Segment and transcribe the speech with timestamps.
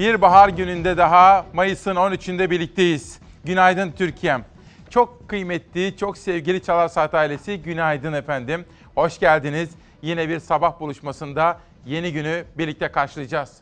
[0.00, 3.20] Bir bahar gününde daha Mayıs'ın 13'ünde birlikteyiz.
[3.44, 4.44] Günaydın Türkiye'm.
[4.90, 8.64] Çok kıymetli, çok sevgili Çalar Saat ailesi günaydın efendim.
[8.94, 9.70] Hoş geldiniz.
[10.02, 13.56] Yine bir sabah buluşmasında yeni günü birlikte karşılayacağız.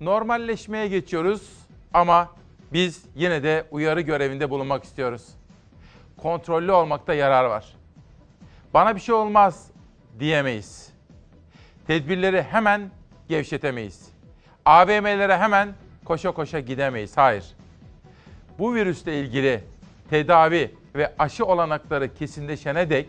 [0.00, 1.42] Normalleşmeye geçiyoruz
[1.94, 2.28] ama
[2.72, 5.28] biz yine de uyarı görevinde bulunmak istiyoruz.
[6.16, 7.74] Kontrollü olmakta yarar var.
[8.74, 9.66] Bana bir şey olmaz
[10.20, 10.92] diyemeyiz.
[11.86, 12.90] Tedbirleri hemen
[13.28, 14.11] gevşetemeyiz.
[14.64, 15.68] AVM'lere hemen
[16.04, 17.16] koşa koşa gidemeyiz.
[17.16, 17.44] Hayır.
[18.58, 19.64] Bu virüsle ilgili
[20.10, 23.08] tedavi ve aşı olanakları kesinleşene dek,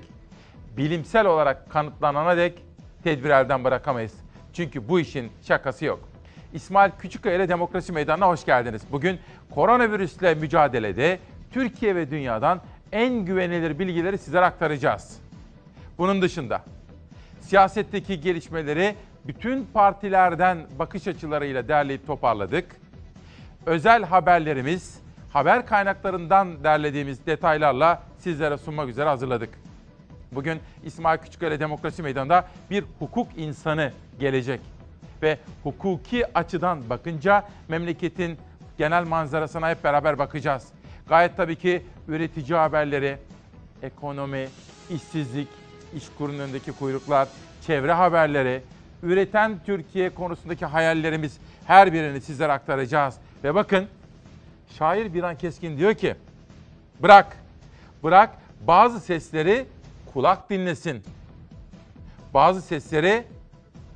[0.78, 2.64] bilimsel olarak kanıtlanana dek
[3.04, 4.14] tedbir elden bırakamayız.
[4.54, 6.10] Çünkü bu işin şakası yok.
[6.54, 8.82] İsmail Küçükkaya ile Demokrasi Meydanı'na hoş geldiniz.
[8.92, 9.20] Bugün
[9.52, 11.20] koronavirüsle mücadelede
[11.52, 12.62] Türkiye ve dünyadan
[12.92, 15.20] en güvenilir bilgileri sizlere aktaracağız.
[15.98, 16.62] Bunun dışında
[17.42, 18.96] siyasetteki gelişmeleri
[19.28, 22.76] bütün partilerden bakış açılarıyla derleyip toparladık.
[23.66, 25.00] Özel haberlerimiz,
[25.34, 29.50] haber kaynaklarından derlediğimiz detaylarla sizlere sunmak üzere hazırladık.
[30.32, 34.62] Bugün İsmail Küçükkaya Demokrasi Meydanı'nda bir hukuk insanı gelecek.
[35.22, 38.38] Ve hukuki açıdan bakınca memleketin
[38.78, 40.68] genel manzarasına hep beraber bakacağız.
[41.10, 43.18] Gayet tabii ki üretici haberleri,
[43.82, 44.48] ekonomi,
[44.90, 45.48] işsizlik,
[45.96, 47.28] iş kurunun önündeki kuyruklar,
[47.68, 48.62] çevre haberleri,
[49.04, 51.38] üreten Türkiye konusundaki hayallerimiz
[51.68, 53.16] her birini sizlere aktaracağız.
[53.44, 53.88] Ve bakın
[54.78, 56.16] şair Biran Keskin diyor ki
[57.00, 57.38] bırak,
[58.04, 58.30] bırak
[58.68, 59.66] bazı sesleri
[60.14, 61.04] kulak dinlesin.
[62.34, 63.24] Bazı sesleri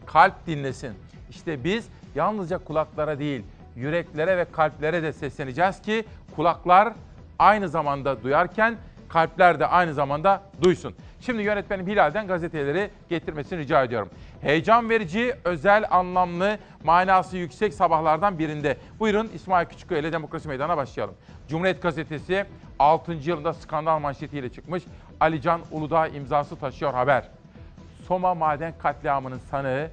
[0.05, 0.93] kalp dinlesin.
[1.29, 3.43] İşte biz yalnızca kulaklara değil,
[3.75, 6.05] yüreklere ve kalplere de sesleneceğiz ki
[6.35, 6.93] kulaklar
[7.39, 8.75] aynı zamanda duyarken
[9.09, 10.95] kalpler de aynı zamanda duysun.
[11.19, 14.09] Şimdi yönetmenim Hilal'den gazeteleri getirmesini rica ediyorum.
[14.41, 18.77] Heyecan verici, özel, anlamlı, manası yüksek sabahlardan birinde.
[18.99, 21.15] Buyurun İsmail Küçükkaya ile Demokrasi Meydanı'na başlayalım.
[21.49, 22.45] Cumhuriyet Gazetesi
[22.79, 23.11] 6.
[23.11, 24.83] yılında skandal manşetiyle çıkmış.
[25.19, 27.29] Alican Uludağ imzası taşıyor haber.
[28.07, 29.89] Soma maden katliamının sanığı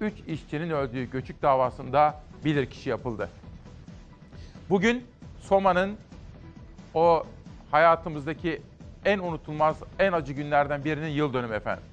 [0.00, 3.28] 3 işçinin öldüğü göçük davasında bilirkişi yapıldı.
[4.70, 5.04] Bugün
[5.40, 5.96] Soma'nın
[6.94, 7.26] o
[7.70, 8.62] hayatımızdaki
[9.08, 11.84] en unutulmaz, en acı günlerden birinin yıl dönümü efendim.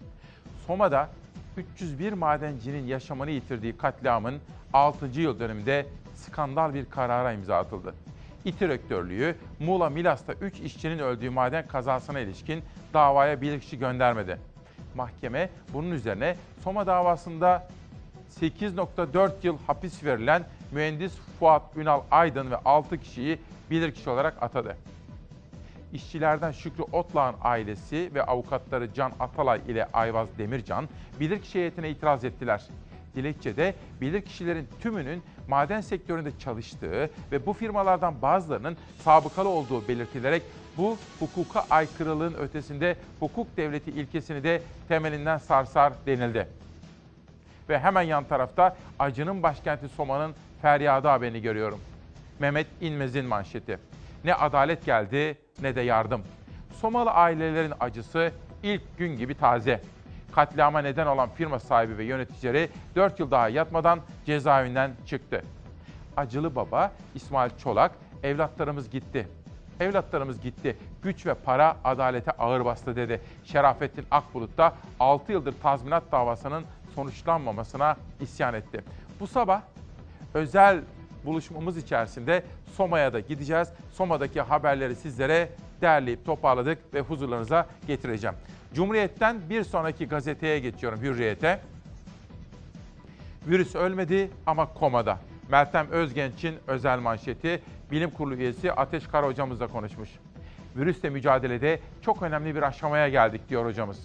[0.67, 1.09] Soma'da
[1.57, 4.39] 301 madencinin yaşamını yitirdiği katliamın
[4.73, 5.21] 6.
[5.21, 7.95] yıl dönümünde skandal bir karara imza atıldı.
[8.45, 14.37] İTİ rektörlüğü Muğla Milas'ta 3 işçinin öldüğü maden kazasına ilişkin davaya bilirkişi göndermedi.
[14.95, 17.67] Mahkeme bunun üzerine Soma davasında
[18.41, 23.39] 8.4 yıl hapis verilen mühendis Fuat Ünal Aydın ve 6 kişiyi
[23.71, 24.77] bilirkişi olarak atadı.
[25.95, 30.89] İşçilerden Şükrü Otlağ'ın ailesi ve avukatları Can Atalay ile Ayvaz Demircan
[31.19, 32.63] bilirkişi heyetine itiraz ettiler.
[33.15, 40.43] Dilekçede bilirkişilerin tümünün maden sektöründe çalıştığı ve bu firmalardan bazılarının sabıkalı olduğu belirtilerek
[40.77, 46.47] bu hukuka aykırılığın ötesinde hukuk devleti ilkesini de temelinden sarsar denildi.
[47.69, 51.79] Ve hemen yan tarafta acının başkenti Soma'nın feryadı haberini görüyorum.
[52.39, 53.79] Mehmet İnmez'in manşeti.
[54.25, 56.21] Ne adalet geldi ne de yardım.
[56.81, 58.31] Somalı ailelerin acısı
[58.63, 59.81] ilk gün gibi taze.
[60.31, 65.41] Katliama neden olan firma sahibi ve yöneticileri 4 yıl daha yatmadan cezaevinden çıktı.
[66.17, 67.91] Acılı baba İsmail Çolak,
[68.23, 69.27] evlatlarımız gitti.
[69.79, 70.77] Evlatlarımız gitti.
[71.03, 73.21] Güç ve para adalete ağır bastı dedi.
[73.43, 76.65] Şerafettin Akbulut da 6 yıldır tazminat davasının
[76.95, 78.83] sonuçlanmamasına isyan etti.
[79.19, 79.61] Bu sabah
[80.33, 80.81] özel
[81.25, 82.43] buluşmamız içerisinde
[82.77, 83.67] Soma'ya da gideceğiz.
[83.93, 85.49] Soma'daki haberleri sizlere
[85.81, 88.35] derleyip toparladık ve huzurlarınıza getireceğim.
[88.73, 91.59] Cumhuriyet'ten bir sonraki gazeteye geçiyorum Hürriyet'e.
[93.47, 95.17] Virüs ölmedi ama komada.
[95.51, 97.61] Meltem Özgenç'in özel manşeti
[97.91, 100.09] bilim kurulu üyesi Ateş Kara hocamızla konuşmuş.
[100.75, 103.99] Virüsle mücadelede çok önemli bir aşamaya geldik diyor hocamız.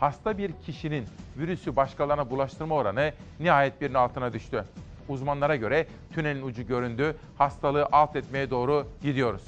[0.00, 1.04] Hasta bir kişinin
[1.38, 4.64] virüsü başkalarına bulaştırma oranı nihayet birinin altına düştü.
[5.10, 9.42] Uzmanlara göre tünelin ucu göründü, hastalığı alt etmeye doğru gidiyoruz.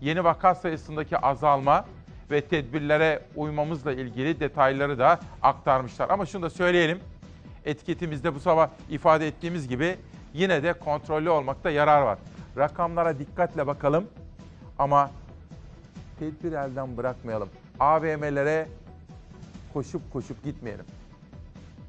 [0.00, 1.84] Yeni vaka sayısındaki azalma
[2.30, 6.10] ve tedbirlere uymamızla ilgili detayları da aktarmışlar.
[6.10, 6.98] Ama şunu da söyleyelim,
[7.64, 9.96] etiketimizde bu sabah ifade ettiğimiz gibi
[10.34, 12.18] yine de kontrollü olmakta yarar var.
[12.56, 14.06] Rakamlara dikkatle bakalım
[14.78, 15.10] ama
[16.18, 17.48] tedbir elden bırakmayalım.
[17.80, 18.68] AVM'lere
[19.72, 20.84] koşup koşup gitmeyelim.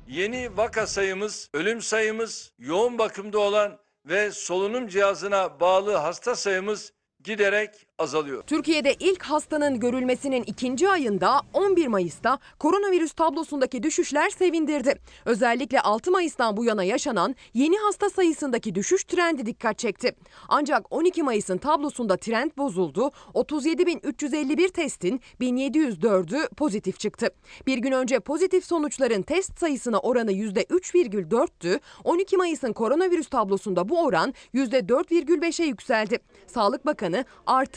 [0.08, 6.94] Yeni vaka sayımız, ölüm sayımız, yoğun bakımda olan ve solunum cihazına bağlı hasta sayımız
[7.24, 8.44] giderek azalıyor.
[8.48, 14.96] Türkiye'de ilk hastanın görülmesinin ikinci ayında 11 Mayıs'ta koronavirüs tablosundaki düşüşler sevindirdi.
[15.26, 20.16] Özellikle 6 Mayıs'tan bu yana yaşanan yeni hasta sayısındaki düşüş trendi dikkat çekti.
[20.50, 23.12] Ancak 12 Mayıs'ın tablosunda trend bozuldu.
[23.34, 27.30] 37.351 testin 1704'ü pozitif çıktı.
[27.68, 31.80] Bir gün önce pozitif sonuçların test sayısına oranı %3,4'tü.
[32.04, 36.20] 12 Mayıs'ın koronavirüs tablosunda bu oran %4,5'e yükseldi.
[36.48, 37.26] Sağlık Bakanı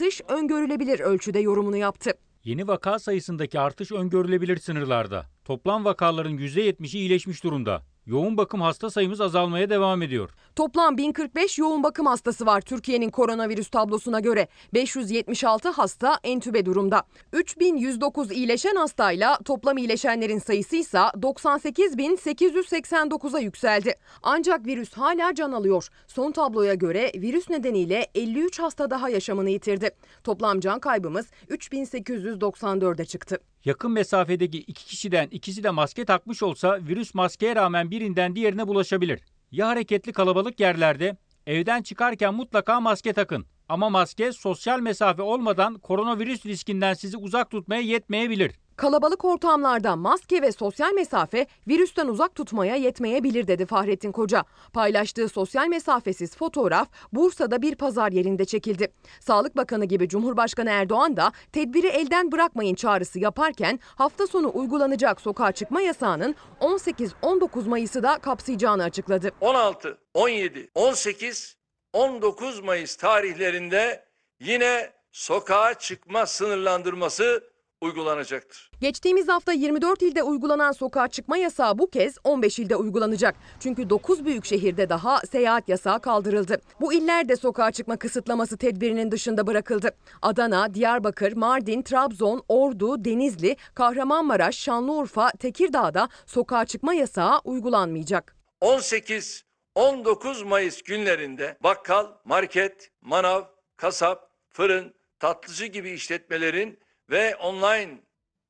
[0.05, 2.11] artış öngörülebilir ölçüde yorumunu yaptı.
[2.43, 5.25] Yeni vaka sayısındaki artış öngörülebilir sınırlarda.
[5.45, 7.81] Toplam vakaların %70'i iyileşmiş durumda.
[8.07, 10.29] Yoğun bakım hasta sayımız azalmaya devam ediyor.
[10.55, 14.47] Toplam 1045 yoğun bakım hastası var Türkiye'nin koronavirüs tablosuna göre.
[14.73, 17.03] 576 hasta entübe durumda.
[17.33, 23.95] 3109 iyileşen hastayla toplam iyileşenlerin sayısı ise 98.889'a yükseldi.
[24.23, 25.87] Ancak virüs hala can alıyor.
[26.07, 29.89] Son tabloya göre virüs nedeniyle 53 hasta daha yaşamını yitirdi.
[30.23, 33.39] Toplam can kaybımız 3894'e çıktı.
[33.65, 39.21] Yakın mesafedeki iki kişiden ikisi de maske takmış olsa virüs maskeye rağmen birinden diğerine bulaşabilir.
[39.51, 41.17] Ya hareketli kalabalık yerlerde
[41.47, 43.45] evden çıkarken mutlaka maske takın.
[43.69, 48.51] Ama maske sosyal mesafe olmadan koronavirüs riskinden sizi uzak tutmaya yetmeyebilir.
[48.77, 54.43] Kalabalık ortamlarda maske ve sosyal mesafe virüsten uzak tutmaya yetmeyebilir dedi Fahrettin Koca.
[54.73, 58.91] Paylaştığı sosyal mesafesiz fotoğraf Bursa'da bir pazar yerinde çekildi.
[59.19, 65.51] Sağlık Bakanı gibi Cumhurbaşkanı Erdoğan da tedbiri elden bırakmayın çağrısı yaparken hafta sonu uygulanacak sokağa
[65.51, 69.31] çıkma yasağının 18-19 Mayıs'ı da kapsayacağını açıkladı.
[69.41, 71.57] 16, 17, 18,
[71.93, 74.05] 19 Mayıs tarihlerinde
[74.39, 77.54] yine sokağa çıkma sınırlandırması
[77.85, 78.71] uygulanacaktır.
[78.81, 83.35] Geçtiğimiz hafta 24 ilde uygulanan sokağa çıkma yasağı bu kez 15 ilde uygulanacak.
[83.59, 86.61] Çünkü 9 büyük şehirde daha seyahat yasağı kaldırıldı.
[86.81, 89.89] Bu iller de sokağa çıkma kısıtlaması tedbirinin dışında bırakıldı.
[90.21, 98.35] Adana, Diyarbakır, Mardin, Trabzon, Ordu, Denizli, Kahramanmaraş, Şanlıurfa, Tekirdağ'da sokağa çıkma yasağı uygulanmayacak.
[98.61, 99.43] 18,
[99.75, 103.41] 19 Mayıs günlerinde bakkal, market, manav,
[103.77, 106.79] kasap, fırın, tatlıcı gibi işletmelerin
[107.09, 107.99] ve online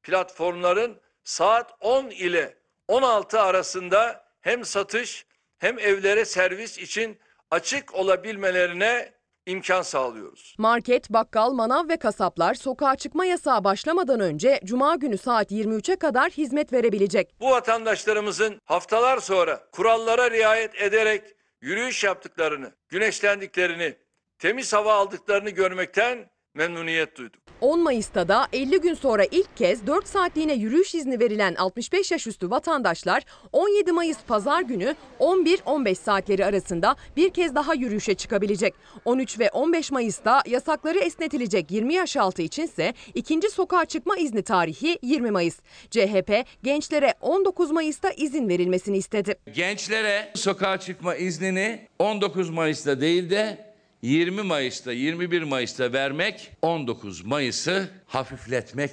[0.04, 2.58] platformların saat 10 ile
[2.88, 5.26] 16 arasında hem satış
[5.58, 7.20] hem evlere servis için
[7.52, 9.14] açık olabilmelerine
[9.46, 10.56] imkan sağlıyoruz.
[10.58, 16.32] Market, bakkal, manav ve kasaplar sokağa çıkma yasağı başlamadan önce Cuma günü saat 23'e kadar
[16.32, 17.36] hizmet verebilecek.
[17.40, 21.24] Bu vatandaşlarımızın haftalar sonra kurallara riayet ederek
[21.62, 23.98] yürüyüş yaptıklarını, güneşlendiklerini,
[24.40, 27.46] temiz hava aldıklarını görmekten memnuniyet duyduk.
[27.62, 32.28] 10 Mayıs'ta da 50 gün sonra ilk kez 4 saatliğine yürüyüş izni verilen 65 yaş
[32.28, 38.74] üstü vatandaşlar 17 Mayıs pazar günü 11-15 saatleri arasında bir kez daha yürüyüşe çıkabilecek.
[39.06, 45.00] 13 ve 15 Mayıs'ta yasakları esnetilecek 20 yaş altı içinse ikinci sokağa çıkma izni tarihi
[45.02, 45.60] 20 Mayıs.
[45.92, 49.36] CHP gençlere 19 Mayıs'ta izin verilmesini istedi.
[49.54, 53.65] Gençlere sokağa çıkma iznini 19 Mayıs'ta değil de
[54.06, 58.92] 20 Mayıs'ta 21 Mayıs'ta vermek 19 Mayıs'ı hafifletmek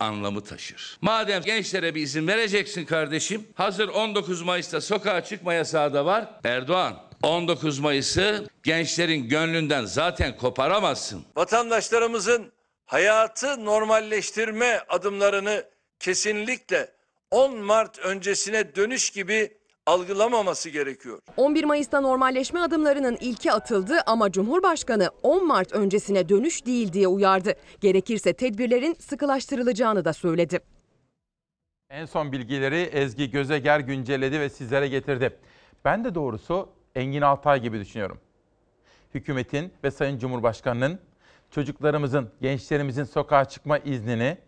[0.00, 0.98] anlamı taşır.
[1.00, 6.28] Madem gençlere bir izin vereceksin kardeşim, hazır 19 Mayıs'ta sokağa çıkma yasağı da var.
[6.44, 11.24] Erdoğan 19 Mayıs'ı gençlerin gönlünden zaten koparamazsın.
[11.36, 12.52] Vatandaşlarımızın
[12.84, 15.64] hayatı normalleştirme adımlarını
[15.98, 16.90] kesinlikle
[17.30, 21.18] 10 Mart öncesine dönüş gibi algılamaması gerekiyor.
[21.36, 27.54] 11 Mayıs'ta normalleşme adımlarının ilki atıldı ama Cumhurbaşkanı 10 Mart öncesine dönüş değil diye uyardı.
[27.80, 30.60] Gerekirse tedbirlerin sıkılaştırılacağını da söyledi.
[31.90, 35.38] En son bilgileri Ezgi Gözeger güncelledi ve sizlere getirdi.
[35.84, 38.18] Ben de doğrusu Engin Altay gibi düşünüyorum.
[39.14, 40.98] Hükümetin ve Sayın Cumhurbaşkanı'nın
[41.50, 44.38] çocuklarımızın, gençlerimizin sokağa çıkma iznini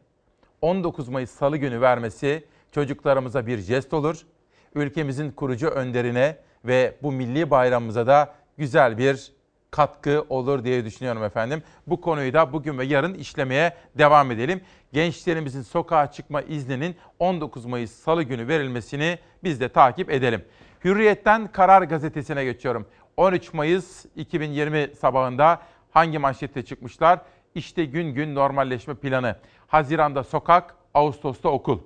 [0.61, 4.27] 19 Mayıs Salı günü vermesi çocuklarımıza bir jest olur.
[4.75, 9.33] Ülkemizin kurucu önderine ve bu milli bayramımıza da güzel bir
[9.71, 11.63] katkı olur diye düşünüyorum efendim.
[11.87, 14.61] Bu konuyu da bugün ve yarın işlemeye devam edelim.
[14.93, 20.45] Gençlerimizin sokağa çıkma izninin 19 Mayıs Salı günü verilmesini biz de takip edelim.
[20.85, 22.87] Hürriyet'ten Karar Gazetesi'ne geçiyorum.
[23.17, 27.21] 13 Mayıs 2020 sabahında hangi manşette çıkmışlar?
[27.55, 29.37] İşte gün gün normalleşme planı.
[29.67, 31.79] Haziranda sokak, Ağustos'ta okul.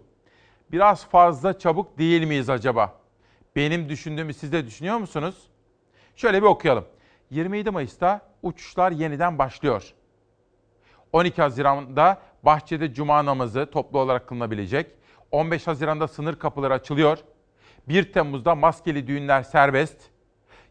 [0.72, 2.94] Biraz fazla çabuk değil miyiz acaba?
[3.56, 5.34] Benim düşündüğümü siz de düşünüyor musunuz?
[6.16, 6.84] Şöyle bir okuyalım.
[7.30, 9.94] 27 Mayıs'ta uçuşlar yeniden başlıyor.
[11.12, 14.86] 12 Haziran'da bahçede cuma namazı toplu olarak kılınabilecek.
[15.30, 17.18] 15 Haziran'da sınır kapıları açılıyor.
[17.88, 19.96] 1 Temmuz'da maskeli düğünler serbest.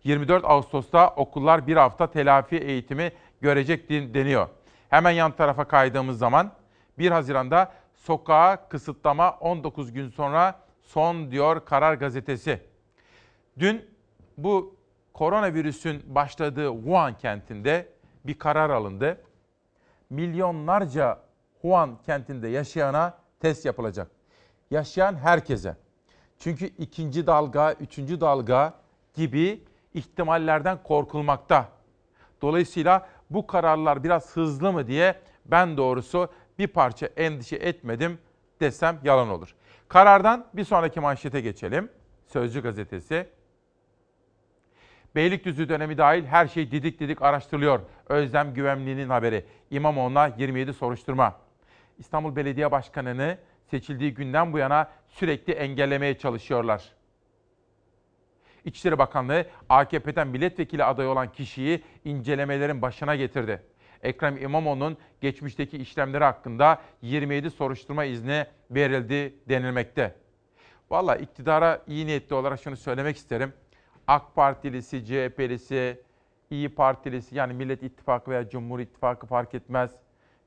[0.04, 3.12] 24 Ağustos'ta okullar bir hafta telafi eğitimi
[3.42, 4.48] görecek deniyor.
[4.89, 6.51] Hemen yan tarafa kaydığımız zaman
[6.98, 7.74] 1 Haziran'da
[8.08, 12.62] sokağa kısıtlama 19 gün sonra son diyor Karar Gazetesi.
[13.60, 13.86] Dün
[14.38, 14.76] bu
[15.14, 17.90] koronavirüsün başladığı Wuhan kentinde
[18.26, 19.22] bir karar alındı.
[20.10, 21.20] Milyonlarca
[21.62, 24.12] Wuhan kentinde yaşayana test yapılacak.
[24.72, 25.76] Yaşayan herkese.
[26.40, 28.74] Çünkü ikinci dalga, üçüncü dalga
[29.14, 31.70] gibi ihtimallerden korkulmakta.
[32.42, 38.20] Dolayısıyla bu kararlar biraz hızlı mı diye ben doğrusu bir parça endişe etmedim
[38.60, 39.56] desem yalan olur.
[39.88, 41.90] Karardan bir sonraki manşete geçelim.
[42.28, 43.28] Sözcü gazetesi.
[45.16, 47.80] Beylikdüzü dönemi dahil her şey didik didik araştırılıyor.
[48.10, 49.46] Özlem Güvenli'nin haberi.
[49.72, 51.36] İmamoğlu'na 27 soruşturma.
[51.98, 53.38] İstanbul Belediye Başkanı'nı
[53.70, 56.84] seçildiği günden bu yana sürekli engellemeye çalışıyorlar.
[58.66, 63.64] İçişleri Bakanlığı AKP'den milletvekili adayı olan kişiyi incelemelerin başına getirdi.
[64.04, 70.16] Ekrem İmamoğlu'nun geçmişteki işlemleri hakkında 27 soruşturma izni verildi denilmekte.
[70.89, 73.54] Valla iktidara iyi niyetli olarak şunu söylemek isterim.
[74.08, 76.01] AK Partilisi, CHP'lisi,
[76.50, 79.92] İyi Partilisi yani Millet İttifakı veya Cumhur İttifakı fark etmez.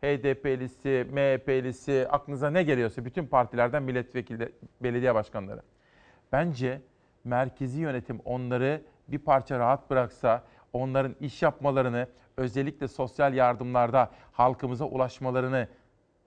[0.03, 5.63] HDP'lisi, MHP'lisi, aklınıza ne geliyorsa bütün partilerden milletvekili, belediye başkanları.
[6.33, 6.81] Bence
[7.25, 12.07] merkezi yönetim onları bir parça rahat bıraksa, onların iş yapmalarını,
[12.41, 15.69] özellikle sosyal yardımlarda halkımıza ulaşmalarını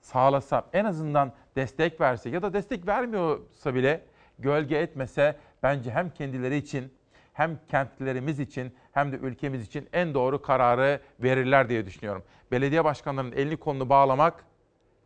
[0.01, 4.05] sağlasa, en azından destek verse ya da destek vermiyorsa bile
[4.39, 6.93] gölge etmese bence hem kendileri için
[7.33, 12.23] hem kentlilerimiz için hem de ülkemiz için en doğru kararı verirler diye düşünüyorum.
[12.51, 14.45] Belediye başkanlarının elini kolunu bağlamak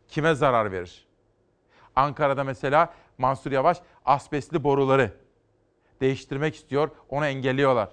[0.08, 1.06] kime zarar verir?
[1.96, 5.12] Ankara'da mesela Mansur Yavaş asbestli boruları
[6.00, 7.88] değiştirmek istiyor, onu engelliyorlar.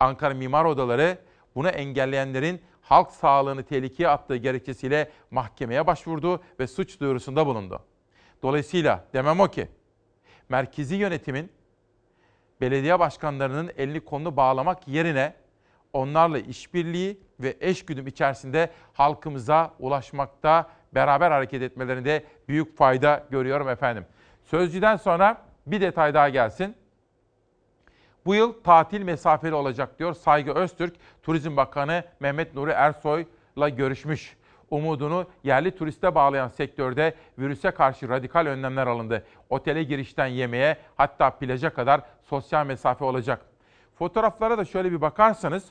[0.00, 1.18] Ankara Mimar Odaları
[1.54, 7.82] bunu engelleyenlerin halk sağlığını tehlikeye attığı gerekçesiyle mahkemeye başvurdu ve suç duyurusunda bulundu.
[8.42, 9.68] Dolayısıyla demem o ki,
[10.48, 11.50] merkezi yönetimin
[12.60, 15.34] belediye başkanlarının elini kolunu bağlamak yerine
[15.92, 24.06] onlarla işbirliği ve eşgüdüm içerisinde halkımıza ulaşmakta beraber hareket etmelerinde büyük fayda görüyorum efendim.
[24.44, 26.76] Sözcüden sonra bir detay daha gelsin.
[28.26, 30.94] Bu yıl tatil mesafeli olacak diyor Saygı Öztürk.
[31.22, 34.36] Turizm Bakanı Mehmet Nuri Ersoy'la görüşmüş.
[34.70, 39.24] Umudunu yerli turiste bağlayan sektörde virüse karşı radikal önlemler alındı.
[39.50, 43.40] Otele girişten yemeğe hatta plaja kadar sosyal mesafe olacak.
[43.98, 45.64] Fotoğraflara da şöyle bir bakarsanız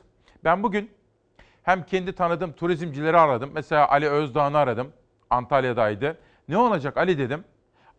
[0.44, 0.92] ben bugün
[1.64, 3.52] hem kendi tanıdığım turizmcileri aradım.
[3.54, 4.94] Mesela Ali Özdağ'ını aradım.
[5.30, 6.18] Antalya'daydı.
[6.48, 7.44] Ne olacak Ali dedim.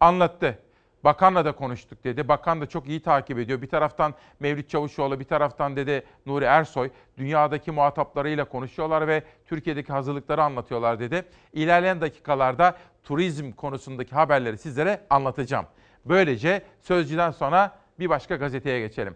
[0.01, 0.59] Anlattı.
[1.05, 2.29] Bakanla da konuştuk dedi.
[2.29, 3.63] Bakan da çok iyi takip ediyor.
[3.63, 10.43] Bir taraftan Mevlüt Çavuşoğlu, bir taraftan dedi Nuri Ersoy dünyadaki muhataplarıyla konuşuyorlar ve Türkiye'deki hazırlıkları
[10.43, 11.25] anlatıyorlar dedi.
[11.53, 15.67] İlerleyen dakikalarda turizm konusundaki haberleri sizlere anlatacağım.
[16.05, 19.15] Böylece Sözcü'den sonra bir başka gazeteye geçelim.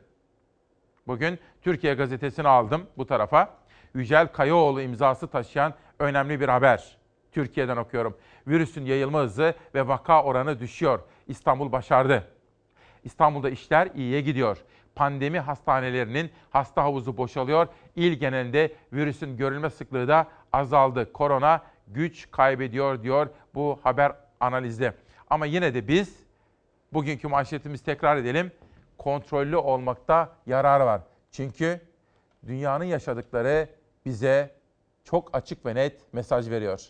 [1.07, 3.51] Bugün Türkiye Gazetesi'ni aldım bu tarafa.
[3.95, 6.97] Yücel Kayaoğlu imzası taşıyan önemli bir haber.
[7.33, 8.17] Türkiye'den okuyorum.
[8.47, 11.01] Virüsün yayılma hızı ve vaka oranı düşüyor.
[11.27, 12.25] İstanbul başardı.
[13.05, 14.59] İstanbul'da işler iyiye gidiyor.
[14.95, 17.69] Pandemi hastanelerinin hasta havuzu boşalıyor.
[17.97, 21.13] İl genelinde virüsün görülme sıklığı da azaldı.
[21.13, 24.95] Korona güç kaybediyor diyor bu haber analizde.
[25.31, 26.17] Ama yine de biz
[26.93, 28.53] bugünkü manşetimizi tekrar edelim.
[28.99, 31.01] Kontrollü olmakta yarar var.
[31.31, 31.81] Çünkü
[32.47, 33.69] dünyanın yaşadıkları
[34.07, 34.55] bize
[35.05, 36.81] çok açık ve net mesaj veriyor.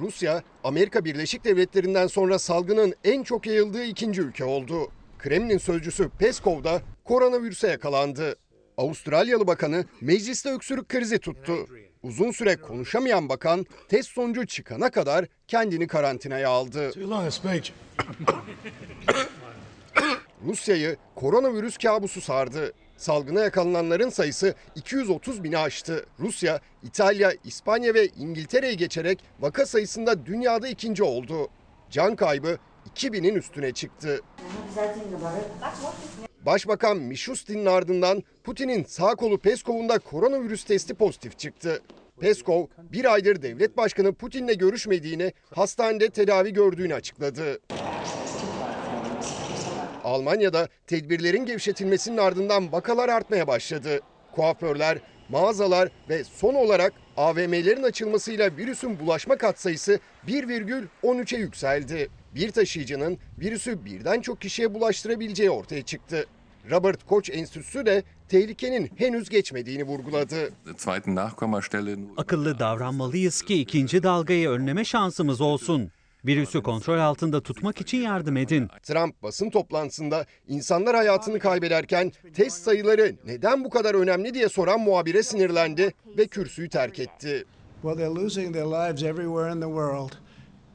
[0.00, 4.88] Rusya, Amerika Birleşik Devletleri'nden sonra salgının en çok yayıldığı ikinci ülke oldu.
[5.18, 8.36] Kremlin sözcüsü Peskov da koronavirüse yakalandı.
[8.76, 11.66] Avustralyalı bakanı mecliste öksürük krizi tuttu.
[12.02, 16.90] Uzun süre konuşamayan bakan test sonucu çıkana kadar kendini karantinaya aldı.
[20.46, 22.72] Rusya'yı koronavirüs kabusu sardı.
[23.00, 26.06] Salgına yakalananların sayısı 230 bini aştı.
[26.18, 31.48] Rusya, İtalya, İspanya ve İngiltere'yi geçerek vaka sayısında dünyada ikinci oldu.
[31.90, 32.58] Can kaybı
[32.94, 34.20] 2000'in üstüne çıktı.
[36.46, 41.82] Başbakan Mishustin'in ardından Putin'in sağ kolu Peskov'un da koronavirüs testi pozitif çıktı.
[42.20, 47.58] Peskov bir aydır devlet başkanı Putin'le görüşmediğini, hastanede tedavi gördüğünü açıkladı.
[50.04, 54.00] Almanya'da tedbirlerin gevşetilmesinin ardından vakalar artmaya başladı.
[54.32, 62.08] Kuaförler, mağazalar ve son olarak AVM'lerin açılmasıyla virüsün bulaşma katsayısı 1,13'e yükseldi.
[62.34, 66.26] Bir taşıyıcının virüsü birden çok kişiye bulaştırabileceği ortaya çıktı.
[66.70, 70.50] Robert Koch Enstitüsü de tehlikenin henüz geçmediğini vurguladı.
[72.16, 75.90] Akıllı davranmalıyız ki ikinci dalgayı önleme şansımız olsun.
[76.26, 78.68] Virüsü kontrol altında tutmak için yardım edin.
[78.82, 85.22] Trump basın toplantısında insanlar hayatını kaybederken test sayıları neden bu kadar önemli diye soran muhabire
[85.22, 87.44] sinirlendi ve kürsüyü terk etti.
[87.82, 90.12] Well, they're losing their lives everywhere in the world.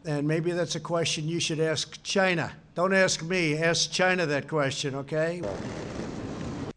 [0.07, 2.51] And maybe that's a question you should ask China.
[2.77, 5.41] Don't ask me, ask China that question, okay?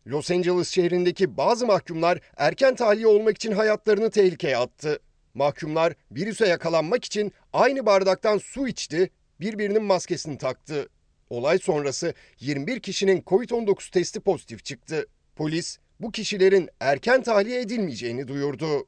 [0.07, 4.99] Los Angeles şehrindeki bazı mahkumlar erken tahliye olmak için hayatlarını tehlikeye attı.
[5.39, 10.89] Mahkumlar virüse yakalanmak için aynı bardaktan su içti, birbirinin maskesini taktı.
[11.31, 15.07] Olay sonrası 21 kişinin COVID-19 testi pozitif çıktı.
[15.37, 18.87] Polis bu kişilerin erken tahliye edilmeyeceğini duyurdu.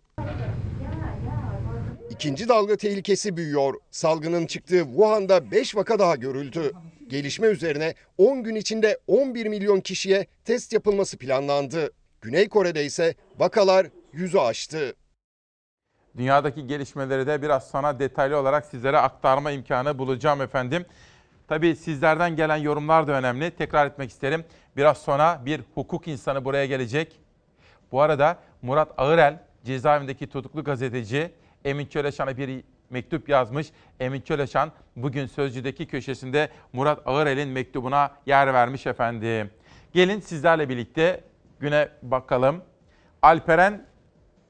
[2.11, 3.75] İkinci dalga tehlikesi büyüyor.
[3.91, 6.73] Salgının çıktığı Wuhan'da 5 vaka daha görüldü.
[7.09, 11.93] Gelişme üzerine 10 gün içinde 11 milyon kişiye test yapılması planlandı.
[12.21, 14.95] Güney Kore'de ise vakalar yüzü aştı.
[16.17, 20.87] Dünyadaki gelişmeleri de biraz sana detaylı olarak sizlere aktarma imkanı bulacağım efendim.
[21.49, 23.51] Tabii sizlerden gelen yorumlar da önemli.
[23.51, 24.45] Tekrar etmek isterim.
[24.77, 27.21] Biraz sonra bir hukuk insanı buraya gelecek.
[27.93, 31.33] Bu arada Murat Ağırel cezaevindeki tutuklu gazeteci
[31.65, 33.71] Emin Çöleşan'a bir mektup yazmış.
[34.01, 39.51] Emin Çöleşan bugün Sözcü'deki köşesinde Murat Ağırel'in mektubuna yer vermiş efendim.
[39.93, 41.25] Gelin sizlerle birlikte
[41.61, 42.63] güne bakalım.
[43.23, 43.87] Alperen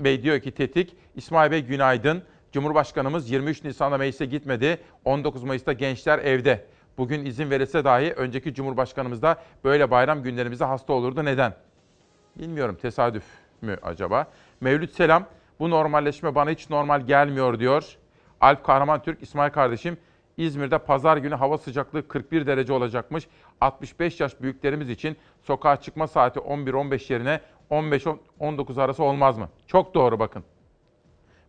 [0.04, 0.96] Bey diyor ki tetik.
[1.16, 2.22] İsmail Bey günaydın.
[2.52, 4.78] Cumhurbaşkanımız 23 Nisan'da meclise gitmedi.
[5.04, 6.64] 19 Mayıs'ta gençler evde.
[6.98, 11.24] Bugün izin verilse dahi önceki Cumhurbaşkanımız da böyle bayram günlerimizde hasta olurdu.
[11.24, 11.54] Neden?
[12.36, 13.24] Bilmiyorum tesadüf
[13.62, 14.26] mü acaba?
[14.60, 15.26] Mevlüt Selam,
[15.60, 17.96] bu normalleşme bana hiç normal gelmiyor diyor.
[18.40, 19.98] Alp Kahraman Türk, İsmail kardeşim,
[20.36, 23.26] İzmir'de pazar günü hava sıcaklığı 41 derece olacakmış.
[23.60, 27.40] 65 yaş büyüklerimiz için sokağa çıkma saati 11-15 yerine
[27.70, 29.48] 15-19 arası olmaz mı?
[29.66, 30.44] Çok doğru bakın.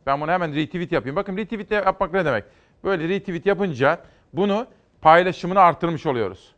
[0.06, 1.16] Ben bunu hemen retweet yapayım.
[1.16, 2.44] Bakın retweet yapmak ne demek?
[2.84, 4.00] Böyle retweet yapınca
[4.34, 4.68] bunu
[5.02, 6.56] paylaşımını artırmış oluyoruz.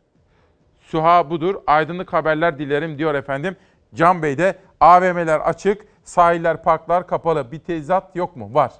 [0.80, 1.54] Suha budur.
[1.66, 3.56] Aydınlık haberler dilerim diyor efendim.
[3.94, 7.52] Can Bey de AVM'ler açık, sahiller, parklar kapalı.
[7.52, 8.54] Bir tezat yok mu?
[8.54, 8.72] Var.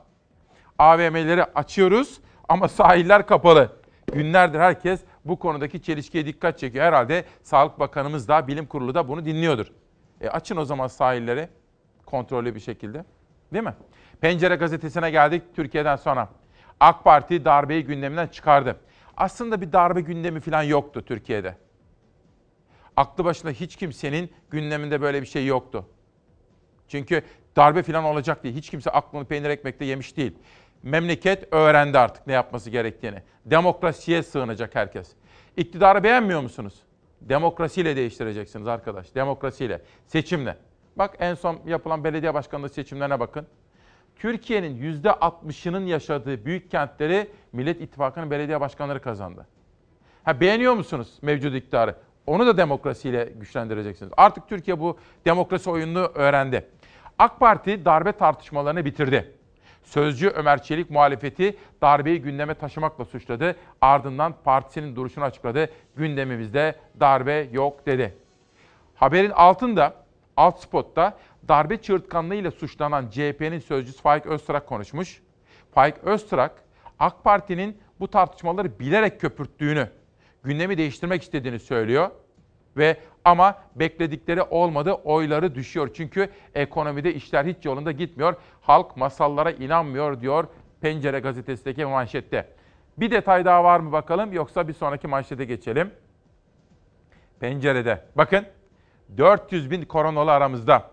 [0.79, 3.73] AVM'leri açıyoruz ama sahiller kapalı.
[4.12, 6.85] Günlerdir herkes bu konudaki çelişkiye dikkat çekiyor.
[6.85, 9.66] Herhalde Sağlık Bakanımız da, Bilim Kurulu da bunu dinliyordur.
[10.24, 11.48] E açın o zaman sahilleri
[12.06, 13.04] kontrollü bir şekilde.
[13.52, 13.74] Değil mi?
[14.20, 16.28] Pencere gazetesine geldik Türkiye'den sonra.
[16.80, 18.80] AK Parti darbeyi gündeminden çıkardı.
[19.16, 21.56] Aslında bir darbe gündemi falan yoktu Türkiye'de.
[22.96, 25.87] Aklı başında hiç kimsenin gündeminde böyle bir şey yoktu.
[26.88, 27.22] Çünkü
[27.56, 30.32] darbe falan olacak diye hiç kimse aklını peynir ekmekte yemiş değil.
[30.82, 33.22] Memleket öğrendi artık ne yapması gerektiğini.
[33.46, 35.12] Demokrasiye sığınacak herkes.
[35.56, 36.74] İktidarı beğenmiyor musunuz?
[37.28, 39.14] Demokrasiyle değiştireceksiniz arkadaş.
[39.14, 40.56] Demokrasiyle, seçimle.
[40.96, 43.46] Bak en son yapılan belediye başkanlığı seçimlerine bakın.
[44.16, 49.46] Türkiye'nin %60'ının yaşadığı büyük kentleri Millet İttifakı'nın belediye başkanları kazandı.
[50.24, 51.96] Ha beğeniyor musunuz mevcut iktidarı?
[52.26, 54.12] Onu da demokrasiyle güçlendireceksiniz.
[54.16, 56.68] Artık Türkiye bu demokrasi oyununu öğrendi.
[57.18, 59.34] AK Parti darbe tartışmalarını bitirdi.
[59.85, 63.57] Sözcü Ömer Çelik muhalefeti darbeyi gündeme taşımakla suçladı.
[63.81, 65.70] Ardından partisinin duruşunu açıkladı.
[65.97, 68.16] Gündemimizde darbe yok dedi.
[68.94, 69.94] Haberin altında,
[70.37, 71.18] alt spotta
[71.49, 75.23] darbe çığırtkanlığıyla suçlanan CHP'nin sözcüsü Faik Öztrak konuşmuş.
[75.75, 76.53] Faik Öztrak,
[76.99, 79.88] AK Parti'nin bu tartışmaları bilerek köpürttüğünü,
[80.44, 82.11] gündemi değiştirmek istediğini söylüyor.
[82.76, 85.90] Ve ama bekledikleri olmadı, oyları düşüyor.
[85.94, 88.34] Çünkü ekonomide işler hiç yolunda gitmiyor.
[88.60, 90.46] Halk masallara inanmıyor diyor
[90.80, 92.48] Pencere gazetesindeki manşette.
[92.98, 95.90] Bir detay daha var mı bakalım yoksa bir sonraki manşete geçelim.
[97.40, 98.04] Pencerede.
[98.16, 98.46] Bakın
[99.16, 100.90] 400 bin koronalı aramızda.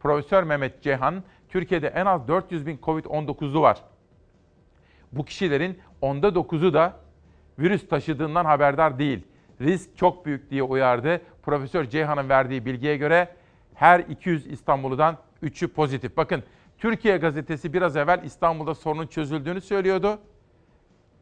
[0.00, 3.82] Profesör Mehmet Ceyhan, Türkiye'de en az 400 bin Covid-19'lu var.
[5.12, 6.96] Bu kişilerin onda 9'u da
[7.58, 9.26] virüs taşıdığından haberdar değil.
[9.60, 11.20] Risk çok büyük diye uyardı.
[11.42, 13.28] Profesör Ceyhan'ın verdiği bilgiye göre
[13.74, 16.16] her 200 İstanbulludan 3'ü pozitif.
[16.16, 16.42] Bakın
[16.78, 20.18] Türkiye gazetesi biraz evvel İstanbul'da sorunun çözüldüğünü söylüyordu.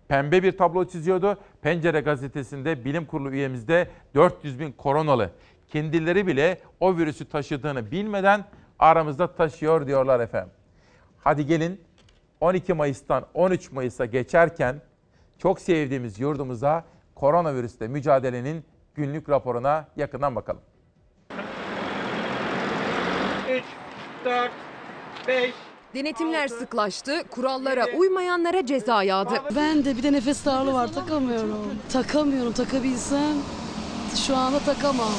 [0.09, 1.39] Pembe bir tablo çiziyordu.
[1.63, 5.31] Pencere gazetesinde bilim kurulu üyemizde 400 bin koronalı.
[5.69, 8.45] Kendileri bile o virüsü taşıdığını bilmeden
[8.79, 10.53] aramızda taşıyor diyorlar efendim.
[11.19, 11.81] Hadi gelin
[12.41, 14.81] 12 Mayıs'tan 13 Mayıs'a geçerken
[15.39, 16.85] çok sevdiğimiz yurdumuza
[17.21, 20.61] koronavirüsle mücadelenin günlük raporuna yakından bakalım.
[23.51, 23.65] 3,
[24.25, 24.51] 4,
[25.29, 25.55] 5,
[25.95, 29.35] Denetimler sıklaştı, kurallara uymayanlara ceza yağdı.
[29.57, 31.59] Ben de bir de nefes darlığı var takamıyorum.
[31.93, 33.37] Takamıyorum takabilsem
[34.27, 35.13] şu anda takamam.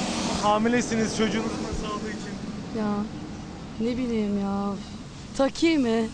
[0.44, 2.80] hamilesiniz çocuğunuzun sağlığı için.
[2.80, 2.94] Ya
[3.80, 4.74] ne bileyim ya.
[5.38, 6.08] Takayım mı?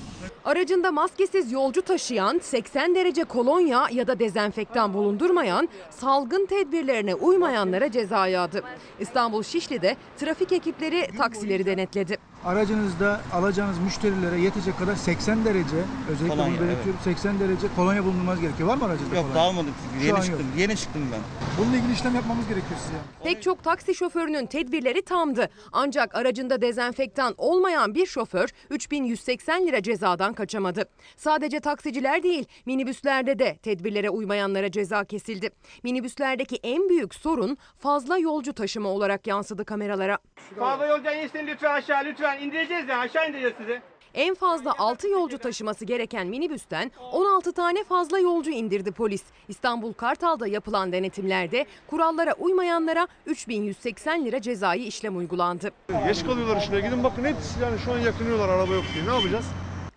[0.46, 8.28] Aracında maskesiz yolcu taşıyan, 80 derece kolonya ya da dezenfektan bulundurmayan, salgın tedbirlerine uymayanlara ceza
[8.28, 8.64] yağdı.
[9.00, 12.18] İstanbul Şişli'de trafik ekipleri taksileri denetledi.
[12.46, 15.76] Aracınızda alacağınız müşterilere yetecek kadar 80 derece
[16.10, 18.70] özellikle Kolonya, bunu belirtiyorum 80 derece kolonya bulundurmanız gerekiyor.
[18.70, 19.42] Var mı aracınızda Yok kolonya?
[19.44, 19.74] dağılmadık.
[20.00, 20.40] Şu Yeni an çıktım.
[20.50, 20.60] yok.
[20.60, 21.20] Yeni çıktım ben.
[21.60, 22.96] Bununla ilgili işlem yapmamız gerekiyor size.
[23.24, 25.50] Pek çok taksi şoförünün tedbirleri tamdı.
[25.72, 30.90] Ancak aracında dezenfektan olmayan bir şoför 3180 lira cezadan kaçamadı.
[31.18, 35.50] Sadece taksiciler değil, minibüslerde de tedbirlere uymayanlara ceza kesildi.
[35.84, 40.18] Minibüslerdeki en büyük sorun fazla yolcu taşıma olarak yansıdı kameralara.
[40.60, 42.35] Fazla yoldan insin lütfen aşağı lütfen.
[42.42, 43.82] İndireceğiz ya aşağı indireceğiz sizi.
[44.14, 49.24] En fazla 6 yolcu taşıması gereken minibüsten 16 tane fazla yolcu indirdi polis.
[49.48, 55.72] İstanbul Kartal'da yapılan denetimlerde kurallara uymayanlara 3180 lira cezai işlem uygulandı.
[56.08, 56.80] Geç kalıyorlar işine.
[56.80, 59.06] Gidin bakın hepsi yani şu an yakınıyorlar araba yok diye.
[59.08, 59.46] Ne yapacağız?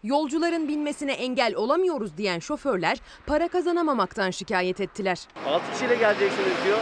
[0.03, 5.19] Yolcuların binmesine engel olamıyoruz diyen şoförler para kazanamamaktan şikayet ettiler.
[5.47, 6.79] 6 kişiyle geleceksiniz diyor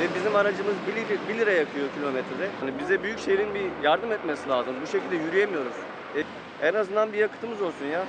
[0.00, 2.48] ve bizim aracımız 1 lira, 1 lira yakıyor kilometrede.
[2.60, 4.74] Hani bize büyük şehrin bir yardım etmesi lazım.
[4.82, 5.72] Bu şekilde yürüyemiyoruz.
[6.16, 6.20] E,
[6.68, 8.04] en azından bir yakıtımız olsun ya.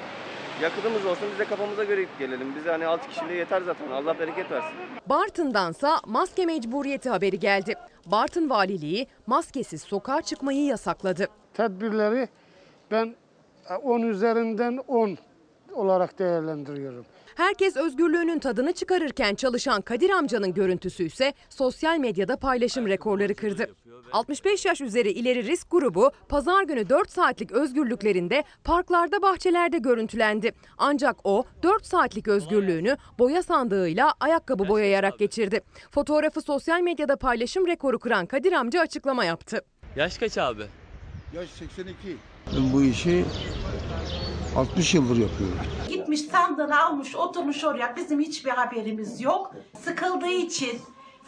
[0.62, 2.56] Yakıtımız olsun biz de kafamıza göre gelelim.
[2.56, 3.91] Bize hani 6 kişiyle yeter zaten.
[3.91, 4.71] Allah bereket versin.
[5.06, 7.73] Bartın'dansa maske mecburiyeti haberi geldi.
[8.06, 11.28] Bartın valiliği maskesiz sokağa çıkmayı yasakladı.
[11.54, 12.28] Tedbirleri
[12.91, 13.15] ben
[13.84, 15.17] 10 üzerinden 10
[15.73, 17.06] olarak değerlendiriyorum.
[17.39, 23.75] Herkes özgürlüğünün tadını çıkarırken çalışan Kadir amcanın görüntüsü ise sosyal medyada paylaşım rekorları kırdı.
[24.12, 30.52] 65 yaş üzeri ileri risk grubu pazar günü 4 saatlik özgürlüklerinde parklarda bahçelerde görüntülendi.
[30.78, 35.62] Ancak o 4 saatlik özgürlüğünü boya sandığıyla ayakkabı boyayarak geçirdi.
[35.91, 39.62] Fotoğrafı sosyal medyada paylaşım rekoru kıran Kadir amca açıklama yaptı.
[39.95, 40.63] Yaş kaç abi?
[41.36, 42.17] Yaş 82.
[42.56, 43.25] Ben bu işi
[44.56, 45.60] 60 yıldır yapıyorum.
[46.10, 49.56] Gitmiş sandığını almış oturmuş oraya bizim hiçbir haberimiz yok.
[49.84, 50.82] Sıkıldığı için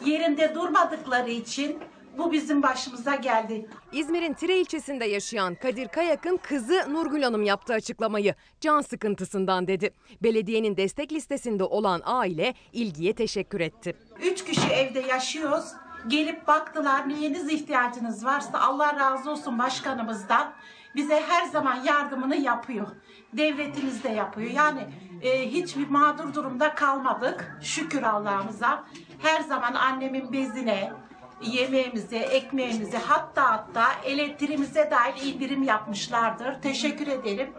[0.04, 1.78] yerinde durmadıkları için
[2.18, 3.66] bu bizim başımıza geldi.
[3.92, 8.34] İzmir'in Tire ilçesinde yaşayan Kadir Kayak'ın kızı Nurgül Hanım yaptı açıklamayı.
[8.60, 9.90] Can sıkıntısından dedi.
[10.22, 13.96] Belediyenin destek listesinde olan aile ilgiye teşekkür etti.
[14.22, 15.64] Üç kişi evde yaşıyoruz.
[16.08, 20.52] Gelip baktılar neyiniz ihtiyacınız varsa Allah razı olsun başkanımızdan.
[20.96, 22.86] Bize her zaman yardımını yapıyor.
[23.32, 24.50] Devletimiz de yapıyor.
[24.50, 24.80] Yani
[25.22, 27.58] e, hiçbir mağdur durumda kalmadık.
[27.60, 28.84] Şükür Allah'ımıza.
[29.18, 30.92] Her zaman annemin bezine,
[31.42, 36.62] yemeğimize, ekmeğimize hatta hatta elektriğimize dair indirim yapmışlardır.
[36.62, 37.52] Teşekkür ederim.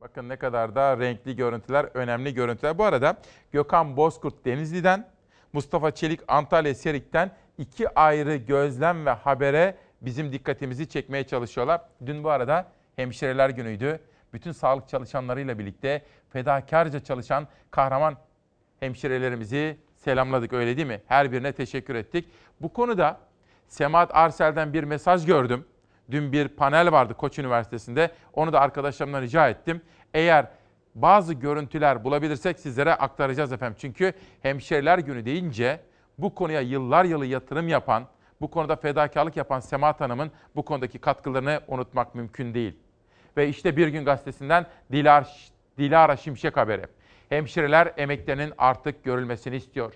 [0.00, 2.78] Bakın ne kadar da renkli görüntüler, önemli görüntüler.
[2.78, 3.16] Bu arada
[3.52, 5.08] Gökhan Bozkurt Denizli'den,
[5.52, 11.80] Mustafa Çelik Antalya Serik'ten iki ayrı gözlem ve habere bizim dikkatimizi çekmeye çalışıyorlar.
[12.06, 14.00] Dün bu arada hemşireler günüydü.
[14.36, 18.16] Bütün sağlık çalışanlarıyla birlikte fedakarca çalışan kahraman
[18.80, 21.02] hemşirelerimizi selamladık öyle değil mi?
[21.06, 22.28] Her birine teşekkür ettik.
[22.60, 23.20] Bu konuda
[23.68, 25.64] Semahat Arsel'den bir mesaj gördüm.
[26.10, 28.10] Dün bir panel vardı Koç Üniversitesi'nde.
[28.32, 29.82] Onu da arkadaşlarımdan rica ettim.
[30.14, 30.46] Eğer
[30.94, 33.76] bazı görüntüler bulabilirsek sizlere aktaracağız efendim.
[33.80, 35.80] Çünkü hemşireler günü deyince
[36.18, 38.06] bu konuya yıllar yılı yatırım yapan,
[38.40, 42.85] bu konuda fedakarlık yapan Semahat Hanım'ın bu konudaki katkılarını unutmak mümkün değil.
[43.36, 46.82] Ve işte Bir Gün Gazetesi'nden Dilar, Dilara Şimşek haberi.
[47.28, 49.94] Hemşireler emeklerinin artık görülmesini istiyor.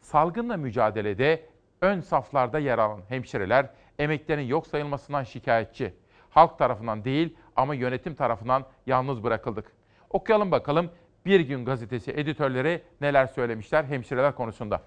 [0.00, 1.46] Salgınla mücadelede
[1.80, 5.94] ön saflarda yer alan hemşireler emeklerin yok sayılmasından şikayetçi.
[6.30, 9.72] Halk tarafından değil ama yönetim tarafından yalnız bırakıldık.
[10.10, 10.90] Okuyalım bakalım
[11.26, 14.82] Bir Gün Gazetesi editörleri neler söylemişler hemşireler konusunda.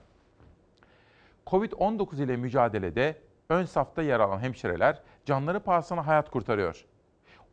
[1.48, 3.18] Covid-19 ile mücadelede
[3.50, 6.86] ön safta yer alan hemşireler canları pahasına hayat kurtarıyor.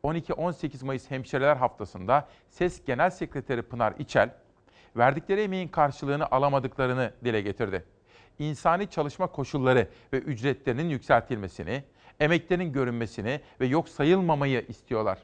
[0.05, 4.31] 12-18 Mayıs Hemşireler Haftası'nda SES Genel Sekreteri Pınar İçel,
[4.97, 7.85] verdikleri emeğin karşılığını alamadıklarını dile getirdi.
[8.39, 11.85] İnsani çalışma koşulları ve ücretlerinin yükseltilmesini,
[12.21, 15.19] emeklerin görünmesini ve yok sayılmamayı istiyorlar.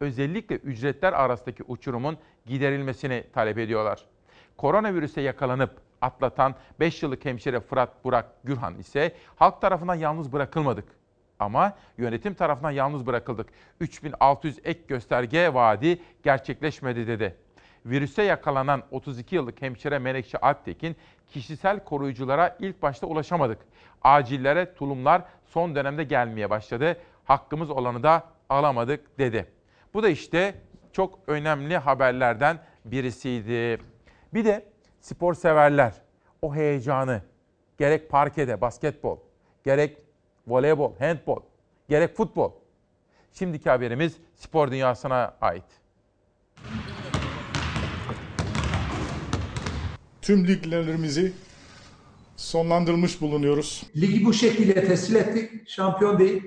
[0.00, 4.04] Özellikle ücretler arasındaki uçurumun giderilmesini talep ediyorlar.
[4.56, 10.99] Koronavirüse yakalanıp atlatan 5 yıllık hemşire Fırat Burak Gürhan ise halk tarafından yalnız bırakılmadık.
[11.40, 13.46] Ama yönetim tarafından yalnız bırakıldık.
[13.80, 17.36] 3600 ek gösterge vaadi gerçekleşmedi dedi.
[17.86, 23.58] Virüse yakalanan 32 yıllık hemşire Menekşe Alptekin, kişisel koruyuculara ilk başta ulaşamadık.
[24.02, 26.96] Acillere tulumlar son dönemde gelmeye başladı.
[27.24, 29.46] Hakkımız olanı da alamadık dedi.
[29.94, 30.54] Bu da işte
[30.92, 33.82] çok önemli haberlerden birisiydi.
[34.34, 34.64] Bir de
[35.00, 35.92] spor severler
[36.42, 37.22] o heyecanı
[37.78, 39.18] gerek parkede basketbol,
[39.64, 40.09] gerek
[40.50, 41.40] voleybol, handbol,
[41.88, 42.52] gerek futbol.
[43.32, 45.64] Şimdiki haberimiz spor dünyasına ait.
[50.22, 51.32] Tüm liglerimizi
[52.36, 53.82] sonlandırmış bulunuyoruz.
[53.96, 55.68] Ligi bu şekilde tescil ettik.
[55.68, 56.42] Şampiyon değil.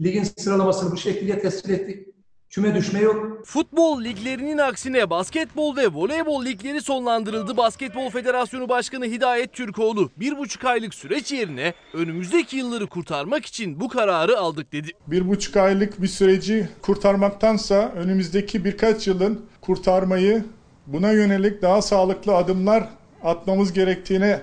[0.00, 2.09] Ligin sıralamasını bu şekilde tescil ettik.
[2.50, 3.46] Küme düşme yok.
[3.46, 7.56] Futbol liglerinin aksine basketbol ve voleybol ligleri sonlandırıldı.
[7.56, 13.88] Basketbol Federasyonu Başkanı Hidayet Türkoğlu bir buçuk aylık süreç yerine önümüzdeki yılları kurtarmak için bu
[13.88, 14.92] kararı aldık dedi.
[15.06, 20.44] Bir buçuk aylık bir süreci kurtarmaktansa önümüzdeki birkaç yılın kurtarmayı
[20.86, 22.88] buna yönelik daha sağlıklı adımlar
[23.22, 24.40] atmamız gerektiğine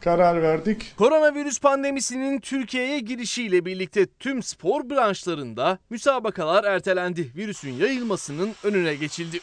[0.00, 0.94] karar verdik.
[0.98, 7.32] Koronavirüs pandemisinin Türkiye'ye girişiyle birlikte tüm spor branşlarında müsabakalar ertelendi.
[7.36, 9.40] Virüsün yayılmasının önüne geçildi.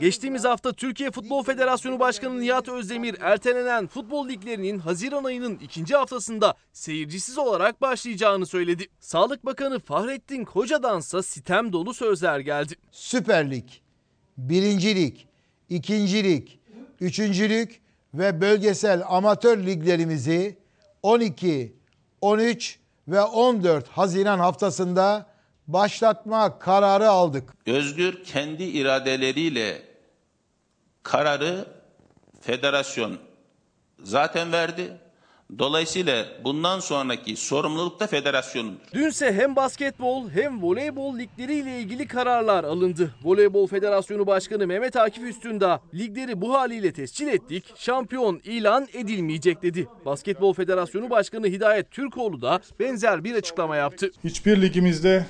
[0.00, 6.54] Geçtiğimiz hafta Türkiye Futbol Federasyonu Başkanı Nihat Özdemir ertelenen futbol liglerinin Haziran ayının ikinci haftasında
[6.72, 8.86] seyircisiz olarak başlayacağını söyledi.
[9.00, 12.74] Sağlık Bakanı Fahrettin Koca'dansa sitem dolu sözler geldi.
[12.90, 13.64] Süper Lig,
[14.38, 15.16] Birinci Lig,
[15.68, 16.48] İkinci Lig,
[17.00, 17.70] Üçüncü Lig
[18.14, 20.58] ve bölgesel amatör liglerimizi
[21.02, 21.76] 12,
[22.20, 25.26] 13 ve 14 Haziran haftasında
[25.66, 27.54] başlatma kararı aldık.
[27.66, 29.82] Özgür kendi iradeleriyle
[31.02, 31.66] kararı
[32.40, 33.18] federasyon
[34.02, 34.98] zaten verdi.
[35.58, 38.80] Dolayısıyla bundan sonraki sorumluluk da federasyonundur.
[38.92, 43.14] Dünse hem basketbol hem voleybol ligleriyle ilgili kararlar alındı.
[43.24, 49.88] Voleybol Federasyonu Başkanı Mehmet Akif Üstündağ ligleri bu haliyle tescil ettik, şampiyon ilan edilmeyecek dedi.
[50.06, 54.10] Basketbol Federasyonu Başkanı Hidayet Türkoğlu da benzer bir açıklama yaptı.
[54.24, 55.26] Hiçbir ligimizde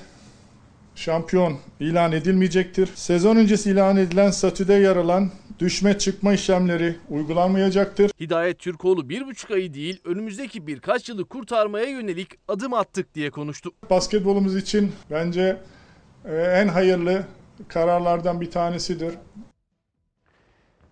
[0.95, 2.89] şampiyon ilan edilmeyecektir.
[2.95, 5.31] Sezon öncesi ilan edilen statüde yer alan
[5.63, 8.11] düşme çıkma işlemleri uygulanmayacaktır.
[8.19, 13.71] Hidayet Türkoğlu bir buçuk ayı değil önümüzdeki birkaç yılı kurtarmaya yönelik adım attık diye konuştu.
[13.89, 15.57] Basketbolumuz için bence
[16.25, 17.25] e, en hayırlı
[17.67, 19.13] kararlardan bir tanesidir.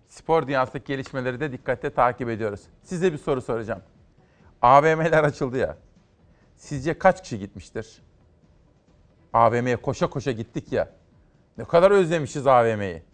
[0.08, 2.62] Spor dünyasındaki gelişmeleri de dikkatle takip ediyoruz.
[2.84, 3.82] Size bir soru soracağım.
[4.62, 5.78] AVM'ler açıldı ya.
[6.58, 8.02] Sizce kaç kişi gitmiştir?
[9.34, 10.90] AVM'ye koşa koşa gittik ya.
[11.58, 13.11] Ne kadar özlemişiz AVM'yi.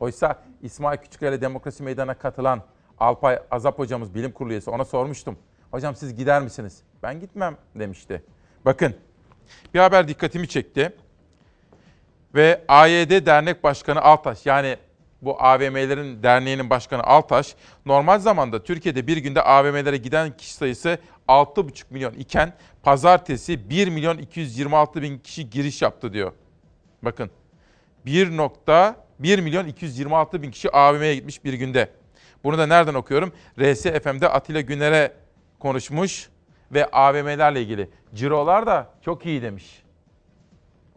[0.00, 2.62] Oysa İsmail Küçükkaya Demokrasi Meydanı'na katılan
[2.98, 5.38] Alpay Azap hocamız bilim kurulu üyesi ona sormuştum.
[5.70, 6.82] Hocam siz gider misiniz?
[7.02, 8.22] Ben gitmem demişti.
[8.64, 8.94] Bakın
[9.74, 10.96] bir haber dikkatimi çekti.
[12.34, 14.76] Ve AYD Dernek Başkanı Altaş yani
[15.22, 17.54] bu AVM'lerin derneğinin başkanı Altaş
[17.86, 24.18] normal zamanda Türkiye'de bir günde AVM'lere giden kişi sayısı 6,5 milyon iken pazartesi 1 milyon
[24.18, 26.32] 226 bin kişi giriş yaptı diyor.
[27.02, 27.30] Bakın
[29.22, 31.90] 1.1 milyon 226 bin kişi AVM'ye gitmiş bir günde.
[32.44, 33.32] Bunu da nereden okuyorum?
[33.60, 35.12] RSFM'de Atilla Güner'e
[35.58, 36.28] konuşmuş
[36.72, 37.90] ve AVM'lerle ilgili.
[38.14, 39.82] Cirolar da çok iyi demiş.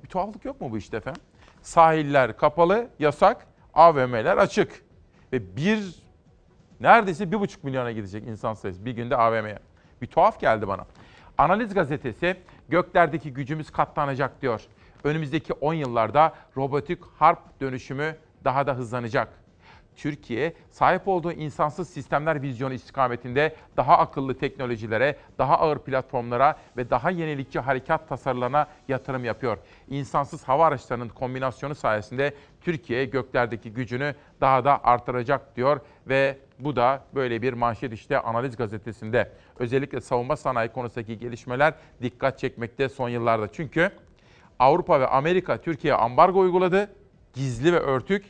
[0.03, 1.21] Bir tuhaflık yok mu bu işte efendim?
[1.61, 4.83] Sahiller kapalı, yasak, AVM'ler açık.
[5.33, 5.95] Ve bir,
[6.79, 9.59] neredeyse bir buçuk milyona gidecek insan sayısı bir günde AVM'ye.
[10.01, 10.85] Bir tuhaf geldi bana.
[11.37, 12.35] Analiz gazetesi
[12.69, 14.61] göklerdeki gücümüz katlanacak diyor.
[15.03, 19.41] Önümüzdeki 10 yıllarda robotik harp dönüşümü daha da hızlanacak.
[19.95, 27.09] Türkiye sahip olduğu insansız sistemler vizyonu istikametinde daha akıllı teknolojilere, daha ağır platformlara ve daha
[27.09, 29.57] yenilikçi harekat tasarılarına yatırım yapıyor.
[29.89, 37.03] İnsansız hava araçlarının kombinasyonu sayesinde Türkiye göklerdeki gücünü daha da artıracak diyor ve bu da
[37.15, 39.31] böyle bir manşet işte Analiz Gazetesi'nde.
[39.59, 43.47] Özellikle savunma sanayi konusundaki gelişmeler dikkat çekmekte son yıllarda.
[43.47, 43.91] Çünkü
[44.61, 46.89] Avrupa ve Amerika Türkiye'ye ambargo uyguladı.
[47.33, 48.25] Gizli ve örtük.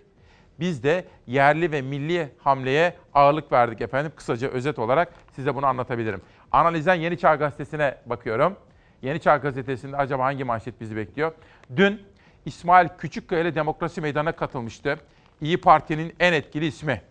[0.60, 4.12] Biz de yerli ve milli hamleye ağırlık verdik efendim.
[4.16, 6.22] Kısaca özet olarak size bunu anlatabilirim.
[6.52, 8.56] Analizden Yeni Çağ Gazetesi'ne bakıyorum.
[9.02, 11.32] Yeni Çağ Gazetesi'nde acaba hangi manşet bizi bekliyor?
[11.76, 12.02] Dün
[12.46, 14.98] İsmail Küçükkaya ile Demokrasi Meydanı'na katılmıştı.
[15.42, 17.02] İyi Parti'nin en etkili ismi.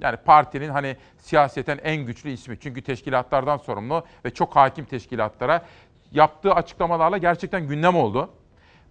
[0.00, 2.60] Yani partinin hani siyaseten en güçlü ismi.
[2.60, 5.64] Çünkü teşkilatlardan sorumlu ve çok hakim teşkilatlara.
[6.12, 8.30] Yaptığı açıklamalarla gerçekten gündem oldu.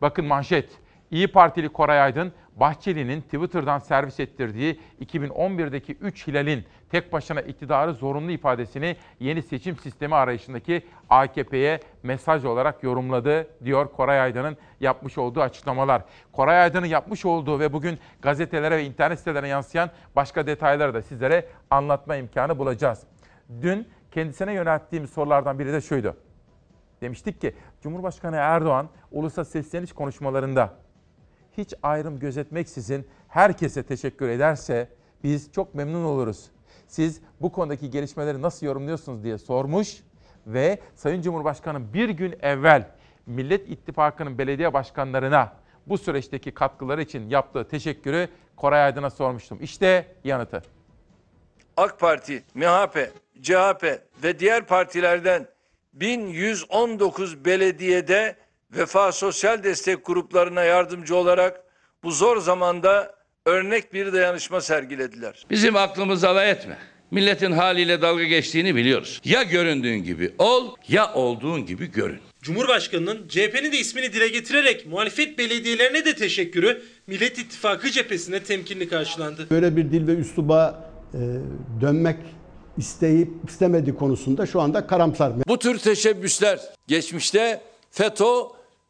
[0.01, 0.69] Bakın manşet.
[1.11, 8.31] İyi Partili Koray Aydın, Bahçeli'nin Twitter'dan servis ettirdiği 2011'deki 3 hilalin tek başına iktidarı zorunlu
[8.31, 16.01] ifadesini yeni seçim sistemi arayışındaki AKP'ye mesaj olarak yorumladı diyor Koray Aydın'ın yapmış olduğu açıklamalar.
[16.31, 21.45] Koray Aydın'ın yapmış olduğu ve bugün gazetelere ve internet sitelerine yansıyan başka detayları da sizlere
[21.69, 23.03] anlatma imkanı bulacağız.
[23.61, 26.15] Dün kendisine yönelttiğim sorulardan biri de şuydu.
[27.01, 30.73] Demiştik ki Cumhurbaşkanı Erdoğan ulusa sesleniş konuşmalarında
[31.57, 34.89] hiç ayrım gözetmeksizin herkese teşekkür ederse
[35.23, 36.45] biz çok memnun oluruz.
[36.87, 40.03] Siz bu konudaki gelişmeleri nasıl yorumluyorsunuz diye sormuş
[40.47, 42.87] ve Sayın Cumhurbaşkanı bir gün evvel
[43.25, 45.53] Millet İttifakı'nın belediye başkanlarına
[45.87, 49.57] bu süreçteki katkıları için yaptığı teşekkürü Koray Aydın'a sormuştum.
[49.61, 50.63] İşte yanıtı.
[51.77, 53.83] AK Parti, MHP, CHP
[54.23, 55.47] ve diğer partilerden
[55.95, 58.35] 1119 belediyede
[58.71, 61.63] Vefa Sosyal Destek gruplarına yardımcı olarak
[62.03, 65.45] bu zor zamanda örnek bir dayanışma sergilediler.
[65.49, 66.77] Bizim aklımızı alay etme.
[67.11, 69.21] Milletin haliyle dalga geçtiğini biliyoruz.
[69.25, 72.19] Ya göründüğün gibi ol ya olduğun gibi görün.
[72.41, 79.47] Cumhurbaşkanının CHP'nin de ismini dile getirerek muhalefet belediyelerine de teşekkürü Millet İttifakı cephesine temkinli karşılandı.
[79.49, 81.19] Böyle bir dil ve üsluba e,
[81.81, 82.17] dönmek
[82.77, 85.33] isteyip istemediği konusunda şu anda karamsar.
[85.47, 87.61] Bu tür teşebbüsler geçmişte
[87.91, 88.33] FETÖ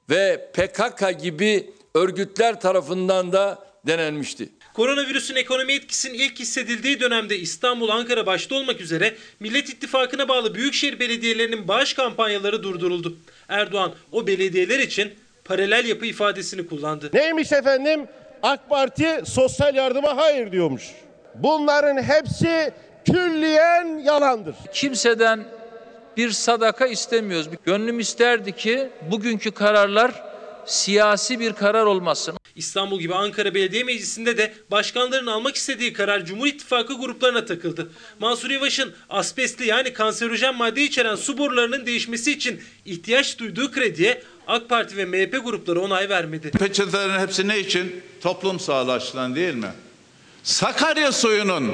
[0.10, 4.50] ve PKK gibi örgütler tarafından da denenmişti.
[4.74, 11.00] Koronavirüsün ekonomi etkisinin ilk hissedildiği dönemde İstanbul, Ankara başta olmak üzere Millet İttifakı'na bağlı büyükşehir
[11.00, 13.18] belediyelerinin bağış kampanyaları durduruldu.
[13.50, 15.14] Erdoğan o belediyeler için
[15.46, 17.10] paralel yapı ifadesini kullandı.
[17.14, 18.08] Neymiş efendim?
[18.44, 20.84] AK Parti sosyal yardıma hayır diyormuş.
[21.36, 22.72] Bunların hepsi
[23.06, 24.56] külliyen yalandır.
[24.74, 25.46] Kimseden
[26.18, 27.48] bir sadaka istemiyoruz.
[27.66, 30.24] Gönlüm isterdi ki bugünkü kararlar
[30.66, 32.38] siyasi bir karar olmasın.
[32.56, 37.90] İstanbul gibi Ankara Belediye Meclisi'nde de başkanların almak istediği karar Cumhur İttifakı gruplarına takıldı.
[38.20, 44.70] Mansur Yavaş'ın asbestli yani kanserojen madde içeren su borularının değişmesi için ihtiyaç duyduğu krediye AK
[44.70, 46.52] Parti ve MHP grupları onay vermedi.
[46.52, 48.02] Peçetelerin hepsi ne için?
[48.22, 49.70] Toplum sağlığı açısından değil mi?
[50.44, 51.72] Sakarya suyunun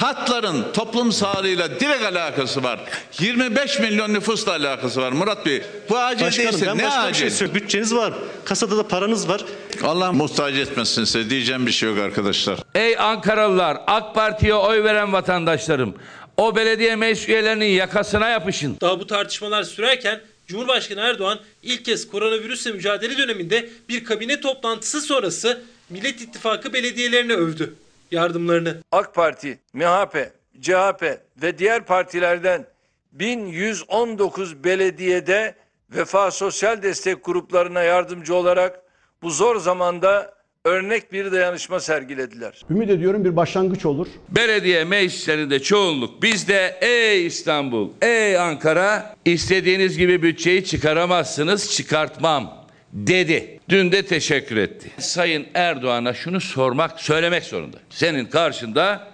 [0.00, 2.80] tatların toplum sağlığıyla direkt alakası var.
[3.20, 5.62] 25 milyon nüfusla alakası var Murat Bey.
[5.88, 7.20] Bu acil Başkanım değilse ben ne başka bir acil?
[7.20, 7.62] şey söyleyeyim.
[7.62, 8.14] Bütçeniz var.
[8.44, 9.44] Kasada da paranız var.
[9.82, 12.58] Allah muhtaç etmesin size diyeceğim bir şey yok arkadaşlar.
[12.74, 15.94] Ey Ankaralılar, AK Parti'ye oy veren vatandaşlarım.
[16.36, 18.76] O belediye meclis üyelerinin yakasına yapışın.
[18.80, 25.62] Daha bu tartışmalar sürerken Cumhurbaşkanı Erdoğan ilk kez koronavirüsle mücadele döneminde bir kabine toplantısı sonrası
[25.90, 27.74] Millet İttifakı belediyelerine övdü
[28.12, 28.76] yardımlarını.
[28.92, 32.66] AK Parti, MHP, CHP ve diğer partilerden
[33.12, 35.54] 1119 belediyede
[35.90, 38.82] Vefa Sosyal Destek gruplarına yardımcı olarak
[39.22, 42.62] bu zor zamanda örnek bir dayanışma sergilediler.
[42.70, 44.06] Ümit ediyorum bir başlangıç olur.
[44.28, 52.57] Belediye meclislerinde çoğunluk bizde ey İstanbul, ey Ankara istediğiniz gibi bütçeyi çıkaramazsınız, çıkartmam
[52.92, 53.60] dedi.
[53.68, 54.90] Dün de teşekkür etti.
[54.98, 57.76] Sayın Erdoğan'a şunu sormak, söylemek zorunda.
[57.90, 59.08] Senin karşında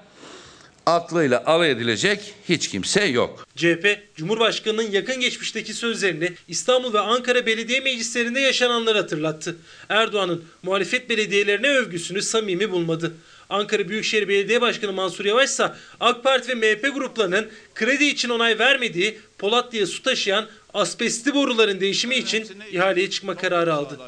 [0.87, 3.47] aklıyla alay edilecek hiç kimse yok.
[3.57, 9.57] CHP, Cumhurbaşkanı'nın yakın geçmişteki sözlerini İstanbul ve Ankara belediye meclislerinde yaşananları hatırlattı.
[9.89, 13.15] Erdoğan'ın muhalefet belediyelerine övgüsünü samimi bulmadı.
[13.49, 18.59] Ankara Büyükşehir Belediye Başkanı Mansur Yavaş ise AK Parti ve MHP gruplarının kredi için onay
[18.59, 23.99] vermediği Polatlı'ya su taşıyan asbestli boruların değişimi için ihaleye çıkma kararı aldı.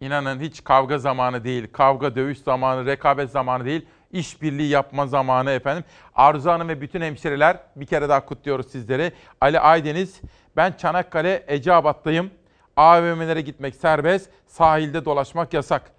[0.00, 5.84] İnanın hiç kavga zamanı değil, kavga dövüş zamanı, rekabet zamanı değil, işbirliği yapma zamanı efendim.
[6.14, 9.12] Arzu Hanım ve bütün hemşireler bir kere daha kutluyoruz sizleri.
[9.40, 10.20] Ali Aydeniz,
[10.56, 12.30] ben Çanakkale Eceabat'tayım.
[12.76, 15.92] AVM'lere gitmek serbest, sahilde dolaşmak yasak.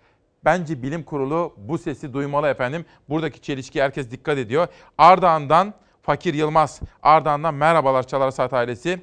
[0.46, 2.86] Bence bilim kurulu bu sesi duymalı efendim.
[3.10, 4.68] Buradaki çelişki herkes dikkat ediyor.
[4.98, 9.00] Ardahan'dan Fakir Yılmaz, Ardahan'dan merhabalar Çalar Saat ailesi.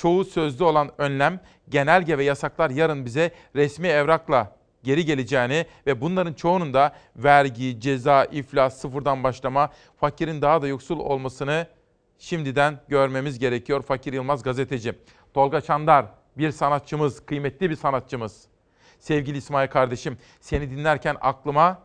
[0.00, 6.32] Çoğu sözlü olan önlem, genelge ve yasaklar yarın bize resmi evrakla geri geleceğini ve bunların
[6.32, 11.66] çoğunun da vergi, ceza, iflas, sıfırdan başlama, fakirin daha da yoksul olmasını
[12.18, 13.82] şimdiden görmemiz gerekiyor.
[13.82, 14.94] Fakir Yılmaz gazeteci.
[15.34, 16.06] Tolga Çandar
[16.38, 18.44] bir sanatçımız, kıymetli bir sanatçımız.
[18.98, 21.82] Sevgili İsmail kardeşim, seni dinlerken aklıma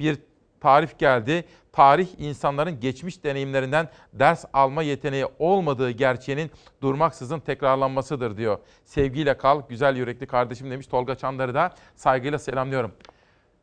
[0.00, 0.18] bir
[0.64, 1.44] tarif geldi.
[1.72, 6.50] Tarih insanların geçmiş deneyimlerinden ders alma yeteneği olmadığı gerçeğinin
[6.82, 8.58] durmaksızın tekrarlanmasıdır diyor.
[8.84, 12.92] Sevgiyle kal, güzel yürekli kardeşim demiş Tolga Çandar'ı da saygıyla selamlıyorum.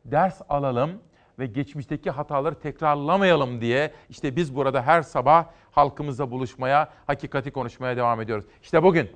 [0.04, 0.90] Ders alalım
[1.38, 8.20] ve geçmişteki hataları tekrarlamayalım diye işte biz burada her sabah halkımızla buluşmaya, hakikati konuşmaya devam
[8.20, 8.44] ediyoruz.
[8.62, 9.10] İşte bugün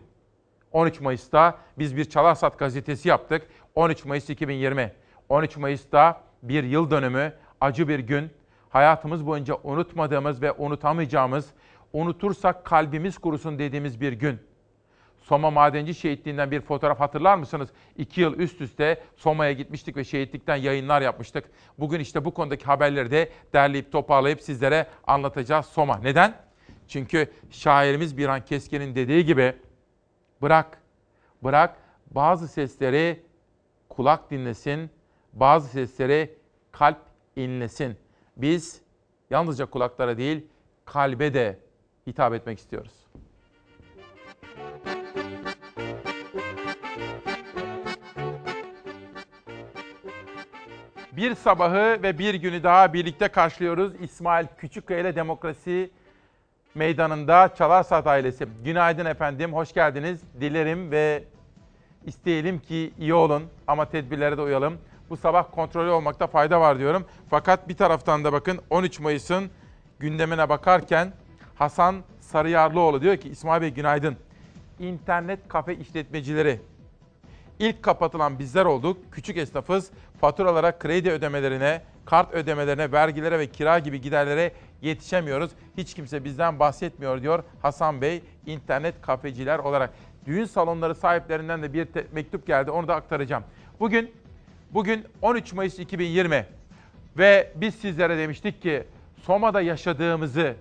[0.73, 3.49] 13 Mayıs'ta biz bir Çalarsat gazetesi yaptık.
[3.75, 4.93] 13 Mayıs 2020.
[5.29, 8.31] 13 Mayıs'ta bir yıl dönümü, acı bir gün.
[8.71, 11.51] Hayatımız boyunca unutmadığımız ve unutamayacağımız,
[11.93, 14.39] unutursak kalbimiz kurusun dediğimiz bir gün.
[15.19, 17.69] Soma Madenci Şehitliği'nden bir fotoğraf hatırlar mısınız?
[17.97, 21.45] İki yıl üst üste Soma'ya gitmiştik ve şehitlikten yayınlar yapmıştık.
[21.79, 25.99] Bugün işte bu konudaki haberleri de derleyip toparlayıp sizlere anlatacağız Soma.
[25.99, 26.35] Neden?
[26.89, 29.57] Çünkü şairimiz Birhan Keskin'in dediği gibi
[30.43, 30.79] bırak,
[31.45, 31.77] bırak
[32.11, 33.23] bazı sesleri
[33.89, 34.91] kulak dinlesin,
[35.33, 36.35] bazı sesleri
[36.73, 36.99] kalp
[37.37, 37.97] inlesin.
[38.37, 38.81] Biz
[39.31, 40.47] yalnızca kulaklara değil
[40.85, 41.59] kalbe de
[42.07, 42.93] hitap etmek istiyoruz.
[51.13, 53.93] Bir sabahı ve bir günü daha birlikte karşılıyoruz.
[54.01, 55.91] İsmail Küçükkaya ile Demokrasi
[56.75, 58.47] Meydanı'nda Çalar Saat ailesi.
[58.65, 60.21] Günaydın efendim, hoş geldiniz.
[60.41, 61.25] Dilerim ve
[62.07, 64.79] isteyelim ki iyi olun ama tedbirlere de uyalım.
[65.11, 67.05] Bu sabah kontrollü olmakta fayda var diyorum.
[67.31, 69.51] Fakat bir taraftan da bakın 13 Mayıs'ın
[69.99, 71.13] gündemine bakarken
[71.55, 74.17] Hasan Sarıyarlıoğlu diyor ki İsmail Bey günaydın.
[74.79, 76.61] İnternet kafe işletmecileri
[77.59, 78.99] İlk kapatılan bizler olduk.
[79.13, 79.91] Küçük esnafız.
[80.21, 84.53] Faturalara, kredi ödemelerine, kart ödemelerine, vergilere ve kira gibi giderlere
[84.83, 85.51] yetişemiyoruz.
[85.77, 89.93] Hiç kimse bizden bahsetmiyor diyor Hasan Bey internet kafeciler olarak.
[90.27, 92.71] Düğün salonları sahiplerinden de bir mektup geldi.
[92.71, 93.45] Onu da aktaracağım.
[93.81, 94.11] Bugün
[94.77, 96.47] bugün 13 Mayıs 2020
[97.19, 98.85] ve biz sizlere demiştik ki
[99.23, 100.55] Soma'da yaşadığımızı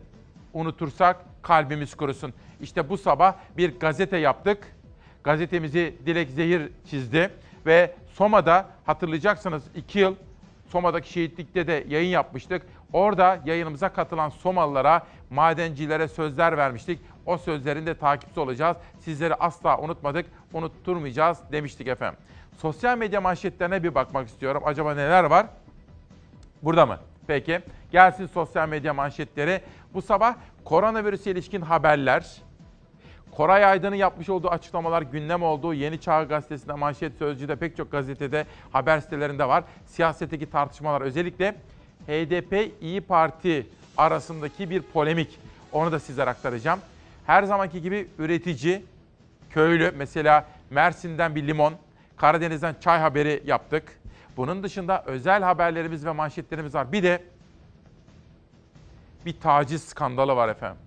[0.54, 2.34] unutursak kalbimiz kurusun.
[2.62, 4.76] İşte bu sabah bir gazete yaptık
[5.24, 7.30] gazetemizi Dilek Zehir çizdi
[7.66, 10.16] ve Soma'da hatırlayacaksınız 2 yıl
[10.70, 12.62] Soma'daki şehitlikte de yayın yapmıştık.
[12.94, 17.00] Orada yayınımıza katılan Somalılara, madencilere sözler vermiştik.
[17.26, 18.78] O sözlerin de takipçisi olacağız.
[19.00, 22.20] Sizleri asla unutmadık, unutturmayacağız demiştik efendim.
[22.58, 24.64] Sosyal medya manşetlerine bir bakmak istiyorum.
[24.66, 25.46] Acaba neler var?
[26.64, 27.00] Burada mı?
[27.28, 27.62] Peki.
[27.92, 29.62] Gelsin sosyal medya manşetleri.
[29.94, 32.42] Bu sabah koronavirüse ilişkin haberler,
[33.32, 35.74] Koray Aydın'ın yapmış olduğu açıklamalar gündem oldu.
[35.74, 39.64] Yeni Çağ Gazetesi'nde, Manşet Sözcü'de pek çok gazetede, haber sitelerinde var.
[39.86, 41.56] Siyasetteki tartışmalar özellikle
[42.08, 45.40] HDP İyi Parti arasındaki bir polemik.
[45.72, 46.80] Onu da sizlere aktaracağım.
[47.26, 48.84] Her zamanki gibi üretici,
[49.50, 51.74] köylü, mesela Mersin'den bir limon,
[52.18, 54.00] Karadeniz'den çay haberi yaptık.
[54.38, 56.92] Bunun dışında özel haberlerimiz ve manşetlerimiz var.
[56.92, 57.24] Bir de
[59.26, 60.78] bir taciz skandalı var efendim.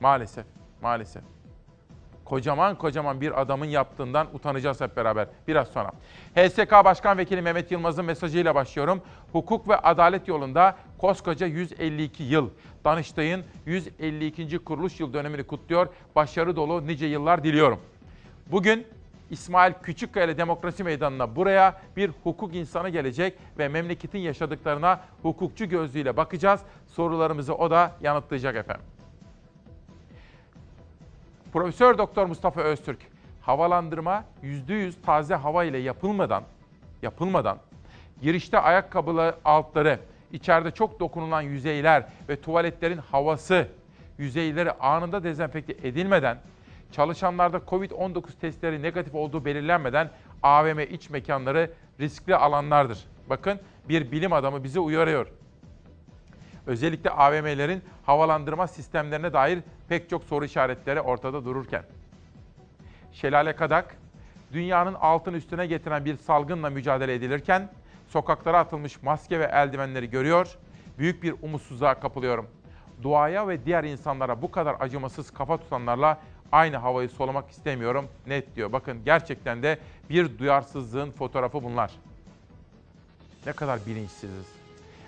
[0.00, 0.46] Maalesef,
[0.82, 1.22] maalesef
[2.28, 5.92] kocaman kocaman bir adamın yaptığından utanacağız hep beraber biraz sonra.
[6.36, 9.02] HSK Başkan Vekili Mehmet Yılmaz'ın mesajıyla başlıyorum.
[9.32, 12.50] Hukuk ve adalet yolunda koskoca 152 yıl.
[12.84, 14.58] Danıştay'ın 152.
[14.58, 15.88] kuruluş yıl dönemini kutluyor.
[16.16, 17.80] Başarı dolu nice yıllar diliyorum.
[18.46, 18.86] Bugün
[19.30, 26.16] İsmail Küçükkaya ile Demokrasi Meydanı'na buraya bir hukuk insanı gelecek ve memleketin yaşadıklarına hukukçu gözlüğüyle
[26.16, 26.60] bakacağız.
[26.86, 28.84] Sorularımızı o da yanıtlayacak efendim.
[31.52, 32.98] Profesör Doktor Mustafa Öztürk,
[33.40, 36.42] havalandırma %100 taze hava ile yapılmadan
[37.02, 37.58] yapılmadan
[38.22, 40.00] girişte ayakkabılı altları,
[40.32, 43.68] içeride çok dokunulan yüzeyler ve tuvaletlerin havası
[44.18, 46.38] yüzeyleri anında dezenfekte edilmeden
[46.92, 50.10] çalışanlarda Covid-19 testleri negatif olduğu belirlenmeden
[50.42, 51.70] AVM iç mekanları
[52.00, 53.04] riskli alanlardır.
[53.30, 55.26] Bakın bir bilim adamı bizi uyarıyor.
[56.66, 59.58] Özellikle AVM'lerin havalandırma sistemlerine dair
[59.88, 61.82] pek çok soru işaretleri ortada dururken.
[63.12, 63.96] Şelale Kadak,
[64.52, 67.70] dünyanın altın üstüne getiren bir salgınla mücadele edilirken
[68.08, 70.58] sokaklara atılmış maske ve eldivenleri görüyor,
[70.98, 72.46] büyük bir umutsuzluğa kapılıyorum.
[73.02, 76.20] Duaya ve diğer insanlara bu kadar acımasız kafa tutanlarla
[76.52, 78.72] aynı havayı solumak istemiyorum net diyor.
[78.72, 79.78] Bakın gerçekten de
[80.10, 81.90] bir duyarsızlığın fotoğrafı bunlar.
[83.46, 84.46] Ne kadar bilinçsiziz.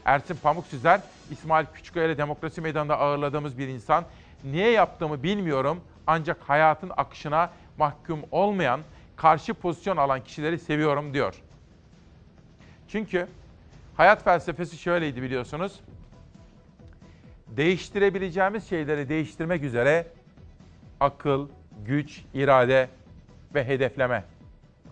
[0.05, 4.05] Ersin Pamuk Süzer, İsmail Küçükkaya ile Demokrasi Meydanı'nda ağırladığımız bir insan.
[4.45, 8.81] Niye yaptığımı bilmiyorum ancak hayatın akışına mahkum olmayan,
[9.17, 11.35] karşı pozisyon alan kişileri seviyorum diyor.
[12.89, 13.27] Çünkü
[13.97, 15.81] hayat felsefesi şöyleydi biliyorsunuz.
[17.47, 20.07] Değiştirebileceğimiz şeyleri değiştirmek üzere
[21.01, 21.49] akıl,
[21.87, 22.89] güç, irade
[23.55, 24.25] ve hedefleme.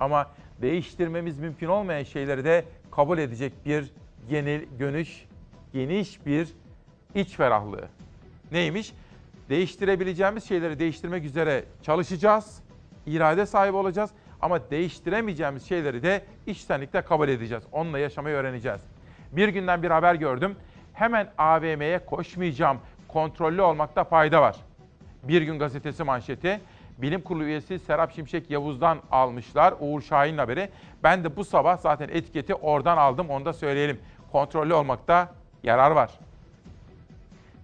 [0.01, 0.31] Ama
[0.63, 3.91] değiştirmemiz mümkün olmayan şeyleri de kabul edecek bir
[4.29, 5.25] genel gönüş,
[5.73, 6.49] geniş bir
[7.15, 7.89] iç ferahlığı.
[8.53, 8.93] Neymiş?
[9.49, 12.63] Değiştirebileceğimiz şeyleri değiştirmek üzere çalışacağız,
[13.07, 17.65] irade sahibi olacağız ama değiştiremeyeceğimiz şeyleri de içtenlikle kabul edeceğiz.
[17.73, 18.81] Onunla yaşamayı öğreneceğiz.
[19.33, 20.57] Bir günden bir haber gördüm.
[20.93, 22.79] Hemen AVM'ye koşmayacağım.
[23.09, 24.57] Kontrollü olmakta fayda var.
[25.29, 26.61] Bir gün gazetesi manşeti.
[26.99, 29.75] Bilim Kurulu üyesi Serap Şimşek Yavuz'dan almışlar.
[29.81, 30.69] Uğur Şahin'in haberi.
[31.03, 33.31] Ben de bu sabah zaten etiketi oradan aldım.
[33.31, 33.99] Onu da söyleyelim.
[34.33, 36.11] Kontrollü olmakta yarar var.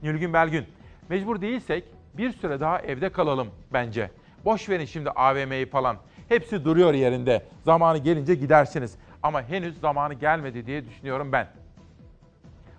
[0.03, 0.67] Nilgün Belgün.
[1.09, 1.85] Mecbur değilsek
[2.15, 4.11] bir süre daha evde kalalım bence.
[4.45, 5.97] Boş verin şimdi AVM'yi falan.
[6.29, 7.43] Hepsi duruyor yerinde.
[7.65, 8.95] Zamanı gelince gidersiniz.
[9.23, 11.49] Ama henüz zamanı gelmedi diye düşünüyorum ben.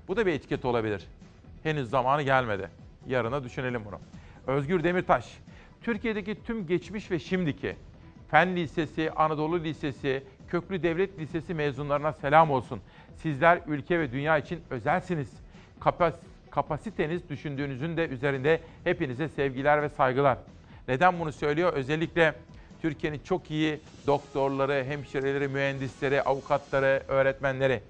[0.07, 1.07] Bu da bir etiket olabilir.
[1.63, 2.69] Henüz zamanı gelmedi.
[3.07, 3.99] Yarına düşünelim bunu.
[4.47, 5.37] Özgür Demirtaş.
[5.81, 7.75] Türkiye'deki tüm geçmiş ve şimdiki
[8.31, 12.81] Fen Lisesi, Anadolu Lisesi, Köklü Devlet Lisesi mezunlarına selam olsun.
[13.15, 15.29] Sizler ülke ve dünya için özelsiniz.
[15.79, 16.13] Kapas
[16.51, 20.37] kapasiteniz düşündüğünüzün de üzerinde hepinize sevgiler ve saygılar.
[20.87, 21.73] Neden bunu söylüyor?
[21.73, 22.33] Özellikle
[22.81, 27.81] Türkiye'nin çok iyi doktorları, hemşireleri, mühendisleri, avukatları, öğretmenleri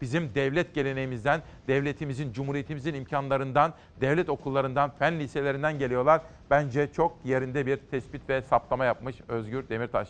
[0.00, 6.20] bizim devlet geleneğimizden, devletimizin, cumhuriyetimizin imkanlarından, devlet okullarından, fen liselerinden geliyorlar.
[6.50, 10.08] Bence çok yerinde bir tespit ve saptama yapmış Özgür Demirtaş.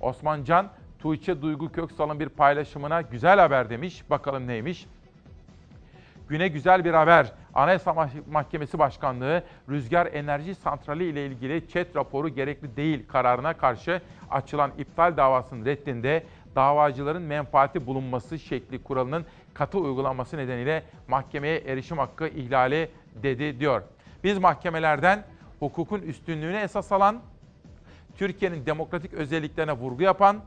[0.00, 4.02] Osmancan, Tuğçe Duygu Köksal'ın bir paylaşımına güzel haber demiş.
[4.10, 4.86] Bakalım neymiş?
[6.28, 7.32] Güne güzel bir haber.
[7.54, 14.00] Anayasa Mahkemesi Başkanlığı Rüzgar Enerji Santrali ile ilgili ÇED raporu gerekli değil kararına karşı
[14.30, 16.24] açılan iptal davasının reddinde
[16.56, 22.90] davacıların menfaati bulunması şekli kuralının katı uygulanması nedeniyle mahkemeye erişim hakkı ihlali
[23.22, 23.82] dedi diyor.
[24.24, 25.24] Biz mahkemelerden
[25.58, 27.20] hukukun üstünlüğüne esas alan,
[28.18, 30.40] Türkiye'nin demokratik özelliklerine vurgu yapan,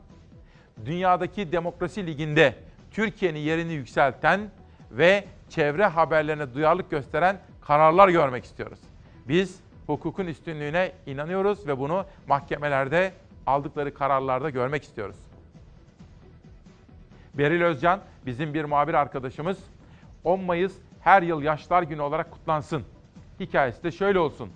[0.84, 2.54] dünyadaki demokrasi liginde
[2.90, 4.40] Türkiye'nin yerini yükselten
[4.90, 8.78] ve çevre haberlerine duyarlılık gösteren kararlar görmek istiyoruz.
[9.28, 13.12] Biz hukukun üstünlüğüne inanıyoruz ve bunu mahkemelerde
[13.46, 15.16] aldıkları kararlarda görmek istiyoruz.
[17.34, 19.58] Beril Özcan bizim bir muhabir arkadaşımız.
[20.24, 22.82] 10 Mayıs her yıl Yaşlar Günü olarak kutlansın.
[23.40, 24.50] Hikayesi de şöyle olsun.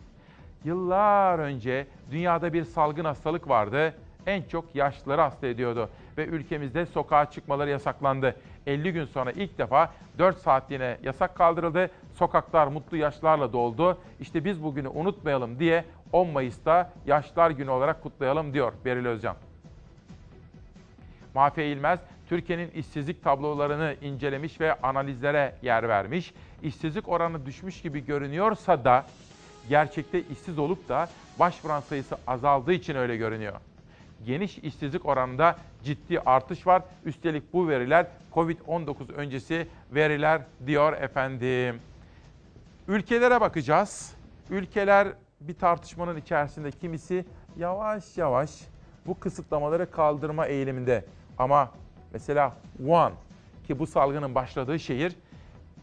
[0.64, 3.94] Yıllar önce dünyada bir salgın hastalık vardı.
[4.26, 8.36] En çok yaşlıları hasta ediyordu ve ülkemizde sokağa çıkmaları yasaklandı.
[8.66, 11.90] 50 gün sonra ilk defa 4 saatliğine yasak kaldırıldı.
[12.14, 13.98] Sokaklar mutlu yaşlarla doldu.
[14.20, 19.36] İşte biz bugünü unutmayalım diye 10 Mayıs'ta Yaşlar Günü olarak kutlayalım diyor Beril Özcan.
[21.34, 26.34] Mahfiye İlmez, Türkiye'nin işsizlik tablolarını incelemiş ve analizlere yer vermiş.
[26.62, 29.06] İşsizlik oranı düşmüş gibi görünüyorsa da
[29.68, 31.08] gerçekte işsiz olup da
[31.38, 33.54] başvuran sayısı azaldığı için öyle görünüyor.
[34.26, 36.82] Geniş işsizlik oranında ciddi artış var.
[37.04, 41.80] Üstelik bu veriler Covid-19 öncesi veriler diyor efendim.
[42.88, 44.14] Ülkelere bakacağız.
[44.50, 45.08] Ülkeler
[45.40, 47.24] bir tartışmanın içerisinde kimisi
[47.56, 48.50] yavaş yavaş
[49.06, 51.04] bu kısıtlamaları kaldırma eğiliminde.
[51.38, 51.70] Ama
[52.14, 53.12] mesela Wuhan
[53.66, 55.16] ki bu salgının başladığı şehir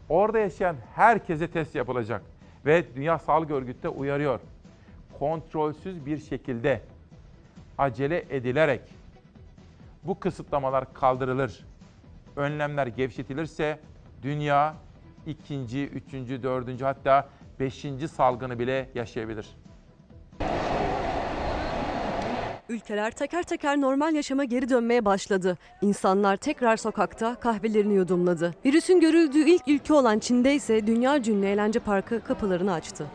[0.08, 2.22] orada yaşayan herkese test yapılacak
[2.66, 4.40] ve Dünya Sağlık Örgütü de uyarıyor.
[5.18, 6.80] Kontrolsüz bir şekilde
[7.78, 8.80] acele edilerek
[10.02, 11.66] bu kısıtlamalar kaldırılır,
[12.36, 13.78] önlemler gevşetilirse
[14.22, 14.74] dünya
[15.26, 17.28] ikinci, üçüncü, dördüncü hatta
[17.60, 19.56] beşinci salgını bile yaşayabilir.
[22.72, 25.58] Ülkeler teker teker normal yaşama geri dönmeye başladı.
[25.82, 28.54] İnsanlar tekrar sokakta kahvelerini yudumladı.
[28.64, 33.06] Virüsün görüldüğü ilk ülke olan Çin'de ise dünya ünlü eğlence parkı kapılarını açtı.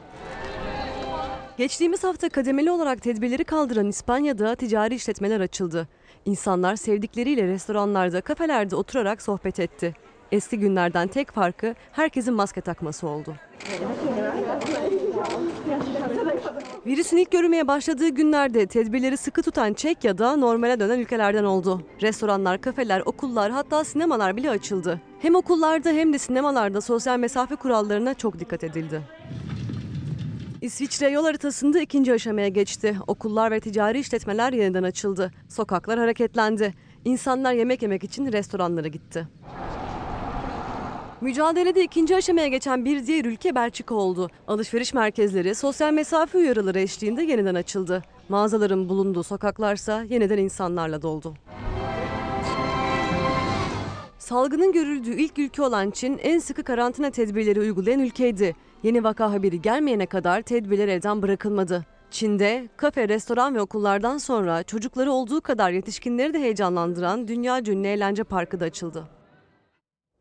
[1.57, 5.87] Geçtiğimiz hafta kademeli olarak tedbirleri kaldıran İspanya'da ticari işletmeler açıldı.
[6.25, 9.93] İnsanlar sevdikleriyle restoranlarda, kafelerde oturarak sohbet etti.
[10.31, 13.35] Eski günlerden tek farkı herkesin maske takması oldu.
[16.85, 21.81] Virüsün ilk görülmeye başladığı günlerde tedbirleri sıkı tutan Çekya'da normale dönen ülkelerden oldu.
[22.01, 25.01] Restoranlar, kafeler, okullar hatta sinemalar bile açıldı.
[25.19, 29.01] Hem okullarda hem de sinemalarda sosyal mesafe kurallarına çok dikkat edildi.
[30.61, 32.97] İsviçre yol haritasında ikinci aşamaya geçti.
[33.07, 35.31] Okullar ve ticari işletmeler yeniden açıldı.
[35.49, 36.73] Sokaklar hareketlendi.
[37.05, 39.27] İnsanlar yemek yemek için restoranlara gitti.
[41.21, 44.29] Mücadelede ikinci aşamaya geçen bir diğer ülke Belçika oldu.
[44.47, 48.03] Alışveriş merkezleri sosyal mesafe uyarıları eşliğinde yeniden açıldı.
[48.29, 51.33] Mağazaların bulunduğu sokaklarsa yeniden insanlarla doldu.
[54.19, 58.55] Salgının görüldüğü ilk ülke olan Çin en sıkı karantina tedbirleri uygulayan ülkeydi.
[58.83, 61.85] Yeni vaka haberi gelmeyene kadar tedbirler elden bırakılmadı.
[62.11, 68.23] Çin'de kafe, restoran ve okullardan sonra çocukları olduğu kadar yetişkinleri de heyecanlandıran dünya ünlü eğlence
[68.23, 69.16] parkı da açıldı.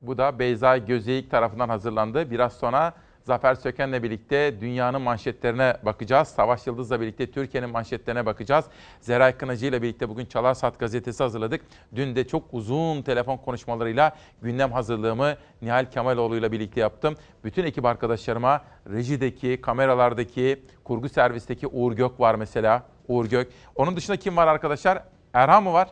[0.07, 2.31] Bu da Beyza Gözeyik tarafından hazırlandı.
[2.31, 2.93] Biraz sonra
[3.23, 6.29] Zafer Söken'le birlikte dünyanın manşetlerine bakacağız.
[6.29, 8.65] Savaş Yıldız'la birlikte Türkiye'nin manşetlerine bakacağız.
[9.01, 11.61] Zeray Kınacı ile birlikte bugün Çalar Saat gazetesi hazırladık.
[11.95, 17.15] Dün de çok uzun telefon konuşmalarıyla gündem hazırlığımı Nihal Kemaloğlu ile birlikte yaptım.
[17.45, 22.83] Bütün ekip arkadaşlarıma rejideki, kameralardaki, kurgu servisteki Uğur Gök var mesela.
[23.09, 23.49] Uğur Gök.
[23.75, 25.03] Onun dışında kim var arkadaşlar?
[25.33, 25.89] Erhan mı var?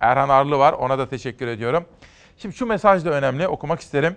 [0.00, 0.72] Erhan Arlı var.
[0.72, 1.84] Ona da teşekkür ediyorum.
[2.42, 3.48] Şimdi şu mesaj da önemli.
[3.48, 4.16] Okumak isterim.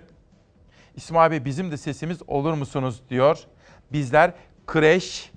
[0.96, 3.38] İsmail Bey bizim de sesimiz olur musunuz diyor.
[3.92, 4.32] Bizler
[4.66, 5.32] kreş,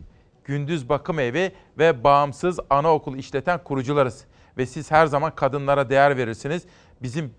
[0.46, 4.26] gündüz bakım evi ve bağımsız anaokul işleten kurucularız.
[4.58, 6.66] Ve siz her zaman kadınlara değer verirsiniz.
[7.02, 7.34] Bizim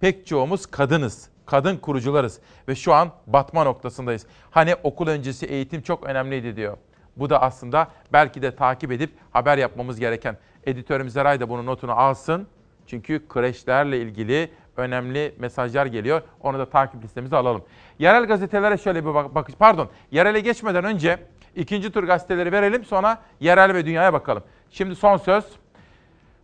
[0.00, 1.28] pek çoğumuz kadınız.
[1.46, 4.26] Kadın kurucularız ve şu an batma noktasındayız.
[4.50, 6.76] Hani okul öncesi eğitim çok önemliydi diyor.
[7.16, 10.38] Bu da aslında belki de takip edip haber yapmamız gereken.
[10.64, 12.48] Editörümüz Eray da bunun notunu alsın.
[12.86, 16.22] Çünkü kreşlerle ilgili önemli mesajlar geliyor.
[16.40, 17.64] Onu da takip listemize alalım.
[17.98, 19.54] Yerel gazetelere şöyle bir bak bakış.
[19.54, 21.18] Pardon, yerele geçmeden önce
[21.56, 22.84] ikinci tur gazeteleri verelim.
[22.84, 24.42] Sonra yerel ve dünyaya bakalım.
[24.70, 25.44] Şimdi son söz.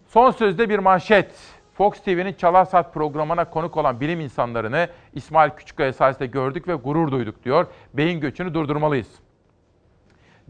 [0.08, 1.30] Son sözde bir manşet.
[1.74, 7.12] Fox TV'nin Çalar Saat programına konuk olan bilim insanlarını İsmail Küçükkaya sayesinde gördük ve gurur
[7.12, 7.66] duyduk diyor.
[7.94, 9.08] Beyin göçünü durdurmalıyız.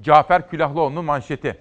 [0.01, 1.59] Cafer Külahlıoğlu'nun manşeti.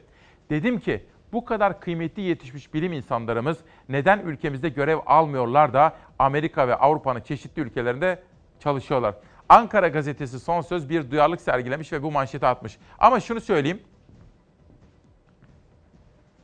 [0.49, 3.57] Dedim ki bu kadar kıymetli yetişmiş bilim insanlarımız
[3.89, 8.23] neden ülkemizde görev almıyorlar da Amerika ve Avrupa'nın çeşitli ülkelerinde
[8.59, 9.15] çalışıyorlar.
[9.49, 12.77] Ankara gazetesi son söz bir duyarlılık sergilemiş ve bu manşeti atmış.
[12.99, 13.81] Ama şunu söyleyeyim.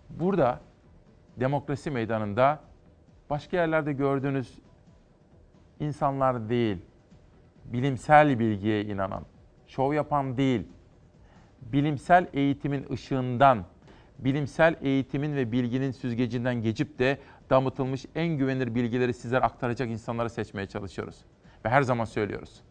[0.09, 0.59] Burada
[1.37, 2.59] demokrasi meydanında
[3.29, 4.59] başka yerlerde gördüğünüz
[5.79, 6.77] insanlar değil,
[7.65, 9.23] bilimsel bilgiye inanan,
[9.67, 10.67] şov yapan değil,
[11.61, 13.65] bilimsel eğitimin ışığından,
[14.19, 17.17] bilimsel eğitimin ve bilginin süzgecinden geçip de
[17.49, 21.15] damıtılmış en güvenilir bilgileri sizlere aktaracak insanları seçmeye çalışıyoruz.
[21.65, 22.61] Ve her zaman söylüyoruz.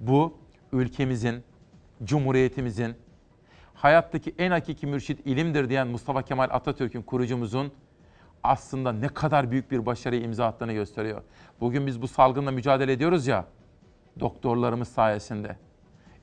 [0.00, 0.38] Bu
[0.72, 1.44] ülkemizin,
[2.04, 2.94] cumhuriyetimizin,
[3.74, 7.72] hayattaki en hakiki mürşit ilimdir diyen Mustafa Kemal Atatürk'ün kurucumuzun
[8.42, 11.22] aslında ne kadar büyük bir başarıyı imza attığını gösteriyor.
[11.60, 13.44] Bugün biz bu salgınla mücadele ediyoruz ya,
[14.20, 15.56] doktorlarımız sayesinde.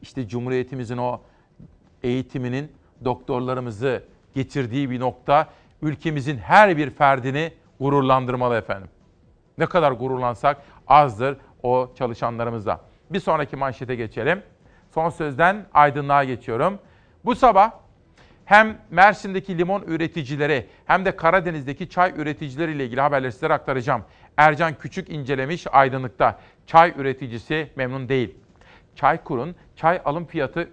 [0.02, 1.22] İşte Cumhuriyetimizin o
[2.04, 2.72] eğitiminin
[3.06, 4.04] doktorlarımızı
[4.36, 5.48] getirdiği bir nokta
[5.82, 8.90] ülkemizin her bir ferdini gururlandırmalı efendim.
[9.58, 10.58] Ne kadar gururlansak
[10.88, 12.82] azdır o çalışanlarımızla.
[13.10, 14.42] Bir sonraki manşete geçelim.
[14.94, 16.80] Son sözden aydınlığa geçiyorum.
[17.26, 17.72] Bu sabah
[18.46, 24.04] hem Mersin'deki limon üreticileri hem de Karadeniz'deki çay üreticileriyle ilgili haberleri sizlere aktaracağım.
[24.38, 26.40] Ercan Küçük incelemiş aydınlıkta.
[26.68, 28.36] Çay üreticisi memnun değil.
[28.96, 30.70] Çaykur'un çay alım fiyatı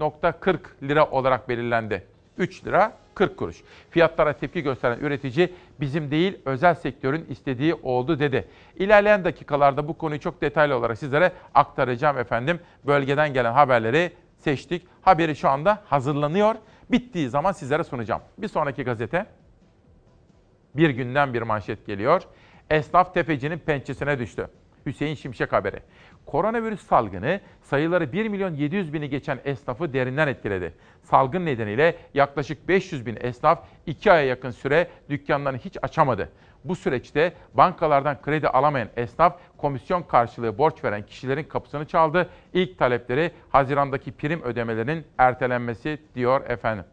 [0.00, 2.11] 3.40 lira olarak belirlendi.
[2.38, 3.62] 3 lira 40 kuruş.
[3.90, 8.48] Fiyatlara tepki gösteren üretici bizim değil özel sektörün istediği oldu dedi.
[8.76, 12.60] İlerleyen dakikalarda bu konuyu çok detaylı olarak sizlere aktaracağım efendim.
[12.86, 14.86] Bölgeden gelen haberleri seçtik.
[15.02, 16.54] Haberi şu anda hazırlanıyor.
[16.90, 18.22] Bittiği zaman sizlere sunacağım.
[18.38, 19.26] Bir sonraki gazete.
[20.74, 22.22] Bir günden bir manşet geliyor.
[22.70, 24.48] Esnaf tefecinin pençesine düştü.
[24.86, 25.80] Hüseyin Şimşek haberi.
[26.26, 30.74] Koronavirüs salgını sayıları 1 milyon 700 bini geçen esnafı derinden etkiledi.
[31.02, 36.28] Salgın nedeniyle yaklaşık 500 bin esnaf 2 aya yakın süre dükkanlarını hiç açamadı.
[36.64, 42.28] Bu süreçte bankalardan kredi alamayan esnaf komisyon karşılığı borç veren kişilerin kapısını çaldı.
[42.52, 46.84] İlk talepleri Haziran'daki prim ödemelerinin ertelenmesi diyor efendim.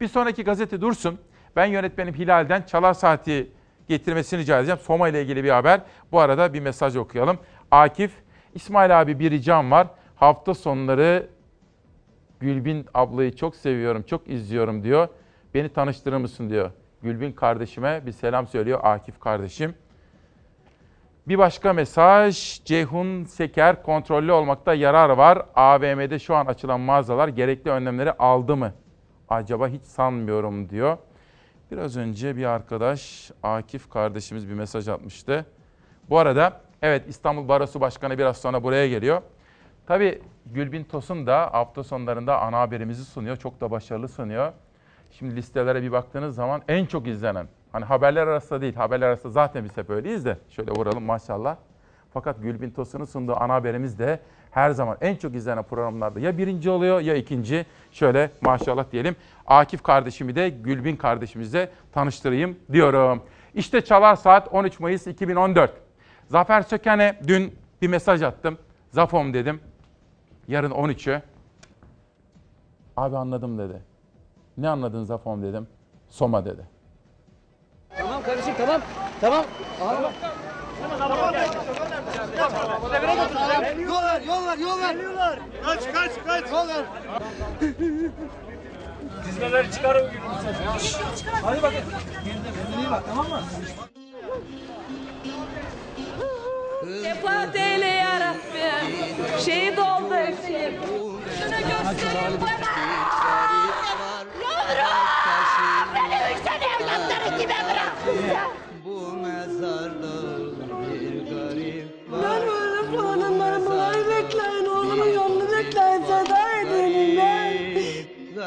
[0.00, 1.20] Bir sonraki gazete dursun.
[1.56, 3.50] Ben yönetmenim Hilal'den Çalar Saati
[3.88, 4.80] getirmesini rica edeceğim.
[4.82, 5.80] Soma ile ilgili bir haber.
[6.12, 7.38] Bu arada bir mesaj okuyalım.
[7.70, 8.12] Akif,
[8.54, 9.86] İsmail abi bir ricam var.
[10.16, 11.28] Hafta sonları
[12.40, 15.08] Gülbin ablayı çok seviyorum, çok izliyorum diyor.
[15.54, 16.70] Beni tanıştırır mısın diyor.
[17.02, 19.74] Gülbin kardeşime bir selam söylüyor Akif kardeşim.
[21.28, 22.64] Bir başka mesaj.
[22.64, 25.42] Ceyhun Seker kontrollü olmakta yarar var.
[25.54, 28.72] AVM'de şu an açılan mağazalar gerekli önlemleri aldı mı?
[29.28, 30.98] Acaba hiç sanmıyorum diyor.
[31.72, 35.46] Biraz önce bir arkadaş Akif kardeşimiz bir mesaj atmıştı.
[36.10, 39.22] Bu arada evet İstanbul Barosu Başkanı biraz sonra buraya geliyor.
[39.86, 43.36] Tabii Gülbin Tosun da hafta sonlarında ana haberimizi sunuyor.
[43.36, 44.52] Çok da başarılı sunuyor.
[45.10, 49.64] Şimdi listelere bir baktığınız zaman en çok izlenen, hani haberler arasında değil, haberler arasında zaten
[49.64, 51.56] biz hep öyleyiz de şöyle vuralım maşallah.
[52.14, 56.70] Fakat Gülbin Tosun'un sunduğu ana haberimiz de her zaman en çok izlenen programlarda ya birinci
[56.70, 57.66] oluyor ya ikinci.
[57.92, 59.16] Şöyle maşallah diyelim.
[59.46, 63.22] Akif kardeşimi de Gülbin kardeşimizle tanıştırayım diyorum.
[63.54, 65.72] İşte Çalar Saat 13 Mayıs 2014.
[66.28, 68.58] Zafer Söken'e dün bir mesaj attım.
[68.90, 69.60] Zafom dedim.
[70.48, 71.22] Yarın 13'ü.
[72.96, 73.82] Abi anladım dedi.
[74.58, 75.66] Ne anladın Zafom dedim.
[76.08, 76.62] Soma dedi.
[77.98, 78.80] Tamam kardeşim tamam.
[79.20, 79.44] Tamam.
[79.82, 80.31] Ağlama.
[83.86, 84.92] Yol ver, yol ver, yol ver.
[84.94, 85.38] Geliyorlar.
[85.64, 86.50] Kaç, kaç, kaç.
[86.50, 86.84] Yol ver.
[89.26, 90.10] Dizmeleri çıkarın.
[91.42, 91.78] Hadi bakın.
[92.24, 93.42] Kendine bak tamam mı?
[97.04, 99.42] Şefaat eyle ya Rabbi.
[99.44, 100.80] Şehit oldu hemşehrim.
[101.38, 102.72] Şunu gösterin bana.
[104.42, 105.21] Yavrum!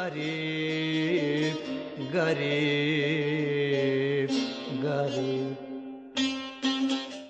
[0.05, 1.57] Garip,
[2.13, 2.31] garip,
[4.81, 5.57] garip.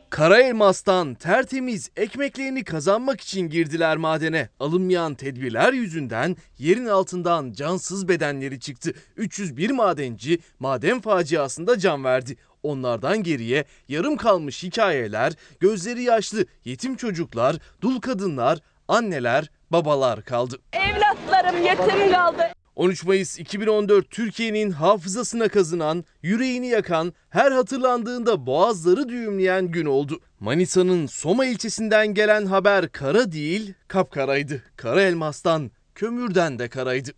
[0.09, 4.49] Kara elmastan tertemiz ekmeklerini kazanmak için girdiler madene.
[4.59, 8.93] Alınmayan tedbirler yüzünden yerin altından cansız bedenleri çıktı.
[9.17, 12.37] 301 madenci maden faciasında can verdi.
[12.63, 20.59] Onlardan geriye yarım kalmış hikayeler, gözleri yaşlı yetim çocuklar, dul kadınlar, anneler, babalar kaldı.
[20.73, 22.54] Evlatlarım yetim kaldı.
[22.75, 30.19] 13 Mayıs 2014 Türkiye'nin hafızasına kazınan, yüreğini yakan, her hatırlandığında boğazları düğümleyen gün oldu.
[30.39, 34.63] Manisa'nın Soma ilçesinden gelen haber kara değil, kapkaraydı.
[34.77, 37.11] Kara elmastan, kömürden de karaydı.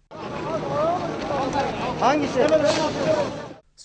[1.99, 2.39] Hangisi?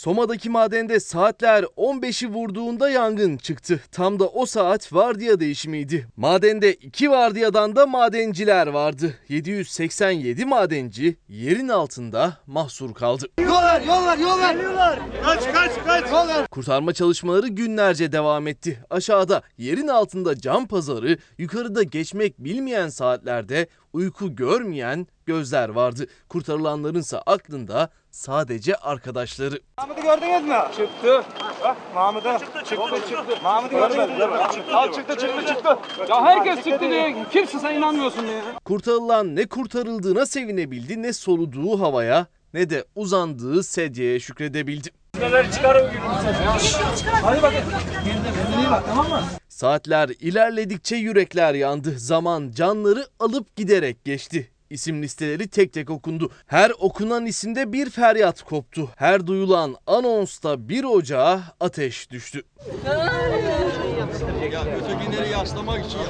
[0.03, 3.81] Soma'daki madende saatler 15'i vurduğunda yangın çıktı.
[3.93, 6.09] Tam da o saat vardiya değişimiydi.
[6.17, 9.15] Madende iki vardiyadan da madenciler vardı.
[9.29, 13.27] 787 madenci yerin altında mahsur kaldı.
[13.41, 14.55] Yollar yollar yollar.
[14.55, 14.99] Geliyorlar.
[15.25, 16.11] Kaç kaç kaç.
[16.11, 16.47] Yollar.
[16.47, 18.85] Kurtarma çalışmaları günlerce devam etti.
[18.91, 26.07] Aşağıda yerin altında cam pazarı, yukarıda geçmek bilmeyen saatlerde uyku görmeyen gözler vardı.
[26.29, 29.61] Kurtarılanlarınsa aklında sadece arkadaşları.
[29.79, 30.57] Mahmut'u gördünüz mü?
[30.77, 31.23] Çıktı.
[31.65, 32.39] Bak Mahmut'u.
[32.39, 33.09] Çıktı çıktı.
[33.09, 33.43] çıktı.
[33.43, 34.25] Mahmut'u gördünüz mü?
[34.73, 35.79] Al çıktı çıktı çıktı.
[36.09, 38.41] Ya herkes çıktı diye kimse sen inanmıyorsun ya.
[38.65, 44.89] Kurtarılan ne kurtarıldığına sevinebildi ne soluduğu havaya ne de uzandığı sedyeye şükredebildi.
[45.21, 45.91] Neler çıkarın
[47.23, 47.59] Hadi bakın.
[48.05, 49.23] Kendine bak tamam mı?
[49.49, 51.99] Saatler ilerledikçe yürekler yandı.
[51.99, 54.52] Zaman canları alıp giderek geçti.
[54.73, 56.31] İsim listeleri tek tek okundu.
[56.47, 58.89] Her okunan isimde bir feryat koptu.
[58.97, 62.43] Her duyulan anonsta bir ocağa ateş düştü.
[64.53, 66.01] Ya ötekileri yaslamak için.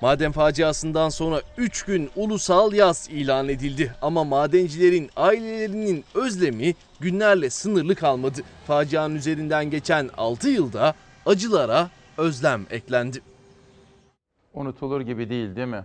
[0.00, 3.94] Maden faciasından sonra 3 gün ulusal yaz ilan edildi.
[4.02, 8.40] Ama madencilerin ailelerinin özlemi günlerle sınırlı kalmadı.
[8.66, 10.94] Facianın üzerinden geçen 6 yılda
[11.26, 13.31] acılara özlem eklendi.
[14.54, 15.84] Unutulur gibi değil değil mi?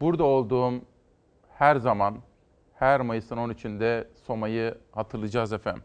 [0.00, 0.74] Burada olduğum
[1.58, 2.18] her zaman,
[2.74, 5.82] her Mayıs'ın 13'ünde Soma'yı hatırlayacağız efendim.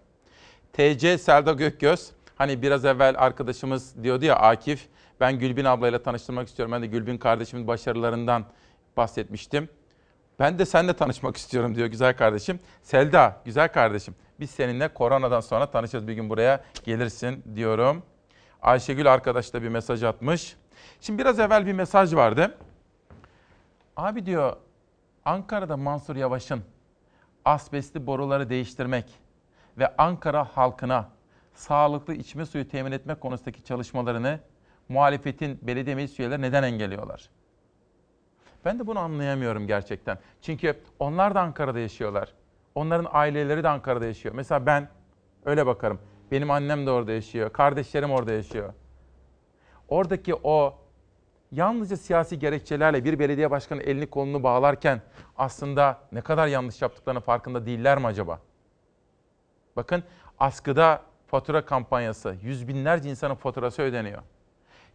[0.74, 4.88] TC Selda Gökgöz, hani biraz evvel arkadaşımız diyordu ya Akif,
[5.20, 6.72] ben Gülbin ablayla tanıştırmak istiyorum.
[6.72, 8.46] Ben de Gülbin kardeşimin başarılarından
[8.98, 9.70] bahsetmiştim.
[10.40, 12.60] Ben de seninle tanışmak istiyorum diyor güzel kardeşim.
[12.82, 14.16] Selda, güzel kardeşim.
[14.40, 16.08] Biz seninle koronadan sonra tanışacağız.
[16.08, 18.04] Bir gün buraya gelirsin diyorum.
[18.62, 20.56] Ayşegül arkadaş da bir mesaj atmış.
[21.02, 22.58] Şimdi biraz evvel bir mesaj vardı.
[23.98, 24.56] Abi diyor
[25.26, 26.64] Ankara'da Mansur Yavaş'ın
[27.46, 29.06] asbestli boruları değiştirmek
[29.78, 31.10] ve Ankara halkına
[31.54, 34.40] sağlıklı içme suyu temin etmek konusundaki çalışmalarını
[34.90, 37.30] muhalefetin belediye meclis üyeleri neden engelliyorlar?
[38.66, 40.18] Ben de bunu anlayamıyorum gerçekten.
[40.42, 42.34] Çünkü onlar da Ankara'da yaşıyorlar.
[42.76, 44.36] Onların aileleri de Ankara'da yaşıyor.
[44.36, 44.90] Mesela ben
[45.46, 46.00] öyle bakarım.
[46.32, 47.54] Benim annem de orada yaşıyor.
[47.54, 48.74] Kardeşlerim orada yaşıyor.
[49.92, 50.78] Oradaki o
[51.52, 55.02] yalnızca siyasi gerekçelerle bir belediye başkanı elini kolunu bağlarken
[55.38, 58.40] aslında ne kadar yanlış yaptıklarının farkında değiller mi acaba?
[59.76, 60.04] Bakın
[60.40, 64.22] askıda fatura kampanyası, yüz binlerce insanın faturası ödeniyor.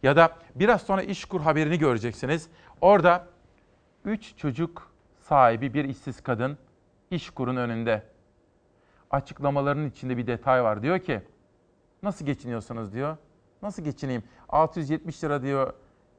[0.03, 2.49] Ya da biraz sonra İşkur haberini göreceksiniz.
[2.81, 3.27] Orada
[4.05, 6.57] üç çocuk sahibi bir işsiz kadın
[7.11, 8.03] İşkur'un önünde.
[9.11, 10.83] Açıklamalarının içinde bir detay var.
[10.83, 11.21] Diyor ki,
[12.03, 13.17] nasıl geçiniyorsunuz diyor.
[13.61, 14.23] Nasıl geçineyim?
[14.49, 15.73] 670 lira diyor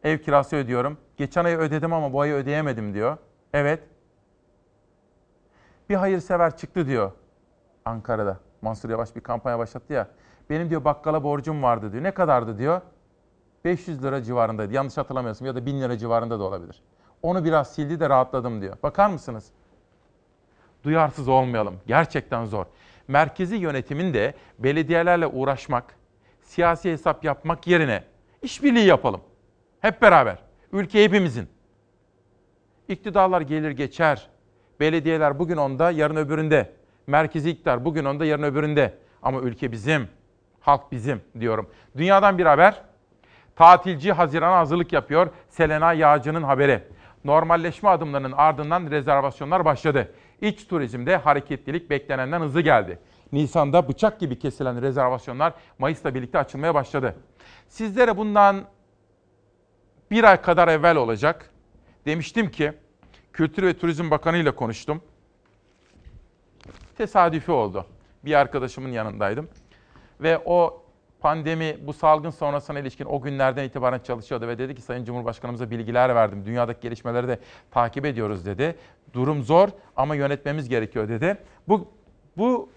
[0.05, 0.99] ev kirası ödüyorum.
[1.16, 3.16] Geçen ay ödedim ama bu ayı ödeyemedim diyor.
[3.53, 3.82] Evet.
[5.89, 7.12] Bir hayırsever çıktı diyor
[7.84, 8.39] Ankara'da.
[8.62, 10.09] Mansur Yavaş bir kampanya başlattı ya.
[10.51, 12.05] Benim diyor bakkala borcum vardı diyor.
[12.05, 12.80] Ne kadardı diyor.
[13.64, 14.72] 500 lira civarındaydı.
[14.74, 16.82] Yanlış hatırlamıyorsam ya da 1000 lira civarında da olabilir.
[17.22, 18.76] Onu biraz sildi de rahatladım diyor.
[18.82, 19.51] Bakar mısınız?
[20.84, 21.80] Duyarsız olmayalım.
[21.86, 22.66] Gerçekten zor.
[23.09, 25.97] Merkezi yönetimin de belediyelerle uğraşmak,
[26.49, 28.05] siyasi hesap yapmak yerine
[28.42, 29.20] işbirliği yapalım.
[29.80, 30.38] Hep beraber.
[30.72, 31.49] Ülke hepimizin.
[32.88, 34.28] İktidarlar gelir geçer.
[34.80, 36.72] Belediyeler bugün onda, yarın öbüründe.
[37.07, 38.94] Merkezi iktidar bugün onda, yarın öbüründe.
[39.22, 40.09] Ama ülke bizim,
[40.61, 41.70] halk bizim diyorum.
[41.96, 42.82] Dünyadan bir haber.
[43.57, 45.30] Tatilci Haziran'a hazırlık yapıyor.
[45.49, 46.82] Selena Yağcı'nın haberi.
[47.24, 50.12] Normalleşme adımlarının ardından rezervasyonlar başladı.
[50.40, 52.99] İç turizmde hareketlilik beklenenden hızlı geldi.
[53.33, 57.16] Nisan'da bıçak gibi kesilen rezervasyonlar Mayıs'la birlikte açılmaya başladı.
[57.68, 58.64] Sizlere bundan
[60.11, 61.51] bir ay kadar evvel olacak.
[62.07, 62.72] Demiştim ki
[63.33, 65.03] Kültür ve Turizm Bakanı ile konuştum.
[66.97, 67.87] Tesadüfi oldu.
[68.24, 69.49] Bir arkadaşımın yanındaydım.
[70.20, 70.83] Ve o
[71.20, 76.14] pandemi, bu salgın sonrasına ilişkin o günlerden itibaren çalışıyordu ve dedi ki Sayın Cumhurbaşkanımıza bilgiler
[76.14, 76.47] verdim.
[76.47, 77.39] Dünyadaki gelişmeleri de
[77.70, 78.76] takip ediyoruz dedi.
[79.12, 81.39] Durum zor ama yönetmemiz gerekiyor dedi.
[81.68, 81.89] Bu
[82.37, 82.70] bu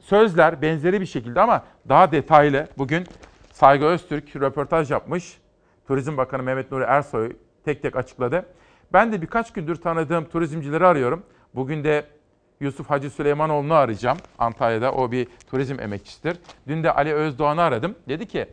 [0.00, 3.06] sözler benzeri bir şekilde ama daha detaylı bugün
[3.52, 5.38] Saygı Öztürk röportaj yapmış.
[5.86, 7.32] Turizm Bakanı Mehmet Nuri Ersoy
[7.64, 8.46] tek tek açıkladı.
[8.92, 11.22] Ben de birkaç gündür tanıdığım turizmcileri arıyorum.
[11.54, 12.04] Bugün de
[12.60, 14.18] Yusuf Hacı Süleymanoğlu'nu arayacağım.
[14.38, 16.38] Antalya'da o bir turizm emekçisidir.
[16.68, 17.94] Dün de Ali Özdoğan'ı aradım.
[18.08, 18.46] Dedi ki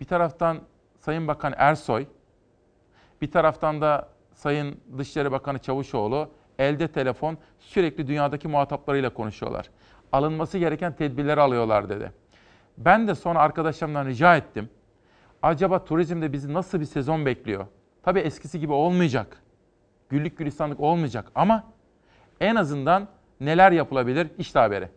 [0.00, 0.58] bir taraftan
[1.00, 2.06] Sayın Bakan Ersoy,
[3.22, 9.70] bir taraftan da Sayın Dışişleri Bakanı Çavuşoğlu elde telefon sürekli dünyadaki muhataplarıyla konuşuyorlar.
[10.14, 12.12] Alınması gereken tedbirleri alıyorlar dedi.
[12.78, 14.70] Ben de sonra arkadaşlarımdan rica ettim.
[15.42, 17.66] Acaba turizmde bizi nasıl bir sezon bekliyor?
[18.02, 19.42] Tabii eskisi gibi olmayacak.
[20.08, 21.64] Güllük gülistanlık olmayacak ama
[22.40, 23.08] en azından
[23.40, 24.28] neler yapılabilir?
[24.38, 24.88] İşte haberi.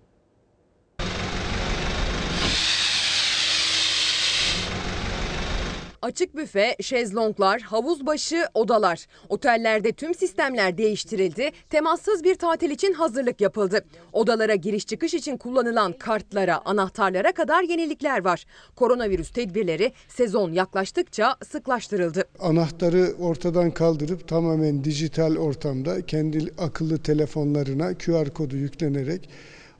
[6.08, 9.06] Açık büfe, şezlonglar, havuz başı, odalar.
[9.30, 11.52] Otellerde tüm sistemler değiştirildi.
[11.70, 13.86] Temassız bir tatil için hazırlık yapıldı.
[14.14, 18.46] Odalara giriş çıkış için kullanılan kartlara, anahtarlara kadar yenilikler var.
[18.76, 22.24] Koronavirüs tedbirleri sezon yaklaştıkça sıklaştırıldı.
[22.40, 29.30] Anahtarı ortadan kaldırıp tamamen dijital ortamda kendi akıllı telefonlarına QR kodu yüklenerek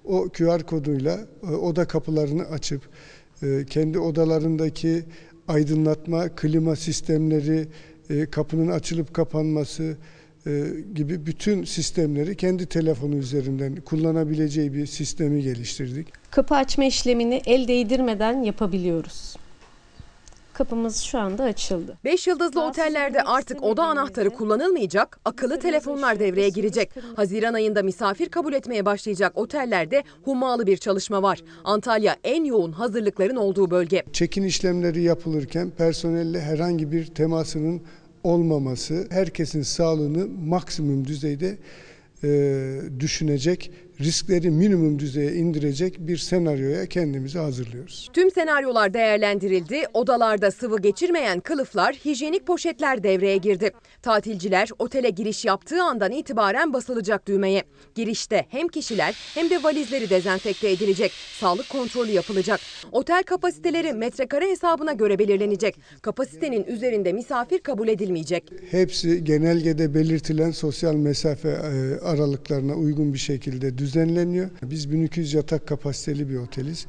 [0.06, 2.82] o QR koduyla e, oda kapılarını açıp
[3.44, 5.04] e, kendi odalarındaki
[5.48, 7.68] aydınlatma, klima sistemleri,
[8.10, 9.98] e, kapının açılıp kapanması
[10.48, 10.64] e,
[10.96, 16.08] gibi bütün sistemleri kendi telefonu üzerinden kullanabileceği bir sistemi geliştirdik.
[16.32, 19.36] Kapı açma işlemini el değdirmeden yapabiliyoruz.
[20.58, 21.98] Kapımız şu anda açıldı.
[22.04, 26.92] 5 yıldızlı otellerde artık oda anahtarı kullanılmayacak, akıllı telefonlar devreye girecek.
[27.16, 31.44] Haziran ayında misafir kabul etmeye başlayacak otellerde hummalı bir çalışma var.
[31.64, 34.04] Antalya en yoğun hazırlıkların olduğu bölge.
[34.14, 37.82] Check-in işlemleri yapılırken personelle herhangi bir temasının
[38.24, 41.58] olmaması, herkesin sağlığını maksimum düzeyde
[42.24, 42.30] e,
[43.00, 48.10] düşünecek, riskleri minimum düzeye indirecek bir senaryoya kendimizi hazırlıyoruz.
[48.14, 49.84] Tüm senaryolar değerlendirildi.
[49.94, 53.72] Odalarda sıvı geçirmeyen kılıflar, hijyenik poşetler devreye girdi.
[54.02, 57.64] Tatilciler otele giriş yaptığı andan itibaren basılacak düğmeye.
[57.96, 61.12] Girişte hem kişiler hem de valizleri dezenfekte edilecek.
[61.40, 62.60] Sağlık kontrolü yapılacak.
[62.92, 65.76] Otel kapasiteleri metrekare hesabına göre belirlenecek.
[66.02, 68.52] Kapasitenin üzerinde misafir kabul edilmeyecek.
[68.72, 74.50] Hepsi genelgede belirtilen sosyal mesafe e, aralıklarına uygun bir şekilde düzenleniyor.
[74.62, 76.88] Biz 1200 yatak kapasiteli bir oteliz.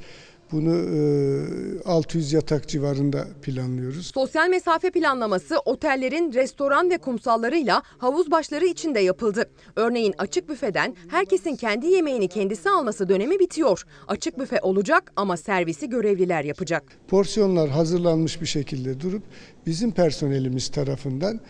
[0.53, 4.07] Bunu e, 600 yatak civarında planlıyoruz.
[4.15, 9.51] Sosyal mesafe planlaması otellerin restoran ve kumsallarıyla havuz başları içinde yapıldı.
[9.77, 13.85] Örneğin açık büfeden herkesin kendi yemeğini kendisi alması dönemi bitiyor.
[14.09, 16.83] Açık büfe olacak ama servisi görevliler yapacak.
[17.09, 19.23] Porsiyonlar hazırlanmış bir şekilde durup
[19.67, 21.41] bizim personelimiz tarafından e,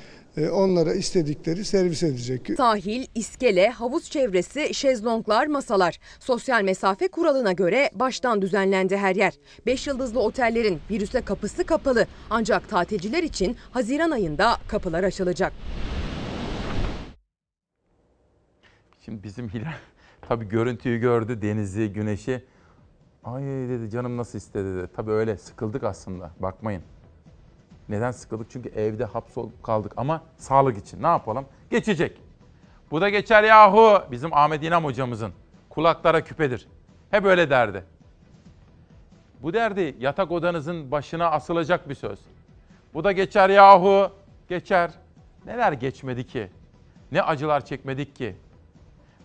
[0.47, 2.51] onlara istedikleri servis edecek.
[2.57, 5.99] Sahil, iskele, havuz çevresi, şezlonglar, masalar.
[6.21, 9.35] Sosyal mesafe kuralına göre baştan düzenlendi her yer.
[9.67, 12.07] 5 yıldızlı otellerin virüse kapısı kapalı.
[12.31, 15.53] Ancak tatilciler için Haziran ayında kapılar açılacak.
[19.05, 19.73] Şimdi bizim Hilal
[20.29, 22.45] tabii görüntüyü gördü, denizi, güneşi.
[23.25, 24.89] Ay dedi canım nasıl istedi dedi.
[24.97, 26.83] Tabii öyle sıkıldık aslında bakmayın.
[27.89, 28.51] Neden sıkıldık?
[28.51, 31.47] Çünkü evde hapsolup kaldık ama sağlık için ne yapalım?
[31.71, 32.21] Geçecek.
[32.91, 35.33] Bu da geçer yahu bizim Ahmet İnam hocamızın.
[35.69, 36.69] Kulaklara küpedir.
[37.11, 37.85] Hep öyle derdi.
[39.43, 42.19] Bu derdi yatak odanızın başına asılacak bir söz.
[42.95, 44.11] Bu da geçer yahu.
[44.49, 44.91] Geçer.
[45.47, 46.51] Neler geçmedi ki?
[47.13, 48.37] Ne acılar çekmedik ki?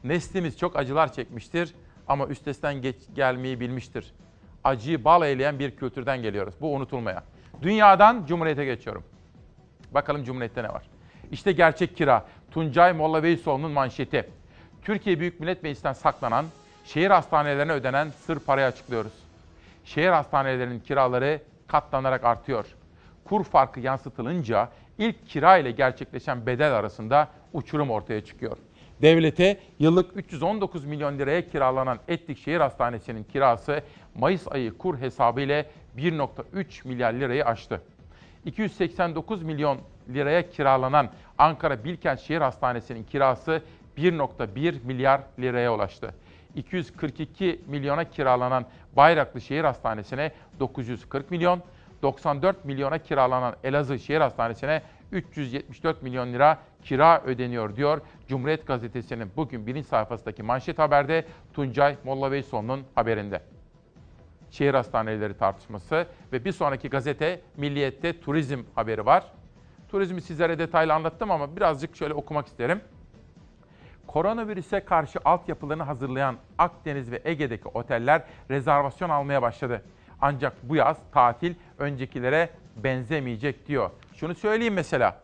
[0.04, 1.76] Neslimiz çok acılar çekmiştir
[2.08, 4.14] ama üstesinden geç, gelmeyi bilmiştir.
[4.64, 6.56] Acıyı bal eyleyen bir kültürden geliyoruz.
[6.62, 7.24] Bu unutulmaya.
[7.62, 9.04] Dünyadan Cumhuriyet'e geçiyorum.
[9.92, 10.84] Bakalım Cumhuriyet'te ne var?
[11.32, 12.26] İşte gerçek kira.
[12.52, 14.30] Tuncay Molla Veysoğlu'nun manşeti.
[14.82, 16.46] Türkiye Büyük Millet Meclisi'nden saklanan,
[16.86, 19.14] şehir hastanelerine ödenen sır parayı açıklıyoruz.
[19.86, 22.66] Şehir hastanelerinin kiraları katlanarak artıyor.
[23.26, 28.58] Kur farkı yansıtılınca ilk kira ile gerçekleşen bedel arasında uçurum ortaya çıkıyor.
[29.02, 33.82] Devlete yıllık 319 milyon liraya kiralanan Etlik Şehir Hastanesi'nin kirası
[34.16, 35.66] Mayıs ayı kur hesabı ile
[35.98, 37.82] 1.3 milyar lirayı aştı.
[38.46, 39.78] 289 milyon
[40.14, 43.62] liraya kiralanan Ankara Bilkent Şehir Hastanesi'nin kirası
[43.98, 46.14] 1.1 milyar liraya ulaştı.
[46.56, 48.66] 242 milyona kiralanan
[48.96, 51.64] Bayraklı Şehir Hastanesi'ne 940 milyon,
[52.02, 54.82] 94 milyona kiralanan Elazığ Şehir Hastanesi'ne
[55.12, 62.32] 374 milyon lira kira ödeniyor diyor Cumhuriyet Gazetesi'nin bugün birinci sayfasındaki manşet haberde Tuncay Molla
[62.96, 63.42] haberinde
[64.54, 69.32] şehir hastaneleri tartışması ve bir sonraki gazete Milliyet'te turizm haberi var.
[69.90, 72.82] Turizmi sizlere detaylı anlattım ama birazcık şöyle okumak isterim.
[74.08, 79.82] Koronavirüse karşı altyapılarını hazırlayan Akdeniz ve Ege'deki oteller rezervasyon almaya başladı.
[80.22, 83.90] Ancak bu yaz tatil öncekilere benzemeyecek diyor.
[84.16, 85.22] Şunu söyleyeyim mesela.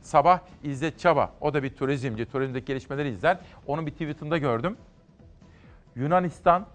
[0.00, 3.38] Sabah İzzet Çaba, o da bir turizmci, turizmdeki gelişmeleri izler.
[3.66, 4.76] Onun bir tweetinde gördüm.
[5.96, 6.66] Yunanistan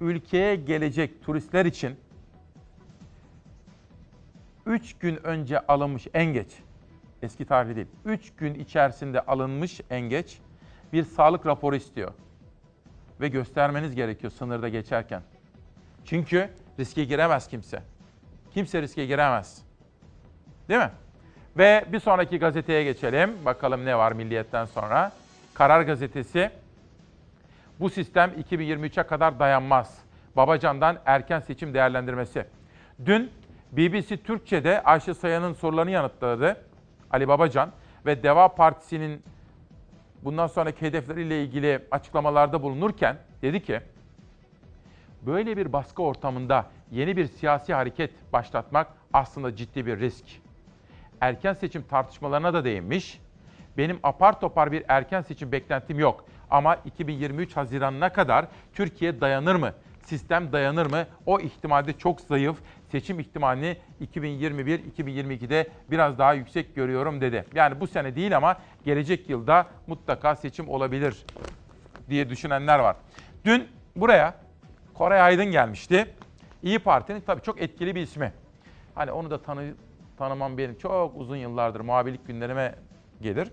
[0.00, 1.96] ülkeye gelecek turistler için
[4.66, 6.48] 3 gün önce alınmış en geç,
[7.22, 10.38] eski tarih değil, 3 gün içerisinde alınmış en geç
[10.92, 12.12] bir sağlık raporu istiyor.
[13.20, 15.22] Ve göstermeniz gerekiyor sınırda geçerken.
[16.04, 17.82] Çünkü riske giremez kimse.
[18.54, 19.62] Kimse riske giremez.
[20.68, 20.90] Değil mi?
[21.58, 23.44] Ve bir sonraki gazeteye geçelim.
[23.44, 25.12] Bakalım ne var Milliyet'ten sonra.
[25.54, 26.50] Karar Gazetesi.
[27.80, 29.98] Bu sistem 2023'e kadar dayanmaz.
[30.36, 32.46] Babacan'dan erken seçim değerlendirmesi.
[33.04, 33.30] Dün
[33.72, 36.56] BBC Türkçe'de Ayşe Sayan'ın sorularını yanıtladı
[37.10, 37.72] Ali Babacan
[38.06, 39.22] ve Deva Partisi'nin
[40.24, 43.80] bundan sonraki hedefleriyle ilgili açıklamalarda bulunurken dedi ki
[45.22, 50.24] böyle bir baskı ortamında yeni bir siyasi hareket başlatmak aslında ciddi bir risk.
[51.20, 53.20] Erken seçim tartışmalarına da değinmiş.
[53.78, 56.24] Benim apar topar bir erken seçim beklentim yok.
[56.50, 59.72] Ama 2023 Haziran'ına kadar Türkiye dayanır mı?
[60.02, 61.06] Sistem dayanır mı?
[61.26, 62.56] O ihtimalde çok zayıf.
[62.92, 63.76] Seçim ihtimalini
[64.14, 67.44] 2021-2022'de biraz daha yüksek görüyorum dedi.
[67.54, 71.24] Yani bu sene değil ama gelecek yılda mutlaka seçim olabilir
[72.08, 72.96] diye düşünenler var.
[73.44, 74.34] Dün buraya
[74.94, 76.06] Koray Aydın gelmişti.
[76.62, 78.32] İyi Parti'nin tabii çok etkili bir ismi.
[78.94, 79.74] Hani onu da tanı,
[80.18, 82.74] tanımam benim çok uzun yıllardır muhabirlik günlerime
[83.20, 83.48] gelir.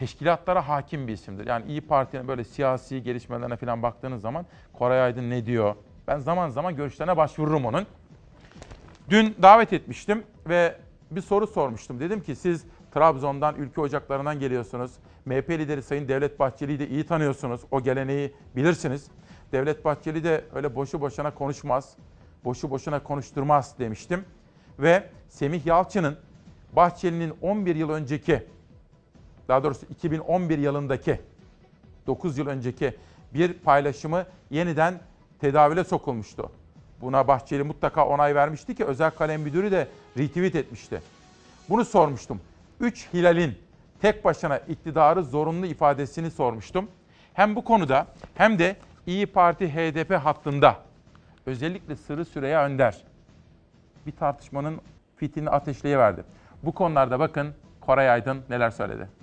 [0.00, 1.46] Teşkilatlara hakim bir isimdir.
[1.46, 5.74] Yani İyi Parti'nin böyle siyasi gelişmelerine falan baktığınız zaman Koray Aydın ne diyor?
[6.08, 7.86] Ben zaman zaman görüşlerine başvururum onun.
[9.10, 10.76] Dün davet etmiştim ve
[11.10, 12.00] bir soru sormuştum.
[12.00, 14.92] Dedim ki siz Trabzon'dan, ülke ocaklarından geliyorsunuz.
[15.24, 17.60] MHP lideri Sayın Devlet Bahçeli'yi de iyi tanıyorsunuz.
[17.70, 19.06] O geleneği bilirsiniz.
[19.52, 21.96] Devlet Bahçeli de öyle boşu boşuna konuşmaz,
[22.44, 24.24] boşu boşuna konuşturmaz demiştim.
[24.78, 26.16] Ve Semih Yalçın'ın
[26.72, 28.46] Bahçeli'nin 11 yıl önceki,
[29.50, 31.20] daha doğrusu 2011 yılındaki,
[32.06, 32.96] 9 yıl önceki
[33.34, 35.00] bir paylaşımı yeniden
[35.40, 36.50] tedavüle sokulmuştu.
[37.00, 39.88] Buna Bahçeli mutlaka onay vermişti ki özel kalem müdürü de
[40.18, 41.02] retweet etmişti.
[41.68, 42.40] Bunu sormuştum.
[42.80, 43.58] 3 Hilal'in
[44.02, 46.88] tek başına iktidarı zorunlu ifadesini sormuştum.
[47.34, 48.76] Hem bu konuda hem de
[49.06, 50.76] İyi Parti HDP hattında
[51.46, 53.04] özellikle Sırrı Süreyya Önder
[54.06, 54.80] bir tartışmanın
[55.16, 56.24] fitilini ateşleyiverdi.
[56.62, 59.19] Bu konularda bakın Koray Aydın neler söyledi.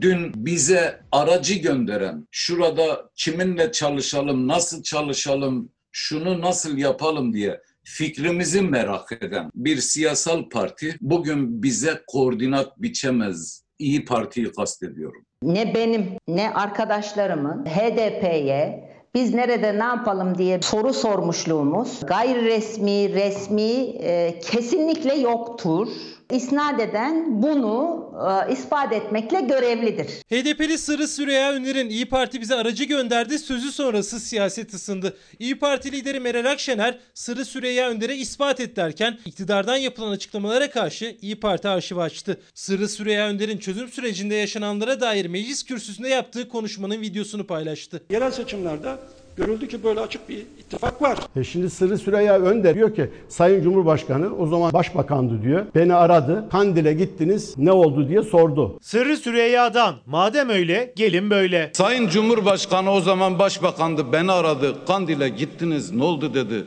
[0.00, 9.12] Dün bize aracı gönderen, şurada kiminle çalışalım, nasıl çalışalım, şunu nasıl yapalım diye fikrimizi merak
[9.12, 13.62] eden bir siyasal parti bugün bize koordinat biçemez.
[13.78, 15.24] İyi Parti'yi kastediyorum.
[15.42, 23.96] Ne benim ne arkadaşlarımın HDP'ye biz nerede ne yapalım diye soru sormuşluğumuz gayri resmi, resmi
[24.00, 25.88] e, kesinlikle yoktur.
[26.30, 28.06] İsnat eden bunu
[28.48, 30.06] e, ispat etmekle görevlidir.
[30.06, 35.16] HDP'li Sırrı Süreyya Öner'in İyi Parti bize aracı gönderdi sözü sonrası siyaset ısındı.
[35.38, 41.16] İyi Parti lideri Meral Akşener Sırrı Süreyya Önder'e ispat et derken iktidardan yapılan açıklamalara karşı
[41.22, 42.40] İyi Parti arşivi açtı.
[42.54, 48.02] Sırrı Süreyya Önder'in çözüm sürecinde yaşananlara dair meclis kürsüsünde yaptığı konuşmanın videosunu paylaştı.
[48.10, 48.88] Yerel seçimlerde
[49.36, 51.18] görüldü ki böyle açık bir ittifak var.
[51.36, 55.66] E şimdi Sırrı Süreyya Önder diyor ki Sayın Cumhurbaşkanı o zaman başbakandı diyor.
[55.74, 56.44] Beni aradı.
[56.52, 58.78] Kandil'e gittiniz ne oldu diye sordu.
[58.82, 61.70] Sırrı Süreyya'dan madem öyle gelin böyle.
[61.74, 64.74] Sayın Cumhurbaşkanı o zaman başbakandı beni aradı.
[64.86, 66.64] Kandil'e gittiniz ne oldu dedi.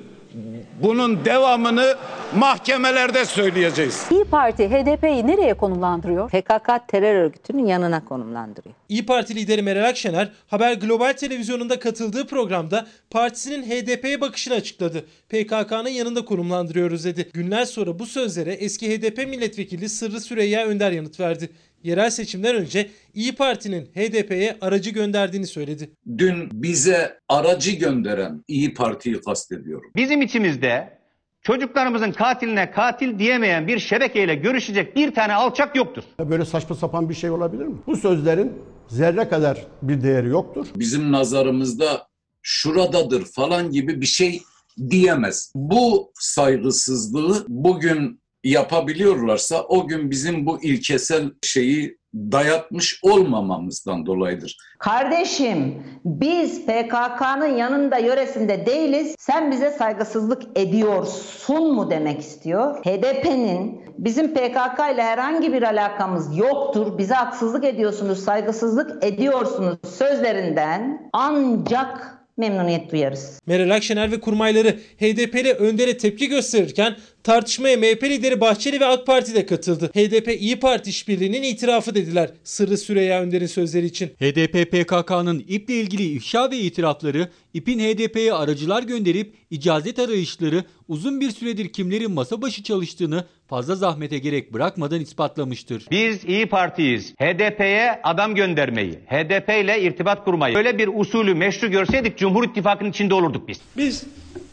[0.83, 1.95] Bunun devamını
[2.35, 4.05] mahkemelerde söyleyeceğiz.
[4.11, 6.29] İyi Parti HDP'yi nereye konumlandırıyor?
[6.29, 8.75] PKK terör örgütünün yanına konumlandırıyor.
[8.89, 15.05] İyi Parti lideri Meral Akşener Haber Global televizyonunda katıldığı programda partisinin HDP'ye bakışını açıkladı.
[15.29, 17.29] PKK'nın yanında konumlandırıyoruz dedi.
[17.33, 21.49] Günler sonra bu sözlere eski HDP milletvekili Sırrı Süreyya Önder yanıt verdi.
[21.83, 25.89] Yerel seçimden önce İyi Parti'nin HDP'ye aracı gönderdiğini söyledi.
[26.17, 29.91] Dün bize aracı gönderen İyi Parti'yi kastediyorum.
[29.95, 30.99] Bizim içimizde
[31.41, 36.03] çocuklarımızın katiline katil diyemeyen bir şebekeyle görüşecek bir tane alçak yoktur.
[36.19, 37.77] Böyle saçma sapan bir şey olabilir mi?
[37.87, 38.51] Bu sözlerin
[38.87, 40.67] zerre kadar bir değeri yoktur.
[40.75, 42.07] Bizim nazarımızda
[42.41, 44.41] şuradadır falan gibi bir şey
[44.89, 45.51] diyemez.
[45.55, 54.57] Bu saygısızlığı bugün yapabiliyorlarsa o gün bizim bu ilkesel şeyi dayatmış olmamamızdan dolayıdır.
[54.79, 59.15] Kardeşim biz PKK'nın yanında yöresinde değiliz.
[59.19, 62.85] Sen bize saygısızlık ediyorsun mu demek istiyor.
[62.85, 66.97] HDP'nin bizim PKK ile herhangi bir alakamız yoktur.
[66.97, 73.39] Bize haksızlık ediyorsunuz, saygısızlık ediyorsunuz sözlerinden ancak memnuniyet duyarız.
[73.47, 79.35] Meral Akşener ve kurmayları HDP'li Önder'e tepki gösterirken Tartışmaya MHP lideri Bahçeli ve AK Parti
[79.35, 79.91] de katıldı.
[79.93, 82.29] HDP İyi Parti işbirliğinin itirafı dediler.
[82.43, 84.07] Sırrı Süreyya Önder'in sözleri için.
[84.07, 91.31] HDP PKK'nın İP'le ilgili ifşa ve itirafları, İP'in HDP'ye aracılar gönderip icazet arayışları uzun bir
[91.31, 95.85] süredir kimlerin masa başı çalıştığını fazla zahmete gerek bırakmadan ispatlamıştır.
[95.91, 97.13] Biz İyi Parti'yiz.
[97.17, 103.13] HDP'ye adam göndermeyi, HDP ile irtibat kurmayı, böyle bir usulü meşru görseydik Cumhur İttifakı'nın içinde
[103.13, 103.61] olurduk biz.
[103.77, 104.03] Biz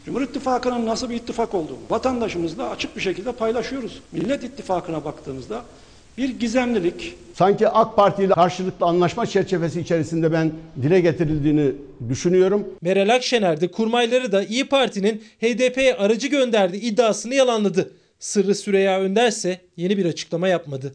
[0.07, 4.03] Cumhur İttifakı'nın nasıl bir ittifak olduğunu vatandaşımızla açık bir şekilde paylaşıyoruz.
[4.13, 5.63] Millet İttifakı'na baktığımızda
[6.19, 10.53] bir gizemlilik, Sanki AK Parti ile karşılıklı anlaşma çerçevesi içerisinde ben
[10.83, 11.73] dile getirildiğini
[12.09, 12.65] düşünüyorum.
[12.83, 17.93] Meral Akşener de kurmayları da İyi Parti'nin HDP'ye aracı gönderdiği iddiasını yalanladı.
[18.19, 20.95] Sırrı Süreyya Önder ise yeni bir açıklama yapmadı.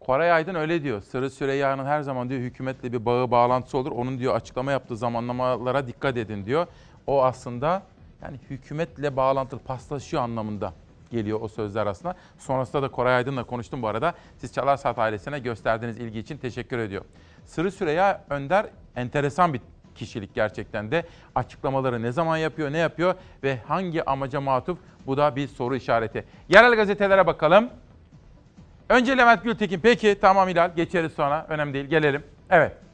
[0.00, 1.02] Koray Aydın öyle diyor.
[1.02, 3.90] Sırrı Süreyya'nın her zaman diyor hükümetle bir bağı bağlantısı olur.
[3.92, 6.66] Onun diyor açıklama yaptığı zamanlamalara dikkat edin diyor.
[7.08, 7.82] O aslında
[8.22, 10.72] yani hükümetle bağlantılı paslaşıyor anlamında
[11.10, 12.14] geliyor o sözler aslında.
[12.38, 14.14] Sonrasında da Koray Aydın'la konuştum bu arada.
[14.36, 17.04] Siz Çalar Saat ailesine gösterdiğiniz ilgi için teşekkür ediyor.
[17.44, 19.60] Sırrı Süreyya Önder enteresan bir
[19.94, 21.06] kişilik gerçekten de.
[21.34, 26.24] Açıklamaları ne zaman yapıyor, ne yapıyor ve hangi amaca matuf bu da bir soru işareti.
[26.48, 27.70] Yerel gazetelere bakalım.
[28.88, 29.80] Önce Levent Gültekin.
[29.80, 31.46] Peki tamam Hilal geçeriz sonra.
[31.48, 32.22] Önemli değil gelelim.
[32.50, 32.87] Evet.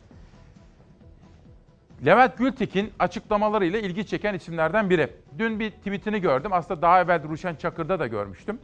[2.07, 5.09] Levent Gültekin açıklamalarıyla ilgi çeken isimlerden biri.
[5.38, 6.52] Dün bir tweetini gördüm.
[6.52, 8.59] Aslında daha evvel Ruşen Çakır'da da görmüştüm.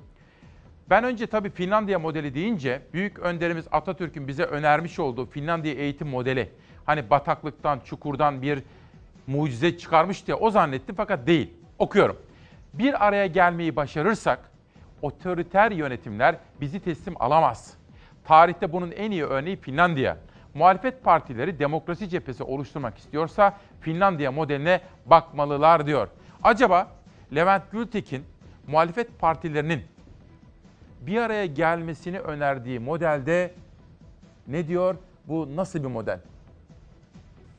[0.91, 6.51] Ben önce tabii Finlandiya modeli deyince büyük önderimiz Atatürk'ün bize önermiş olduğu Finlandiya eğitim modeli.
[6.84, 8.62] Hani bataklıktan, çukurdan bir
[9.26, 11.55] mucize çıkarmış diye o zannettim fakat değil.
[11.78, 12.16] Okuyorum.
[12.74, 14.51] Bir araya gelmeyi başarırsak
[15.03, 17.74] otoriter yönetimler bizi teslim alamaz.
[18.24, 20.16] Tarihte bunun en iyi örneği Finlandiya.
[20.55, 26.09] Muhalefet partileri demokrasi cephesi oluşturmak istiyorsa Finlandiya modeline bakmalılar diyor.
[26.42, 26.88] Acaba
[27.34, 28.24] Levent Gültekin
[28.66, 29.82] muhalefet partilerinin
[31.01, 33.55] bir araya gelmesini önerdiği modelde
[34.46, 34.94] ne diyor?
[35.28, 36.20] Bu nasıl bir model?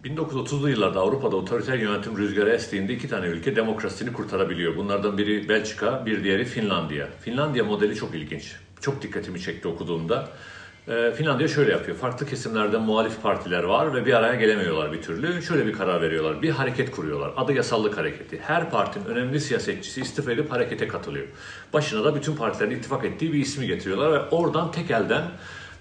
[0.04, 4.78] 1930'lu yıllarda Avrupa'da otoriter yönetim rüzgarı estiğinde iki tane ülke demokrasisini kurtarabiliyor.
[4.78, 7.08] Bunlardan biri Belçika, bir diğeri Finlandiya.
[7.20, 8.56] Finlandiya modeli çok ilginç.
[8.82, 10.30] Çok dikkatimi çekti okuduğumda.
[10.88, 11.98] Ee, Finlandiya şöyle yapıyor.
[11.98, 15.42] Farklı kesimlerden muhalif partiler var ve bir araya gelemiyorlar bir türlü.
[15.42, 16.42] Şöyle bir karar veriyorlar.
[16.42, 17.32] Bir hareket kuruyorlar.
[17.38, 18.40] Adı yasallık hareketi.
[18.40, 21.28] Her partinin önemli siyasetçisi istifa edip harekete katılıyor.
[21.74, 25.24] Başına da bütün partilerin ittifak ettiği bir ismi getiriyorlar ve oradan tek elden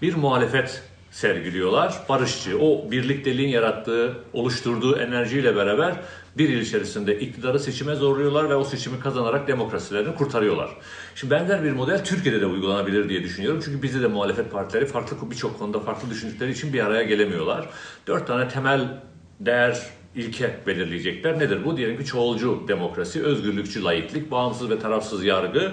[0.02, 1.94] bir muhalefet sergiliyorlar.
[2.08, 5.94] Barışçı, o birlikteliğin yarattığı, oluşturduğu enerjiyle beraber
[6.38, 10.70] bir yıl içerisinde iktidarı seçime zorluyorlar ve o seçimi kazanarak demokrasilerini kurtarıyorlar.
[11.14, 13.60] Şimdi benzer bir model Türkiye'de de uygulanabilir diye düşünüyorum.
[13.64, 17.68] Çünkü bizde de muhalefet partileri farklı birçok konuda farklı düşündükleri için bir araya gelemiyorlar.
[18.06, 19.00] Dört tane temel
[19.40, 21.38] değer ilke belirleyecekler.
[21.38, 21.76] Nedir bu?
[21.76, 25.72] Diyelim ki çoğulcu demokrasi, özgürlükçü laiklik, bağımsız ve tarafsız yargı.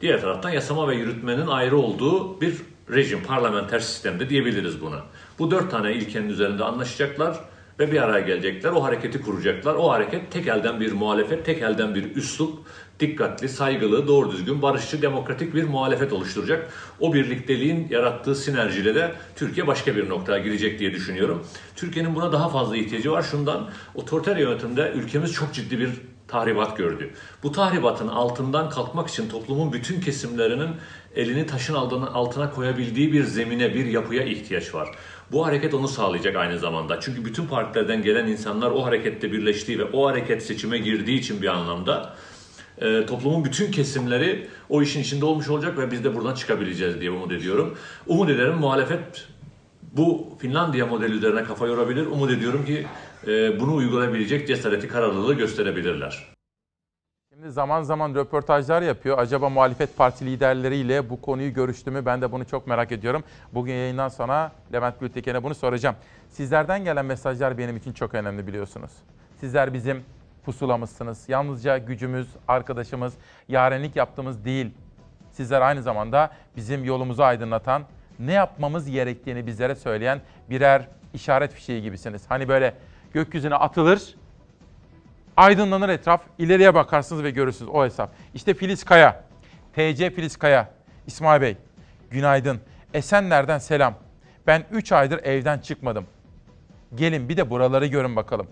[0.00, 2.54] Diğer taraftan yasama ve yürütmenin ayrı olduğu bir
[2.90, 5.02] rejim, parlamenter sistemde diyebiliriz buna.
[5.38, 7.40] Bu dört tane ilkenin üzerinde anlaşacaklar
[7.78, 8.70] ve bir araya gelecekler.
[8.70, 9.74] O hareketi kuracaklar.
[9.74, 12.58] O hareket tek elden bir muhalefet, tek elden bir üslup,
[13.00, 16.72] dikkatli, saygılı, doğru düzgün, barışçı, demokratik bir muhalefet oluşturacak.
[17.00, 21.46] O birlikteliğin yarattığı sinerjiyle de Türkiye başka bir noktaya girecek diye düşünüyorum.
[21.76, 23.22] Türkiye'nin buna daha fazla ihtiyacı var.
[23.22, 25.90] Şundan, otoriter yönetimde ülkemiz çok ciddi bir
[26.28, 27.10] tahribat gördü.
[27.42, 30.70] Bu tahribatın altından kalkmak için toplumun bütün kesimlerinin
[31.16, 34.88] elini taşın altına koyabildiği bir zemine, bir yapıya ihtiyaç var.
[35.32, 37.00] Bu hareket onu sağlayacak aynı zamanda.
[37.00, 41.48] Çünkü bütün partilerden gelen insanlar o harekette birleştiği ve o hareket seçime girdiği için bir
[41.48, 42.14] anlamda
[42.78, 47.10] e, toplumun bütün kesimleri o işin içinde olmuş olacak ve biz de buradan çıkabileceğiz diye
[47.10, 47.78] umut ediyorum.
[48.06, 49.28] Umut ederim muhalefet
[49.92, 52.06] bu Finlandiya modeli üzerine kafa yorabilir.
[52.06, 52.86] Umut ediyorum ki
[53.26, 56.33] e, bunu uygulayabilecek cesareti, kararlılığı gösterebilirler.
[57.48, 59.18] Zaman zaman röportajlar yapıyor.
[59.18, 62.06] Acaba muhalefet parti liderleriyle bu konuyu görüştü mü?
[62.06, 63.24] Ben de bunu çok merak ediyorum.
[63.52, 65.96] Bugün yayından sonra Levent Gültekin'e bunu soracağım.
[66.30, 68.90] Sizlerden gelen mesajlar benim için çok önemli biliyorsunuz.
[69.40, 70.04] Sizler bizim
[70.44, 71.28] pusulamızsınız.
[71.28, 73.14] Yalnızca gücümüz, arkadaşımız,
[73.48, 74.70] yarenlik yaptığımız değil.
[75.32, 77.82] Sizler aynı zamanda bizim yolumuzu aydınlatan,
[78.18, 82.22] ne yapmamız gerektiğini bizlere söyleyen birer işaret fişeği gibisiniz.
[82.28, 82.74] Hani böyle
[83.12, 84.14] gökyüzüne atılır,
[85.36, 88.10] aydınlanır etraf, ileriye bakarsınız ve görürsünüz o hesap.
[88.34, 89.24] İşte Filiz Kaya,
[89.72, 90.70] TC Filiz Kaya,
[91.06, 91.56] İsmail Bey,
[92.10, 92.60] günaydın.
[92.94, 93.94] Esenler'den selam.
[94.46, 96.06] Ben 3 aydır evden çıkmadım.
[96.94, 98.46] Gelin bir de buraları görün bakalım.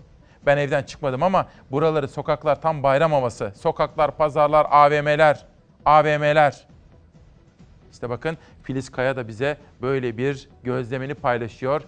[0.45, 3.53] Ben evden çıkmadım ama buraları, sokaklar tam bayram havası.
[3.55, 5.45] Sokaklar, pazarlar, AVM'ler,
[5.85, 6.67] AVM'ler.
[7.91, 11.81] İşte bakın Filiz Kaya da bize böyle bir gözlemini paylaşıyor.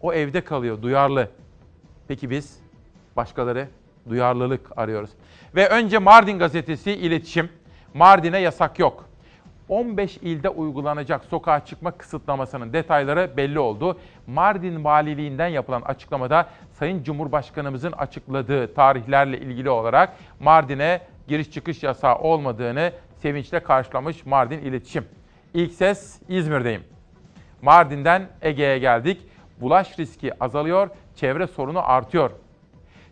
[0.00, 1.30] O evde kalıyor, duyarlı.
[2.08, 2.60] Peki biz
[3.16, 3.68] başkaları
[4.08, 5.10] duyarlılık arıyoruz.
[5.54, 7.48] Ve önce Mardin gazetesi iletişim.
[7.94, 9.04] Mardin'e yasak yok.
[9.68, 13.98] 15 ilde uygulanacak sokağa çıkma kısıtlamasının detayları belli oldu.
[14.26, 22.92] Mardin Valiliğinden yapılan açıklamada Sayın Cumhurbaşkanımızın açıkladığı tarihlerle ilgili olarak Mardin'e giriş çıkış yasağı olmadığını
[23.22, 25.04] sevinçle karşılamış Mardin İletişim.
[25.54, 26.84] İlk ses İzmir'deyim.
[27.62, 29.20] Mardin'den Ege'ye geldik.
[29.60, 32.30] Bulaş riski azalıyor, çevre sorunu artıyor.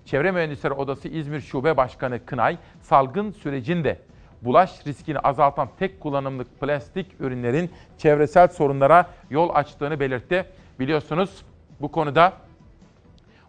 [0.06, 3.98] Çevre Mühendisleri Odası İzmir Şube Başkanı Kınay, salgın sürecinde
[4.42, 10.44] bulaş riskini azaltan tek kullanımlık plastik ürünlerin çevresel sorunlara yol açtığını belirtti.
[10.80, 11.42] Biliyorsunuz
[11.80, 12.32] bu konuda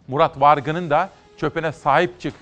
[0.08, 2.34] Murat Vargın'ın da çöpene sahip çık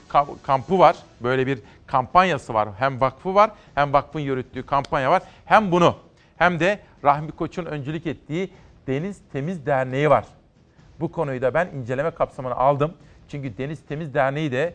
[0.43, 0.97] kampı var.
[1.21, 2.69] Böyle bir kampanyası var.
[2.79, 5.23] Hem vakfı var hem vakfın yürüttüğü kampanya var.
[5.45, 5.97] Hem bunu
[6.37, 8.51] hem de Rahmi Koç'un öncülük ettiği
[8.87, 10.25] Deniz Temiz Derneği var.
[11.01, 12.95] Bu konuyu da ben inceleme kapsamına aldım.
[13.35, 14.75] Çünkü Deniz Temiz Derneği de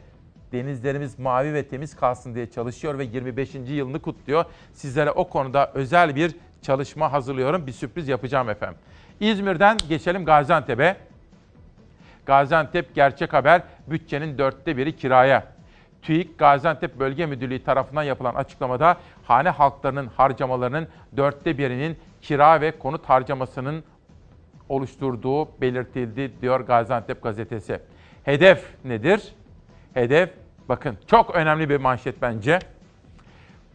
[0.52, 3.56] denizlerimiz mavi ve temiz kalsın diye çalışıyor ve 25.
[3.56, 4.46] yılını kutluyor.
[4.74, 7.68] Sizlere o konuda özel bir çalışma hazırlıyorum.
[7.68, 8.78] Bir sürpriz yapacağım efendim.
[9.20, 10.98] İzmir'den geçelim Gaziantep'e.
[12.26, 15.48] Gaziantep Gerçek Haber bütçenin dörtte biri kiraya.
[16.02, 20.88] TÜİK Gaziantep Bölge Müdürlüğü tarafından yapılan açıklamada hane halklarının harcamalarının
[21.18, 23.84] dörtte birinin kira ve konut harcamasının
[24.70, 27.80] oluşturduğu belirtildi diyor Gaziantep gazetesi.
[28.30, 29.34] Hedef nedir?
[29.94, 30.30] Hedef
[30.70, 32.60] bakın çok önemli bir manşet bence.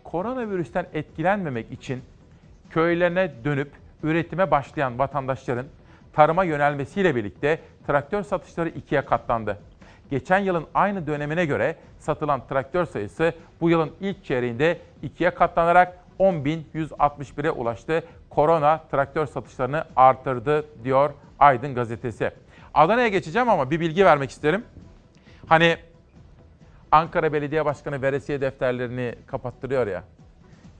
[0.04, 2.02] Koronavirüsten etkilenmemek için
[2.70, 3.70] köylerine dönüp
[4.02, 5.66] üretime başlayan vatandaşların
[6.12, 9.58] tarıma yönelmesiyle birlikte traktör satışları ikiye katlandı.
[10.10, 17.50] Geçen yılın aynı dönemine göre satılan traktör sayısı bu yılın ilk çeyreğinde ikiye katlanarak 10.161'e
[17.50, 18.04] ulaştı.
[18.30, 22.30] Korona traktör satışlarını artırdı diyor Aydın gazetesi.
[22.74, 24.64] Adana'ya geçeceğim ama bir bilgi vermek isterim.
[25.46, 25.76] Hani
[26.92, 30.04] Ankara Belediye Başkanı veresiye defterlerini kapattırıyor ya.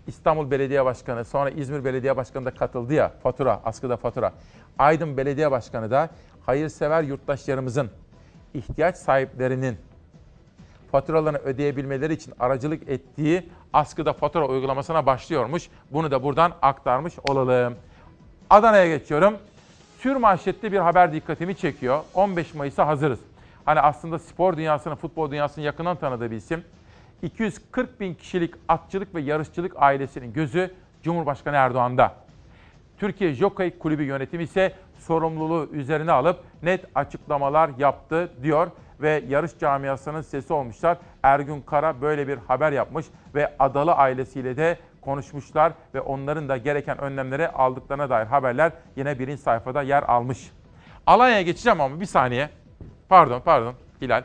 [0.06, 4.32] İstanbul Belediye Başkanı, sonra İzmir Belediye Başkanı da katıldı ya fatura, askıda fatura.
[4.78, 6.10] Aydın Belediye Başkanı da
[6.46, 7.90] hayırsever yurttaşlarımızın,
[8.54, 9.76] ihtiyaç sahiplerinin
[10.92, 15.68] faturalarını ödeyebilmeleri için aracılık ettiği askıda fatura uygulamasına başlıyormuş.
[15.90, 17.74] Bunu da buradan aktarmış olalım.
[18.50, 19.38] Adana'ya geçiyorum.
[20.04, 22.00] Tür manşetli bir haber dikkatimi çekiyor.
[22.14, 23.18] 15 Mayıs'a hazırız.
[23.64, 26.64] Hani aslında spor dünyasını, futbol dünyasını yakından tanıdığı bir isim.
[27.22, 32.14] 240 bin kişilik atçılık ve yarışçılık ailesinin gözü Cumhurbaşkanı Erdoğan'da.
[32.98, 38.70] Türkiye Jockey Kulübü yönetimi ise sorumluluğu üzerine alıp net açıklamalar yaptı diyor
[39.00, 40.98] ve yarış camiasının sesi olmuşlar.
[41.22, 47.00] Ergün Kara böyle bir haber yapmış ve Adalı ailesiyle de konuşmuşlar ve onların da gereken
[47.00, 50.50] önlemleri aldıklarına dair haberler yine birinci sayfada yer almış.
[51.06, 52.50] Alanya'ya geçeceğim ama bir saniye.
[53.08, 54.24] Pardon, pardon Hilal.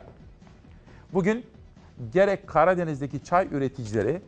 [1.14, 1.45] Bugün
[2.14, 4.22] gerek Karadeniz'deki çay üreticileri,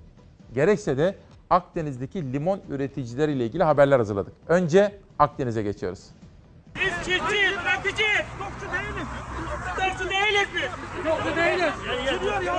[0.53, 1.15] gerekse de
[1.49, 4.33] Akdeniz'deki limon üreticileri ile ilgili haberler hazırladık.
[4.47, 6.09] Önce Akdeniz'e geçiyoruz.
[6.75, 8.25] Biz çiftçiyiz, üreticiyiz.
[8.35, 9.07] Stokçu değiliz.
[9.73, 10.71] Stokçu değiliz biz.
[11.01, 11.73] Stokçu değiliz.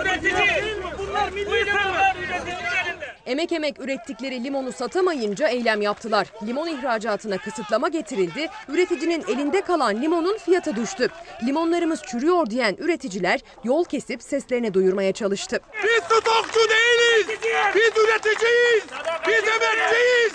[0.01, 0.65] Üretici.
[0.99, 2.92] Bunlar milli sınırlar üreticilerinde.
[3.27, 6.27] Emek emek ürettikleri limonu satamayınca eylem yaptılar.
[6.47, 8.49] Limon ihracatına kısıtlama getirildi.
[8.69, 11.09] Üreticinin elinde kalan limonun fiyatı düştü.
[11.47, 15.61] Limonlarımız çürüyor diyen üreticiler yol kesip seslerini duyurmaya çalıştı.
[15.85, 17.27] Biz stokçu değiliz.
[17.75, 18.85] Biz üreticiyiz.
[19.29, 20.33] Biz emekçiyiz.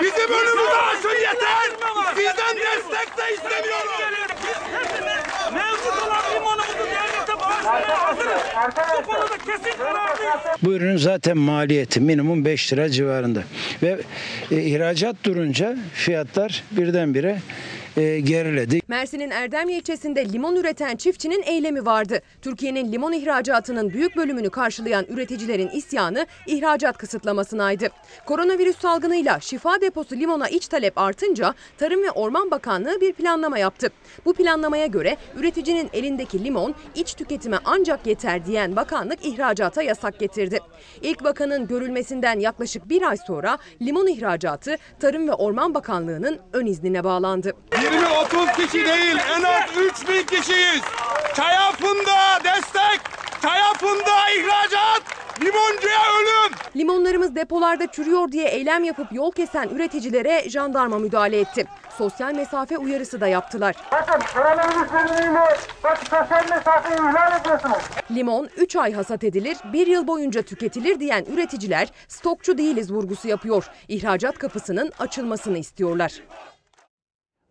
[0.00, 1.70] Bizim önümüzü açın yeter.
[2.16, 3.92] Sizden destek de istemiyoruz.
[5.54, 7.57] Mevcut olan limonumuzu devlete bağışlamaya hazırız.
[7.68, 10.58] Bu konuda kesin kararlıyız.
[10.62, 13.42] Bu ürünün zaten maliyeti minimum 5 lira civarında.
[13.82, 13.98] Ve
[14.50, 17.38] e, ihracat durunca fiyatlar birdenbire
[17.96, 18.80] e, geriledi.
[18.88, 22.20] Mersin'in Erdemli ilçesinde limon üreten çiftçinin eylemi vardı.
[22.42, 27.88] Türkiye'nin limon ihracatının büyük bölümünü karşılayan üreticilerin isyanı ihracat kısıtlamasınaydı.
[28.26, 33.88] Koronavirüs salgınıyla şifa deposu limona iç talep artınca Tarım ve Orman Bakanlığı bir planlama yaptı.
[34.24, 40.58] Bu planlamaya göre üreticinin elindeki limon iç tüketime ancak yeter diyen bakanlık ihracata yasak getirdi.
[41.02, 47.04] İlk vakanın görülmesinden yaklaşık bir ay sonra limon ihracatı Tarım ve Orman Bakanlığı'nın ön iznine
[47.04, 47.52] bağlandı.
[47.92, 50.82] 20-30 kişi değil en az 3000 kişiyiz.
[51.34, 53.00] Çaya funda destek,
[53.42, 55.02] çaya funda ihracat,
[55.40, 56.52] limoncuya ölüm.
[56.76, 61.66] Limonlarımız depolarda çürüyor diye eylem yapıp yol kesen üreticilere jandarma müdahale etti.
[61.98, 63.76] Sosyal mesafe uyarısı da yaptılar.
[63.92, 65.56] Bakın koronavirüs nedeniyle
[66.10, 67.82] sosyal mesafeyi ihlal ediyorsunuz.
[68.10, 73.64] Limon 3 ay hasat edilir, 1 yıl boyunca tüketilir diyen üreticiler stokçu değiliz vurgusu yapıyor.
[73.88, 76.12] İhracat kapısının açılmasını istiyorlar.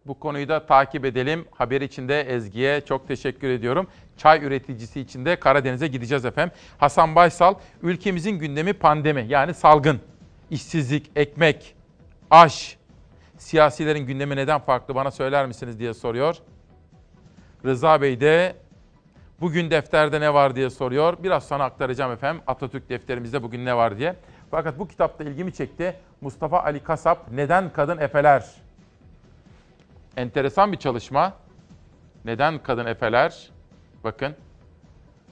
[0.07, 1.45] Bu konuyu da takip edelim.
[1.51, 3.87] Haber içinde Ezgi'ye çok teşekkür ediyorum.
[4.17, 6.55] Çay üreticisi için de Karadeniz'e gideceğiz efendim.
[6.77, 10.01] Hasan Baysal, ülkemizin gündemi pandemi yani salgın,
[10.49, 11.75] işsizlik, ekmek,
[12.31, 12.77] aş.
[13.37, 16.35] Siyasilerin gündemi neden farklı bana söyler misiniz diye soruyor.
[17.65, 18.55] Rıza Bey de
[19.41, 21.17] bugün defterde ne var diye soruyor.
[21.23, 24.15] Biraz sana aktaracağım efendim Atatürk defterimizde bugün ne var diye.
[24.51, 25.95] Fakat bu kitapta ilgimi çekti.
[26.21, 28.66] Mustafa Ali Kasap Neden Kadın Efeler?
[30.17, 31.33] Enteresan bir çalışma.
[32.25, 33.49] Neden kadın efeler?
[34.03, 34.35] Bakın.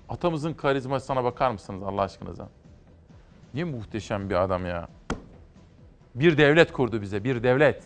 [0.10, 2.48] Atamızın karizmasına bakar mısınız Allah aşkınıza?
[3.54, 4.88] Ne muhteşem bir adam ya.
[6.16, 7.84] Bir devlet kurdu bize, bir devlet.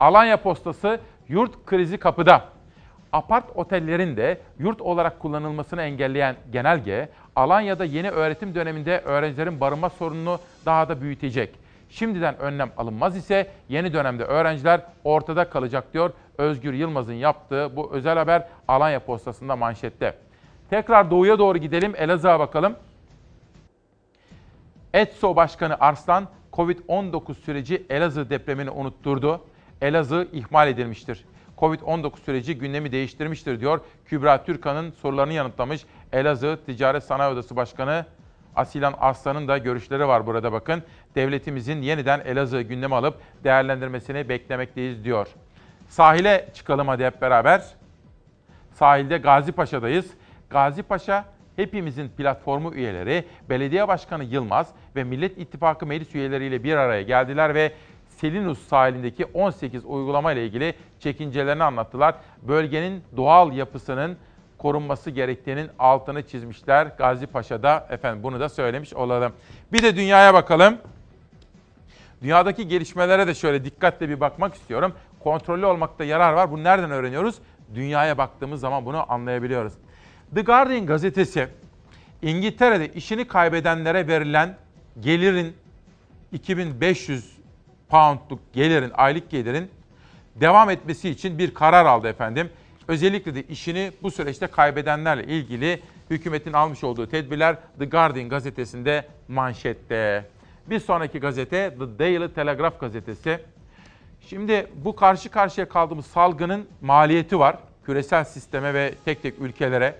[0.00, 2.44] Alanya Postası yurt krizi kapıda.
[3.12, 10.38] Apart otellerin de yurt olarak kullanılmasını engelleyen genelge, Alanya'da yeni öğretim döneminde öğrencilerin barınma sorununu
[10.66, 11.54] daha da büyütecek.
[11.90, 18.18] Şimdiden önlem alınmaz ise yeni dönemde öğrenciler ortada kalacak diyor Özgür Yılmaz'ın yaptığı bu özel
[18.18, 20.14] haber Alanya Postası'nda manşette.
[20.70, 22.76] Tekrar doğuya doğru gidelim, Elazığ'a bakalım.
[24.94, 29.40] ETSO Başkanı Arslan, Covid-19 süreci Elazığ depremini unutturdu.
[29.80, 31.24] Elazığ ihmal edilmiştir.
[31.58, 33.80] Covid-19 süreci gündemi değiştirmiştir diyor.
[34.04, 35.84] Kübra Türkan'ın sorularını yanıtlamış.
[36.12, 38.06] Elazığ Ticaret Sanayi Odası Başkanı
[38.56, 40.82] Asilan Arslan'ın da görüşleri var burada bakın.
[41.14, 43.14] Devletimizin yeniden Elazığ gündeme alıp
[43.44, 45.28] değerlendirmesini beklemekteyiz diyor.
[45.88, 47.64] Sahile çıkalım hadi hep beraber.
[48.74, 50.06] Sahilde Gazi Paşa'dayız.
[50.50, 51.24] Gazi Paşa
[51.56, 57.72] hepimizin platformu üyeleri, belediye başkanı Yılmaz ve Millet İttifakı meclis üyeleriyle bir araya geldiler ve
[58.08, 62.14] Selinus sahilindeki 18 uygulama ile ilgili çekincelerini anlattılar.
[62.42, 64.16] Bölgenin doğal yapısının
[64.58, 66.86] korunması gerektiğinin altını çizmişler.
[66.98, 69.32] Gazi Paşa'da efendim bunu da söylemiş olalım.
[69.72, 70.78] Bir de dünyaya bakalım.
[72.22, 74.92] Dünyadaki gelişmelere de şöyle dikkatle bir bakmak istiyorum.
[75.26, 76.50] Kontrollü olmakta yarar var.
[76.50, 77.36] Bunu nereden öğreniyoruz?
[77.74, 79.72] Dünyaya baktığımız zaman bunu anlayabiliyoruz.
[80.34, 81.48] The Guardian gazetesi
[82.22, 84.56] İngiltere'de işini kaybedenlere verilen
[85.00, 85.56] gelirin
[86.32, 87.36] 2500
[87.88, 89.70] poundluk gelirin, aylık gelirin
[90.34, 92.50] devam etmesi için bir karar aldı efendim.
[92.88, 100.24] Özellikle de işini bu süreçte kaybedenlerle ilgili hükümetin almış olduğu tedbirler The Guardian gazetesinde manşette.
[100.66, 103.40] Bir sonraki gazete The Daily Telegraph gazetesi.
[104.28, 107.56] Şimdi bu karşı karşıya kaldığımız salgının maliyeti var.
[107.84, 109.94] Küresel sisteme ve tek tek ülkelere.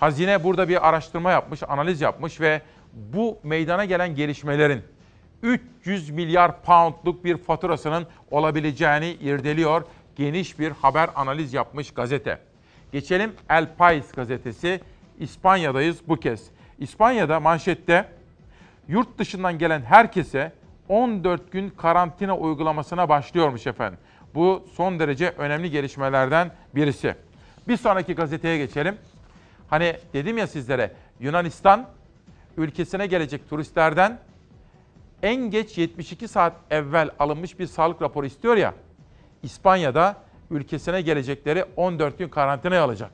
[0.00, 2.62] Hazine burada bir araştırma yapmış, analiz yapmış ve
[2.92, 4.82] bu meydana gelen gelişmelerin
[5.42, 9.82] 300 milyar poundluk bir faturasının olabileceğini irdeliyor.
[10.16, 12.38] Geniş bir haber analiz yapmış gazete.
[12.92, 14.80] Geçelim El País gazetesi.
[15.18, 16.50] İspanya'dayız bu kez.
[16.78, 18.08] İspanya'da manşette
[18.88, 20.52] yurt dışından gelen herkese
[20.88, 23.98] 14 gün karantina uygulamasına başlıyormuş efendim.
[24.34, 27.14] Bu son derece önemli gelişmelerden birisi.
[27.68, 28.96] Bir sonraki gazeteye geçelim.
[29.70, 31.86] Hani dedim ya sizlere Yunanistan
[32.56, 34.18] ülkesine gelecek turistlerden
[35.22, 38.74] en geç 72 saat evvel alınmış bir sağlık raporu istiyor ya.
[39.42, 40.16] İspanya'da
[40.50, 43.10] ülkesine gelecekleri 14 gün karantinaya alacak.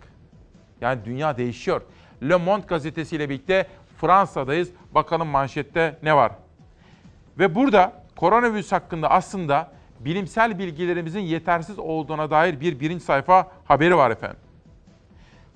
[0.81, 1.83] Yani dünya değişiyor.
[2.23, 3.67] Le Monde gazetesiyle birlikte
[4.01, 4.71] Fransa'dayız.
[4.95, 6.33] Bakalım manşette ne var?
[7.39, 14.11] Ve burada koronavirüs hakkında aslında bilimsel bilgilerimizin yetersiz olduğuna dair bir birinci sayfa haberi var
[14.11, 14.39] efendim.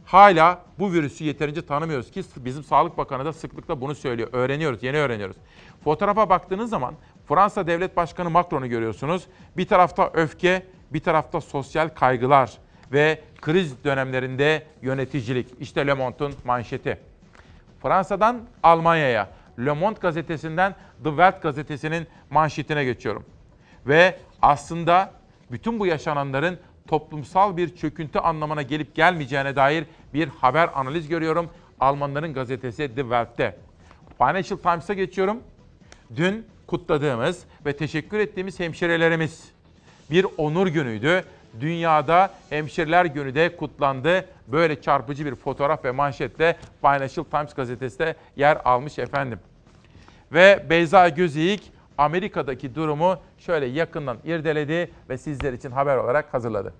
[0.04, 4.28] Hala bu virüsü yeterince tanımıyoruz ki bizim Sağlık Bakanı da sıklıkla bunu söylüyor.
[4.32, 5.36] Öğreniyoruz, yeni öğreniyoruz.
[5.84, 6.94] Fotoğrafa baktığınız zaman
[7.28, 9.26] Fransa Devlet Başkanı Macron'u görüyorsunuz.
[9.56, 12.52] Bir tarafta öfke, bir tarafta sosyal kaygılar
[12.92, 15.48] ve kriz dönemlerinde yöneticilik.
[15.60, 16.98] İşte Le Monde'un manşeti.
[17.82, 19.28] Fransa'dan Almanya'ya,
[19.58, 20.74] Le Monde gazetesinden
[21.04, 23.24] The Welt gazetesinin manşetine geçiyorum.
[23.86, 25.12] Ve aslında
[25.50, 31.50] bütün bu yaşananların toplumsal bir çöküntü anlamına gelip gelmeyeceğine dair bir haber analiz görüyorum.
[31.80, 33.56] Almanların gazetesi The Welt'te.
[34.18, 35.42] Financial Times'a geçiyorum.
[36.16, 39.48] Dün kutladığımız ve teşekkür ettiğimiz hemşirelerimiz
[40.10, 41.24] bir onur günüydü.
[41.60, 44.24] Dünyada Hemşireler Günü de kutlandı.
[44.46, 49.40] Böyle çarpıcı bir fotoğraf ve manşetle Financial Times gazetesinde yer almış efendim.
[50.32, 56.74] Ve Beyza Gözeyik Amerika'daki durumu şöyle yakından irdeledi ve sizler için haber olarak hazırladı.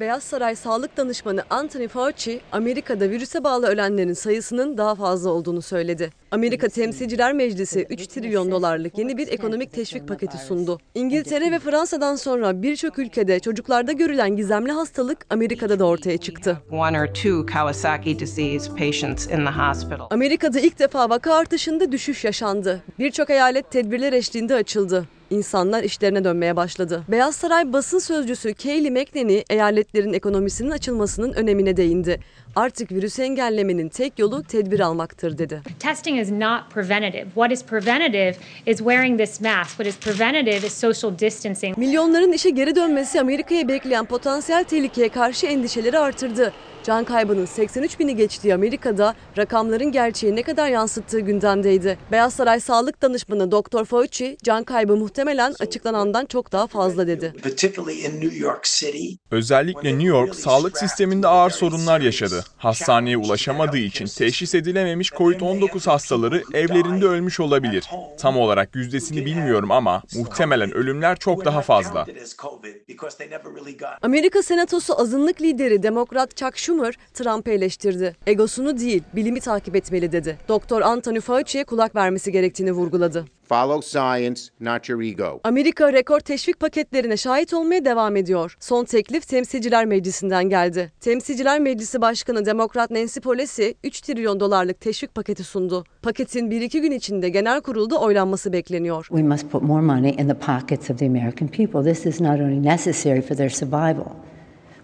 [0.00, 6.10] Beyaz Saray Sağlık Danışmanı Anthony Fauci, Amerika'da virüse bağlı ölenlerin sayısının daha fazla olduğunu söyledi.
[6.30, 10.78] Amerika Temsilciler Meclisi 3 trilyon dolarlık yeni bir ekonomik teşvik paketi sundu.
[10.94, 16.58] İngiltere ve Fransa'dan sonra birçok ülkede çocuklarda görülen gizemli hastalık Amerika'da da ortaya çıktı.
[20.10, 22.82] Amerika'da ilk defa vaka artışında düşüş yaşandı.
[22.98, 25.08] Birçok eyalet tedbirler eşliğinde açıldı.
[25.30, 27.02] İnsanlar işlerine dönmeye başladı.
[27.08, 32.20] Beyaz Saray basın sözcüsü Kayleigh McEnany eyaletlerin ekonomisinin açılmasının önemine değindi.
[32.56, 35.62] Artık virüsü engellemenin tek yolu tedbir almaktır dedi.
[35.78, 37.24] Testing is not preventative.
[37.24, 38.34] What is preventative
[38.66, 39.68] is wearing this mask.
[39.68, 41.78] What is preventative is social distancing.
[41.78, 46.52] Milyonların işe geri dönmesi Amerika'yı bekleyen potansiyel tehlikeye karşı endişeleri artırdı.
[46.88, 51.98] Can kaybının 83 bini geçtiği Amerika'da rakamların gerçeği ne kadar yansıttığı gündemdeydi.
[52.12, 53.84] Beyaz Saray Sağlık Danışmanı Dr.
[53.84, 57.34] Fauci, can kaybı muhtemelen açıklanandan çok daha fazla dedi.
[59.30, 62.44] Özellikle New York sağlık sisteminde ağır sorunlar yaşadı.
[62.56, 67.84] Hastaneye ulaşamadığı için teşhis edilememiş COVID-19 hastaları evlerinde ölmüş olabilir.
[68.18, 72.06] Tam olarak yüzdesini bilmiyorum ama muhtemelen ölümler çok daha fazla.
[74.02, 76.77] Amerika Senatosu azınlık lideri Demokrat Chuck Schumer
[77.14, 78.16] Trump'ı eleştirdi.
[78.26, 80.38] Egosunu değil, bilimi takip etmeli dedi.
[80.48, 83.24] Doktor Anthony Fauci'ye kulak vermesi gerektiğini vurguladı.
[83.48, 85.40] Follow science, not your ego.
[85.44, 88.56] Amerika rekor teşvik paketlerine şahit olmaya devam ediyor.
[88.60, 90.92] Son teklif Temsilciler Meclisi'nden geldi.
[91.00, 95.84] Temsilciler Meclisi Başkanı Demokrat Nancy Pelosi 3 trilyon dolarlık teşvik paketi sundu.
[96.02, 99.06] Paketin 1-2 gün içinde genel kurulda oylanması bekleniyor.
[99.06, 101.92] We must put more money in the pockets of the American people.
[101.92, 104.06] This is not only necessary for their survival,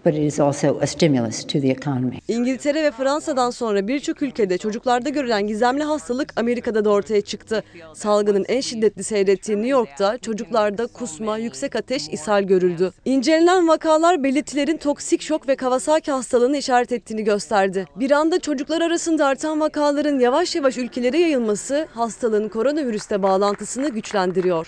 [0.05, 2.19] but it is also a stimulus to the economy.
[2.27, 7.63] İngiltere ve Fransa'dan sonra birçok ülkede çocuklarda görülen gizemli hastalık Amerika'da da ortaya çıktı.
[7.93, 12.91] Salgının en şiddetli seyrettiği New York'ta çocuklarda kusma, yüksek ateş, ishal görüldü.
[13.05, 17.85] İncelenen vakalar belirtilerin toksik şok ve Kawasaki hastalığını işaret ettiğini gösterdi.
[17.95, 24.67] Bir anda çocuklar arasında artan vakaların yavaş yavaş ülkelere yayılması hastalığın koronavirüste bağlantısını güçlendiriyor.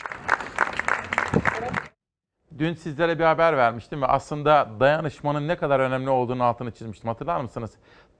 [2.59, 7.07] Dün sizlere bir haber vermiştim ve aslında dayanışmanın ne kadar önemli olduğunu altını çizmiştim.
[7.07, 7.71] Hatırlar mısınız?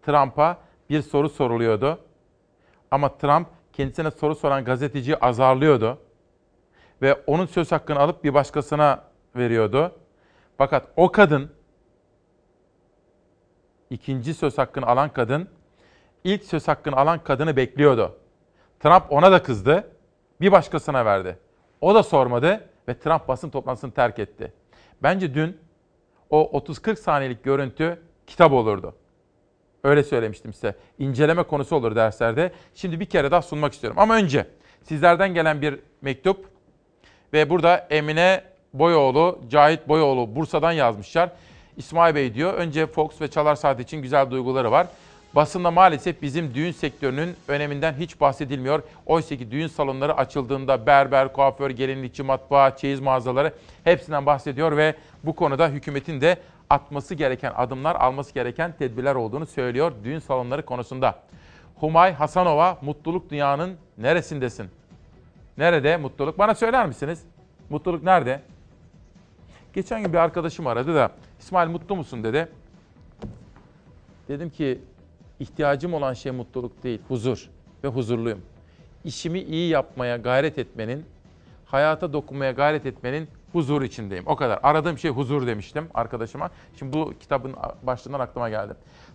[0.02, 0.58] Trump'a
[0.90, 2.00] bir soru soruluyordu.
[2.92, 5.98] Ama Trump kendisine soru soran gazeteciyi azarlıyordu.
[7.02, 9.04] Ve onun söz hakkını alıp bir başkasına
[9.36, 9.92] veriyordu.
[10.58, 11.52] Fakat o kadın,
[13.90, 15.50] ikinci söz hakkını alan kadın,
[16.24, 18.16] ilk söz hakkını alan kadını bekliyordu.
[18.80, 19.92] Trump ona da kızdı,
[20.42, 21.40] bir başkasına verdi.
[21.82, 24.54] O da sormadı ve Trump basın toplantısını terk etti.
[25.04, 25.58] Bence dün
[26.30, 28.96] o 30-40 saniyelik görüntü kitap olurdu.
[29.84, 30.76] Öyle söylemiştim size.
[31.00, 32.52] İnceleme konusu olur derslerde.
[32.76, 34.00] Şimdi bir kere daha sunmak istiyorum.
[34.00, 34.48] Ama önce
[34.84, 36.46] sizlerden gelen bir mektup
[37.34, 38.44] ve burada Emine
[38.74, 41.30] Boyoğlu, Cahit Boyoğlu Bursa'dan yazmışlar.
[41.78, 44.88] İsmail Bey diyor, önce Fox ve Çalar Saat için güzel duyguları var.
[45.38, 48.84] Basında maalesef bizim düğün sektörünün öneminden hiç bahsedilmiyor.
[49.06, 53.54] Oysa ki düğün salonları açıldığında berber, kuaför, gelinlikçi, matbaa, çeyiz mağazaları
[53.84, 56.38] hepsinden bahsediyor ve bu konuda hükümetin de
[56.70, 61.20] atması gereken adımlar, alması gereken tedbirler olduğunu söylüyor düğün salonları konusunda.
[61.76, 64.70] Humay Hasanova, mutluluk dünyanın neresindesin?
[65.58, 66.40] Nerede mutluluk?
[66.40, 67.24] Bana söyler misiniz?
[67.70, 68.42] Mutluluk nerede?
[69.74, 72.48] Geçen gün bir arkadaşım aradı da İsmail mutlu musun dedi.
[74.28, 74.80] Dedim ki
[75.40, 77.50] ihtiyacım olan şey mutluluk değil, huzur
[77.84, 78.42] ve huzurluyum.
[79.06, 81.06] İşimi iyi yapmaya gayret etmenin,
[81.66, 84.24] hayata dokunmaya gayret etmenin huzur içindeyim.
[84.28, 84.60] O kadar.
[84.64, 86.50] Aradığım şey huzur demiştim arkadaşıma.
[86.80, 88.74] Şimdi bu kitabın başlığından aklıma geldi.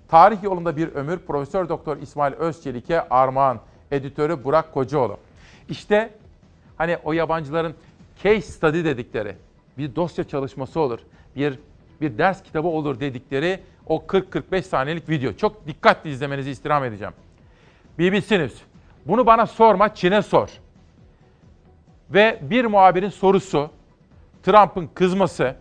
[0.08, 3.60] Tarih yolunda bir ömür Profesör Doktor İsmail Özçelik'e armağan.
[3.90, 5.16] Editörü Burak Kocaoğlu.
[5.68, 6.10] İşte
[6.76, 7.74] hani o yabancıların
[8.22, 9.36] case study dedikleri
[9.78, 10.98] bir dosya çalışması olur.
[11.36, 11.58] Bir
[12.00, 15.32] bir ders kitabı olur dedikleri o 40-45 saniyelik video.
[15.32, 17.14] Çok dikkatli izlemenizi istirham edeceğim.
[17.98, 18.54] BBC News.
[19.06, 20.48] Bunu bana sorma, Çin'e sor.
[22.10, 23.70] Ve bir muhabirin sorusu,
[24.42, 25.54] Trump'ın kızması,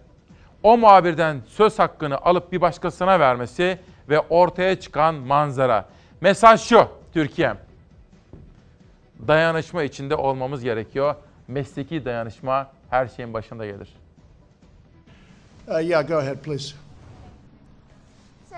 [0.64, 3.80] o muhabirden söz hakkını alıp bir başkasına vermesi
[4.10, 5.86] ve ortaya çıkan manzara.
[6.22, 7.54] Mesaj şu Türkiye.
[9.28, 11.16] Dayanışma içinde olmamız gerekiyor.
[11.48, 13.90] Mesleki dayanışma her şeyin başında gelir.
[15.68, 16.76] Uh, yeah, go ahead, please.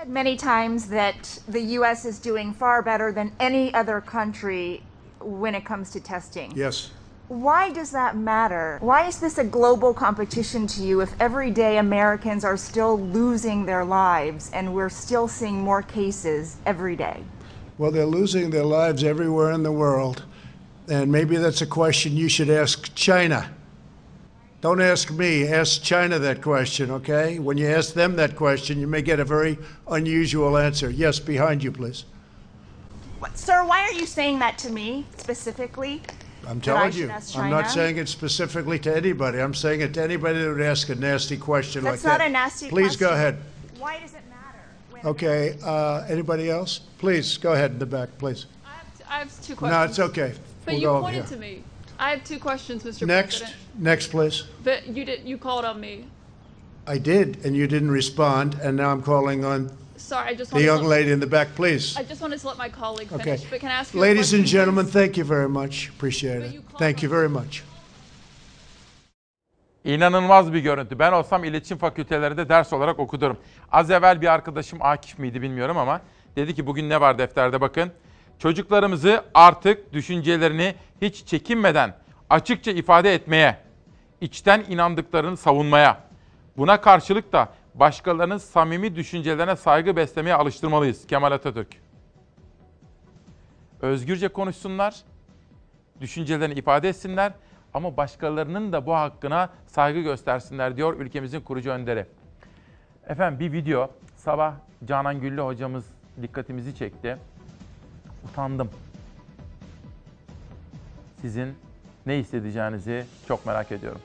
[0.04, 2.04] Said many times that the U.S.
[2.04, 4.82] is doing far better than any other country
[5.20, 6.52] when it comes to testing.
[6.54, 6.90] Yes.
[7.28, 8.76] Why does that matter?
[8.82, 13.64] Why is this a global competition to you if every day Americans are still losing
[13.64, 17.22] their lives and we're still seeing more cases every day?
[17.78, 20.24] Well, they're losing their lives everywhere in the world.
[20.86, 23.50] And maybe that's a question you should ask China.
[24.64, 27.38] Don't ask me, ask China that question, okay?
[27.38, 29.58] When you ask them that question, you may get a very
[29.88, 30.88] unusual answer.
[30.88, 32.06] Yes, behind you, please.
[33.18, 36.00] What, sir, why are you saying that to me specifically?
[36.46, 37.12] I'm telling you.
[37.36, 39.38] I'm not saying it specifically to anybody.
[39.38, 42.30] I'm saying it to anybody that would ask a nasty question That's like not a
[42.30, 42.88] nasty question.
[42.88, 43.36] Please go ahead.
[43.78, 45.06] Why does it matter?
[45.10, 46.78] Okay, uh, anybody else?
[46.96, 48.46] Please, go ahead in the back, please.
[49.06, 49.78] I have two questions.
[49.78, 50.32] No, it's okay.
[50.64, 51.32] But We'll you go over pointed here.
[51.34, 51.64] to me.
[51.98, 53.06] I have two questions, Mr.
[53.06, 53.56] Next, President.
[53.78, 54.44] next, please.
[54.64, 56.04] But you did you called on me.
[56.86, 60.56] I did, and you didn't respond, and now I'm calling on Sorry, I just the
[60.56, 61.96] wanted young to, lady in the back, please.
[61.96, 63.26] I just wanted to let my colleague finish.
[63.26, 63.46] Okay.
[63.50, 64.92] But can I ask you a Ladies and question, gentlemen, please?
[64.92, 65.88] thank you very much.
[65.96, 66.62] Appreciate it.
[66.78, 67.62] Thank you very much.
[69.84, 70.98] İnanılmaz bir görüntü.
[70.98, 73.36] Ben olsam iletişim fakültelerinde ders olarak okudurum.
[73.72, 76.00] Az evvel bir arkadaşım Akif miydi bilmiyorum ama
[76.36, 77.92] dedi ki bugün ne var defterde bakın.
[78.38, 81.94] Çocuklarımızı artık düşüncelerini hiç çekinmeden
[82.30, 83.58] açıkça ifade etmeye,
[84.20, 86.00] içten inandıklarını savunmaya,
[86.56, 91.06] buna karşılık da başkalarının samimi düşüncelerine saygı beslemeye alıştırmalıyız.
[91.06, 91.68] Kemal Atatürk.
[93.80, 94.96] Özgürce konuşsunlar,
[96.00, 97.32] düşüncelerini ifade etsinler
[97.74, 102.06] ama başkalarının da bu hakkına saygı göstersinler diyor ülkemizin kurucu önderi.
[103.08, 104.54] Efendim bir video sabah
[104.84, 105.84] Canan Güllü hocamız
[106.22, 107.18] dikkatimizi çekti.
[108.24, 108.70] Utandım.
[111.20, 111.58] Sizin
[112.06, 114.00] ne hissedeceğinizi çok merak ediyorum.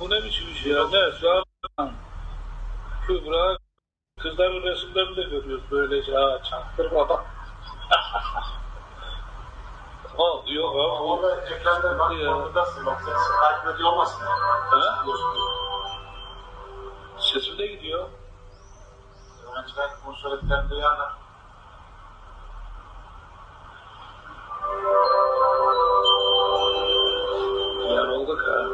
[0.00, 0.88] Bu ne biçim iş ya?
[0.88, 1.12] Ne?
[1.20, 1.92] Şu an
[3.06, 3.56] Kübra
[4.20, 7.20] kızların resimlerini de görüyoruz böylece ha çaktırmadan.
[10.18, 11.02] Al yok abi.
[11.02, 12.12] Orada ekranda bak
[13.04, 14.20] ses takip ediyor olmasın?
[14.70, 15.04] Ha?
[17.18, 18.08] Sesim de gidiyor.
[19.52, 20.70] Öğrenciler bu söylediklerini
[27.94, 28.68] Yorulduk ha.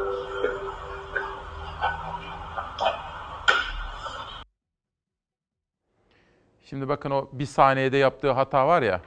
[6.65, 9.01] Şimdi bakın o bir saniyede yaptığı hata var ya,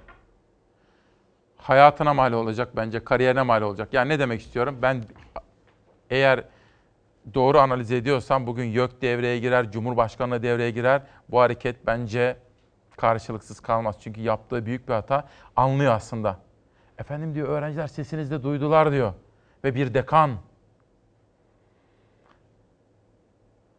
[1.57, 3.89] hayatına mal olacak bence, kariyerine mal olacak.
[3.93, 4.79] Yani ne demek istiyorum?
[4.83, 5.05] Ben
[6.11, 6.45] eğer
[7.35, 11.03] doğru analiz ediyorsam bugün YÖK devreye girer, Cumhurbaşkanlığı devreye girer.
[11.29, 12.37] Bu hareket bence
[12.97, 13.97] karşılıksız kalmaz.
[14.01, 16.46] Çünkü yaptığı büyük bir hata anlıyor aslında.
[16.99, 19.13] Efendim diyor öğrenciler sesinizde duydular diyor.
[19.65, 20.31] Ve bir dekan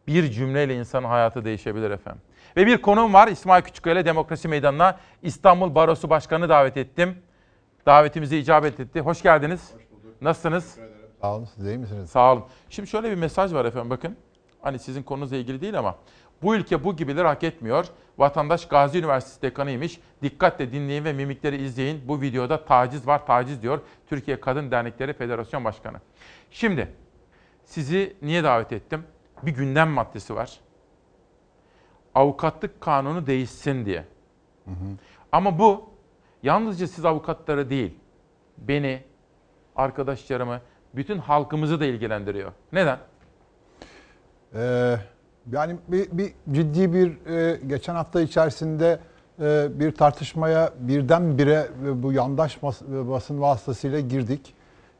[0.06, 2.22] bir cümleyle insanın hayatı değişebilir efendim.
[2.56, 7.18] Ve bir konum var İsmail Küçükkaya Demokrasi Meydanı'na İstanbul Barosu Başkanı davet ettim.
[7.86, 9.00] Davetimize icabet etti.
[9.00, 9.72] Hoş geldiniz.
[10.20, 10.78] Nasılsınız?
[11.20, 12.10] Sağ olun, siz iyi misiniz?
[12.10, 12.44] Sağ olun.
[12.70, 14.16] Şimdi şöyle bir mesaj var efendim bakın.
[14.60, 15.96] Hani sizin konunuzla ilgili değil ama
[16.42, 17.86] bu ülke bu gibileri hak etmiyor.
[18.18, 20.00] Vatandaş Gazi Üniversitesi dekanıymış.
[20.22, 22.08] Dikkatle dinleyin ve mimikleri izleyin.
[22.08, 23.80] Bu videoda taciz var, taciz diyor.
[24.06, 26.00] Türkiye Kadın Dernekleri Federasyon Başkanı.
[26.50, 26.88] Şimdi
[27.64, 29.04] sizi niye davet ettim?
[29.42, 30.60] Bir gündem maddesi var.
[32.14, 34.04] Avukatlık kanunu değişsin diye.
[35.32, 35.90] Ama bu
[36.42, 37.94] yalnızca siz avukatları değil,
[38.58, 39.02] beni,
[39.76, 40.60] arkadaşlarımı,
[40.94, 42.52] bütün halkımızı da ilgilendiriyor.
[42.72, 42.98] Neden?
[44.54, 44.96] Ee,
[45.52, 48.98] yani bir, bir ciddi bir e, geçen hafta içerisinde
[49.40, 54.54] e, bir tartışmaya birdenbire e, bu yandaş bas, e, basın vasıtasıyla girdik.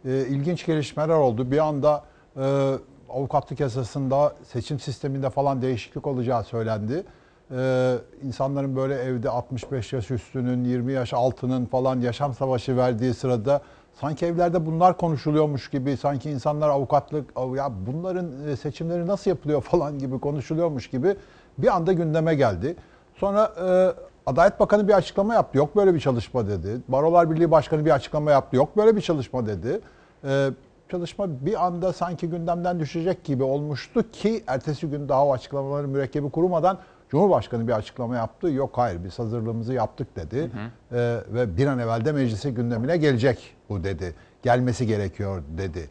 [0.04, 1.50] E, ilginç gelişmeler oldu.
[1.50, 2.04] Bir anda
[2.36, 2.72] e,
[3.08, 7.04] avukatlık yasasında seçim sisteminde falan değişiklik olacağı söylendi.
[7.50, 13.60] Ee, insanların böyle evde 65 yaş üstünün, 20 yaş altının falan yaşam savaşı verdiği sırada
[14.00, 19.60] sanki evlerde bunlar konuşuluyormuş gibi, sanki insanlar avukatlık, av- ya bunların e, seçimleri nasıl yapılıyor
[19.62, 21.16] falan gibi konuşuluyormuş gibi
[21.58, 22.76] bir anda gündeme geldi.
[23.16, 23.94] Sonra e,
[24.26, 25.58] Adalet Bakanı bir açıklama yaptı.
[25.58, 26.80] Yok böyle bir çalışma dedi.
[26.88, 28.56] Barolar Birliği Başkanı bir açıklama yaptı.
[28.56, 29.80] Yok böyle bir çalışma dedi.
[30.24, 30.48] E,
[30.90, 36.30] çalışma bir anda sanki gündemden düşecek gibi olmuştu ki ertesi gün daha o açıklamaların mürekkebi
[36.30, 38.48] kurumadan Cumhurbaşkanı bir açıklama yaptı.
[38.48, 40.50] Yok hayır biz hazırlığımızı yaptık dedi.
[40.92, 44.14] Ee, ve bir an evvel de meclise gündemine gelecek bu dedi.
[44.42, 45.88] Gelmesi gerekiyor dedi.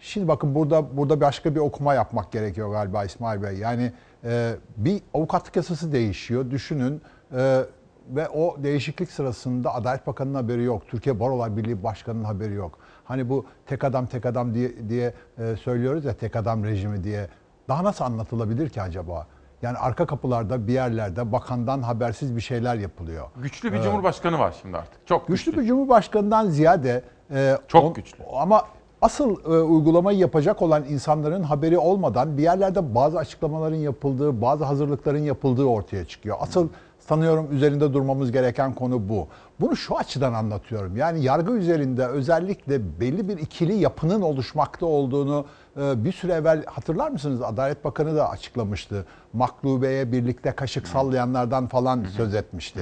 [0.00, 3.56] Şimdi bakın burada burada başka bir okuma yapmak gerekiyor galiba İsmail Bey.
[3.56, 3.92] Yani
[4.24, 6.50] e, bir avukatlık yasası değişiyor.
[6.50, 7.02] Düşünün
[7.36, 7.62] e,
[8.08, 10.82] ve o değişiklik sırasında Adalet Bakanı'nın haberi yok.
[10.88, 12.78] Türkiye Barolar Birliği Başkanı'nın haberi yok.
[13.04, 17.28] Hani bu tek adam tek adam diye, diye e, söylüyoruz ya tek adam rejimi diye.
[17.68, 19.26] Daha nasıl anlatılabilir ki acaba?
[19.62, 23.26] Yani arka kapılarda bir yerlerde bakandan habersiz bir şeyler yapılıyor.
[23.36, 25.06] Güçlü bir Ee, cumhurbaşkanı var şimdi artık.
[25.06, 28.24] Çok güçlü, bir cumhurbaşkanından ziyade e, Çok güçlü.
[28.34, 28.62] Ama
[29.02, 35.22] asıl e, uygulamayı yapacak olan insanların haberi olmadan bir yerlerde bazı açıklamaların yapıldığı, bazı hazırlıkların
[35.22, 36.36] yapıldığı ortaya çıkıyor.
[36.40, 36.68] Asıl
[36.98, 39.28] sanıyorum üzerinde durmamız gereken konu bu.
[39.60, 40.96] Bunu şu açıdan anlatıyorum.
[40.96, 45.44] Yani yargı üzerinde özellikle belli bir ikili yapının oluşmakta olduğunu
[45.76, 47.42] bir süre evvel hatırlar mısınız?
[47.42, 49.04] Adalet Bakanı da açıklamıştı.
[49.32, 52.80] Maklubeye birlikte kaşık sallayanlardan falan söz etmişti.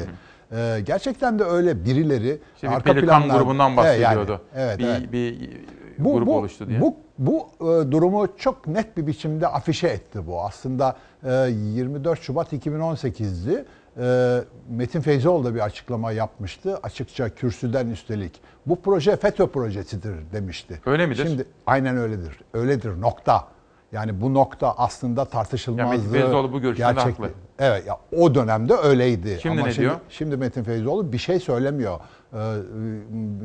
[0.52, 4.40] E, gerçekten de öyle birileri İşte bir pelikan grubundan bahsediyordu.
[4.78, 5.51] Bir- bir
[5.98, 6.81] grup oluştu diye.
[6.81, 10.40] Bu Bu e, durumu çok net bir biçimde afişe etti bu.
[10.43, 13.65] Aslında e, 24 Şubat 2018'di.
[13.99, 14.39] E,
[14.69, 16.79] Metin Feyzoğlu da bir açıklama yapmıştı.
[16.83, 18.41] Açıkça kürsüden üstelik.
[18.66, 20.81] Bu proje FETÖ projesidir demişti.
[20.87, 21.27] Öyle midir?
[21.27, 22.39] Şimdi aynen öyledir.
[22.55, 23.49] Öyledir nokta.
[23.93, 25.95] Yani bu nokta aslında tartışılmazdı.
[25.95, 27.31] Ya Metin Feyzoğlu bu görüşünde haklı.
[27.59, 29.39] Evet ya o dönemde öyleydi.
[29.43, 29.97] Şimdi Ama ne şimdi, diyor?
[30.09, 32.01] Şimdi Metin Feyzoğlu bir şey söylemiyor.
[32.35, 32.39] Ee,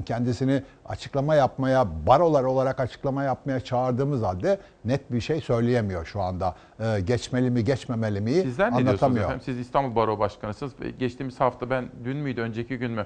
[0.05, 6.55] kendisini açıklama yapmaya, barolar olarak açıklama yapmaya çağırdığımız halde net bir şey söyleyemiyor şu anda.
[6.79, 9.23] Ee, geçmeli mi, geçmemeli mi Sizler ne anlatamıyor.
[9.23, 9.41] efendim?
[9.45, 10.73] Siz İstanbul Baro Başkanısınız.
[10.99, 13.05] Geçtiğimiz hafta ben dün müydü, önceki gün mü?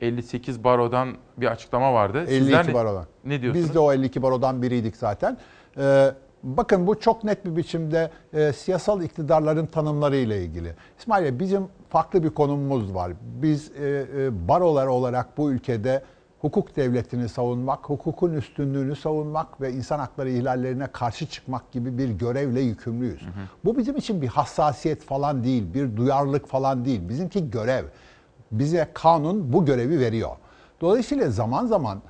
[0.00, 2.18] 58 barodan bir açıklama vardı.
[2.18, 3.06] 52 Sizler ne, barodan.
[3.24, 3.68] Ne diyorsunuz?
[3.68, 5.38] Biz de o 52 barodan biriydik zaten.
[5.78, 6.10] Ee,
[6.42, 10.74] bakın bu çok net bir biçimde e, siyasal iktidarların tanımları ile ilgili.
[10.98, 13.12] İsmail Bey, bizim farklı bir konumumuz var.
[13.42, 16.02] Biz e, e, barolar olarak bu ülkede
[16.40, 22.60] hukuk devletini savunmak, hukukun üstünlüğünü savunmak ve insan hakları ihlallerine karşı çıkmak gibi bir görevle
[22.60, 23.22] yükümlüyüz.
[23.64, 27.08] Bu bizim için bir hassasiyet falan değil, bir duyarlılık falan değil.
[27.08, 27.84] Bizimki görev.
[28.52, 30.30] Bize kanun bu görevi veriyor.
[30.80, 32.02] Dolayısıyla zaman zaman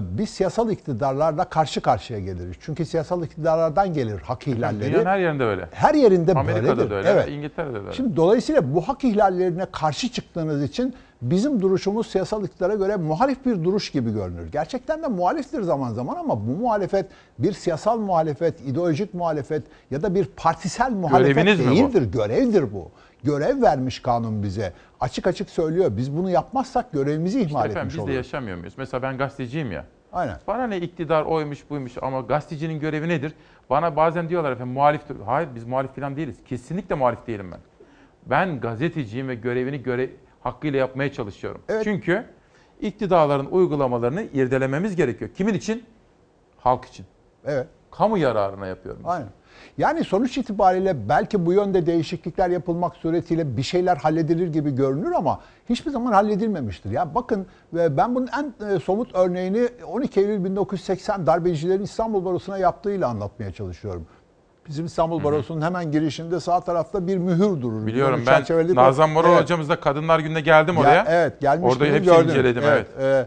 [0.00, 2.56] biz siyasal iktidarlarla karşı karşıya geliriz.
[2.60, 4.90] Çünkü siyasal iktidarlardan gelir hak ihlalleri.
[4.90, 5.68] Dünyanın her yerinde öyle.
[5.72, 6.90] Her yerinde Amerika'da böyledir.
[6.90, 7.28] da öyle, Evet.
[7.28, 7.92] İngiltere'de de öyle.
[7.92, 13.64] Şimdi dolayısıyla bu hak ihlallerine karşı çıktığınız için bizim duruşumuz siyasal iktidara göre muhalif bir
[13.64, 14.52] duruş gibi görünür.
[14.52, 17.06] Gerçekten de muhaliftir zaman zaman ama bu muhalefet
[17.38, 21.76] bir siyasal muhalefet, ideolojik muhalefet ya da bir partisel muhalefet Göreviniz mi bu?
[21.94, 22.12] değildir.
[22.12, 22.90] Görevdir bu.
[23.26, 24.72] Görev vermiş kanun bize.
[25.00, 25.96] Açık açık söylüyor.
[25.96, 28.74] Biz bunu yapmazsak görevimizi ihmal Efendim etmiş biz de yaşamıyor muyuz?
[28.76, 29.84] Mesela ben gazeteciyim ya.
[30.12, 30.36] Aynen.
[30.46, 33.32] Bana ne iktidar oymuş buymuş ama gazetecinin görevi nedir?
[33.70, 35.16] Bana bazen diyorlar efendim muhaliftir.
[35.26, 36.36] Hayır biz muhalif falan değiliz.
[36.44, 37.60] Kesinlikle muhalif değilim ben.
[38.26, 41.62] Ben gazeteciyim ve görevini göre hakkıyla yapmaya çalışıyorum.
[41.84, 42.24] Çünkü
[42.80, 45.30] iktidarların uygulamalarını irdelememiz gerekiyor.
[45.34, 45.84] Kimin için?
[46.56, 47.06] Halk için.
[47.44, 47.66] Evet.
[47.90, 49.02] Kamu yararına yapıyorum.
[49.04, 49.28] Aynen.
[49.78, 55.40] Yani sonuç itibariyle belki bu yönde değişiklikler yapılmak suretiyle bir şeyler halledilir gibi görünür ama
[55.68, 56.90] hiçbir zaman halledilmemiştir.
[56.90, 57.46] Ya bakın
[57.78, 63.52] e, ben bunun en e, somut örneğini 12 Eylül 1980 darbecilerin İstanbul Barosu'na yaptığıyla anlatmaya
[63.52, 64.06] çalışıyorum.
[64.68, 67.86] Bizim İstanbul Barosu'nun hemen girişinde sağ tarafta bir mühür durur.
[67.86, 69.42] Biliyorum ben Nazan Moral Evet.
[69.42, 71.04] hocamız da Kadınlar Günü'nde geldim Ya, oraya.
[71.08, 72.30] evet gelmiştiniz Orada hepsini gördüm.
[72.30, 72.86] inceledim evet.
[72.98, 73.26] e, dola-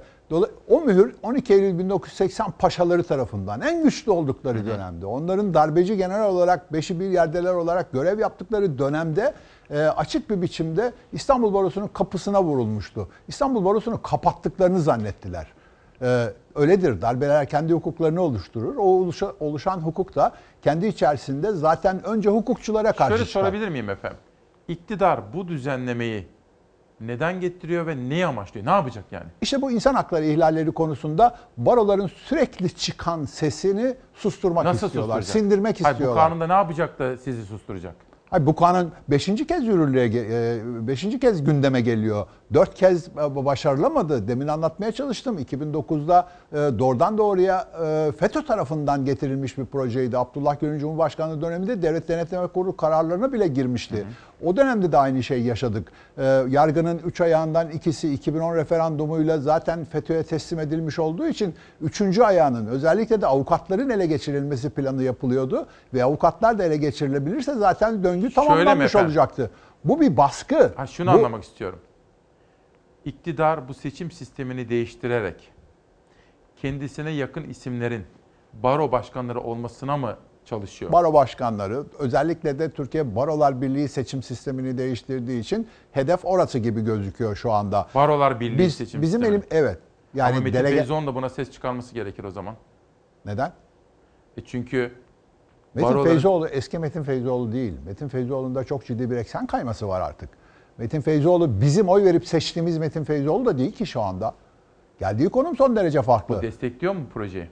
[0.68, 5.06] o mühür 12 Eylül 1980 paşaları tarafından en güçlü oldukları dönemde.
[5.06, 9.34] Onların darbeci general olarak beşi bir yerdeler olarak görev yaptıkları dönemde
[9.70, 13.08] e, açık bir biçimde İstanbul Barosu'nun kapısına vurulmuştu.
[13.28, 15.48] İstanbul Barosu'nu kapattıklarını zannettiler.
[16.02, 16.26] E,
[16.56, 17.02] öyledir.
[17.02, 18.76] Darbeler kendi hukuklarını oluşturur.
[18.76, 20.32] O oluşa- oluşan hukuk da
[20.62, 23.42] kendi içerisinde zaten önce hukukçulara karşı Şöyle çıkar.
[23.42, 24.18] sorabilir miyim efendim?
[24.68, 26.28] İktidar bu düzenlemeyi
[27.02, 28.66] neden getiriyor ve neyi amaçlıyor?
[28.66, 29.26] Ne yapacak yani?
[29.42, 35.42] İşte bu insan hakları ihlalleri konusunda baroların sürekli çıkan sesini susturmak Nasıl istiyorlar, susturacak?
[35.44, 36.26] sindirmek Hayır, istiyorlar.
[36.26, 37.96] bu kanunda ne yapacak da sizi susturacak?
[38.30, 39.26] Hayır, bu kanun 5.
[39.48, 41.20] kez yürürlüğe, ge- 5.
[41.20, 42.28] kez gündeme geliyor.
[42.54, 44.28] 4 kez e, başarılamadı.
[44.28, 45.40] Demin anlatmaya çalıştım.
[45.40, 50.18] 2009'da e, doğrudan doğruya e, FETÖ tarafından getirilmiş bir projeydi.
[50.18, 54.06] Abdullah Gül'ün Cumhurbaşkanlığı döneminde Devlet Denetleme Kurulu kararlarına bile girmişti.
[54.46, 55.92] O dönemde de aynı şeyi yaşadık.
[56.48, 62.20] Yargının 3 ayağından ikisi 2010 referandumuyla zaten FETÖ'ye teslim edilmiş olduğu için 3.
[62.20, 65.66] ayağının özellikle de avukatların ele geçirilmesi planı yapılıyordu.
[65.94, 69.52] Ve avukatlar da ele geçirilebilirse zaten döngü tamamlanmış olacaktı.
[69.86, 70.72] Bu bir baskı.
[70.76, 71.80] Ha, şunu Bu- anlamak istiyorum.
[73.06, 75.52] İktidar bu seçim sistemini değiştirerek
[76.56, 78.04] kendisine yakın isimlerin
[78.54, 80.92] baro başkanları olmasına mı çalışıyor?
[80.92, 87.36] Baro başkanları özellikle de Türkiye Barolar Birliği seçim sistemini değiştirdiği için hedef orası gibi gözüküyor
[87.36, 87.88] şu anda.
[87.96, 89.38] Barolar Birliği Biz, seçim bizim sistemi.
[89.38, 89.80] elim evet.
[90.14, 92.56] Yani Ama Metin delege- Feyzoğlu'nun da buna ses çıkarması gerekir o zaman.
[93.26, 93.52] Neden?
[94.38, 94.92] E çünkü
[95.76, 97.74] Metin baroların- Feyzoğlu eski Metin Feyzoğlu değil.
[97.86, 100.30] Metin Feyzoğlu'nda çok ciddi bir eksen kayması var artık.
[100.80, 104.34] Metin Feyzoğlu bizim oy verip seçtiğimiz Metin Feyzoğlu da değil ki şu anda.
[105.00, 106.38] Geldiği konum son derece farklı.
[106.38, 107.48] bu destekliyor mu projeyi?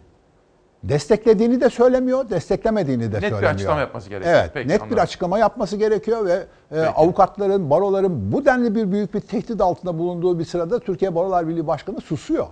[0.83, 3.53] Desteklediğini de söylemiyor, desteklemediğini de Net bir söylemiyor.
[3.53, 4.35] açıklama yapması gerekiyor.
[4.39, 4.99] Evet, Peki, net bir anladım.
[5.03, 10.39] açıklama yapması gerekiyor ve e, avukatların, baroların bu denli bir büyük bir tehdit altında bulunduğu
[10.39, 12.47] bir sırada Türkiye Barolar Birliği Başkanı susuyor.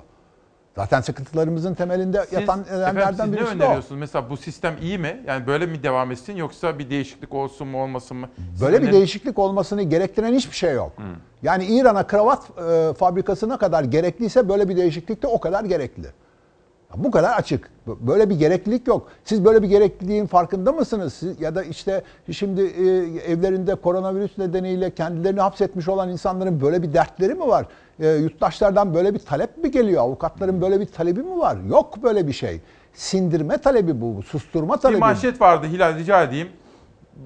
[0.75, 3.67] Zaten sıkıntılarımızın temelinde Siz, yatan nedenlerden siz ne birisi de o.
[3.67, 3.99] öneriyorsunuz?
[3.99, 5.23] Mesela bu sistem iyi mi?
[5.27, 8.29] Yani böyle mi devam etsin yoksa bir değişiklik olsun mu olmasın mı?
[8.51, 10.91] Siz Böyle bir öner- değişiklik olmasını gerektiren hiçbir şey yok.
[11.43, 16.07] Yani İran'a kravat e, fabrikasına kadar gerekliyse böyle bir değişiklik de o kadar gerekli.
[17.03, 17.69] Bu kadar açık.
[17.87, 19.07] Böyle bir gereklilik yok.
[19.23, 21.13] Siz böyle bir gerekliliğin farkında mısınız?
[21.13, 22.83] Siz, ya da işte şimdi e,
[23.31, 27.65] evlerinde koronavirüs nedeniyle kendilerini hapsetmiş olan insanların böyle bir dertleri mi var?
[27.99, 30.01] E, yurttaşlardan böyle bir talep mi geliyor?
[30.01, 31.57] Avukatların böyle bir talebi mi var?
[31.69, 32.61] Yok böyle bir şey.
[32.93, 34.99] sindirme talebi bu, susturma Bir talebi.
[34.99, 36.47] manşet vardı Hilal rica edeyim.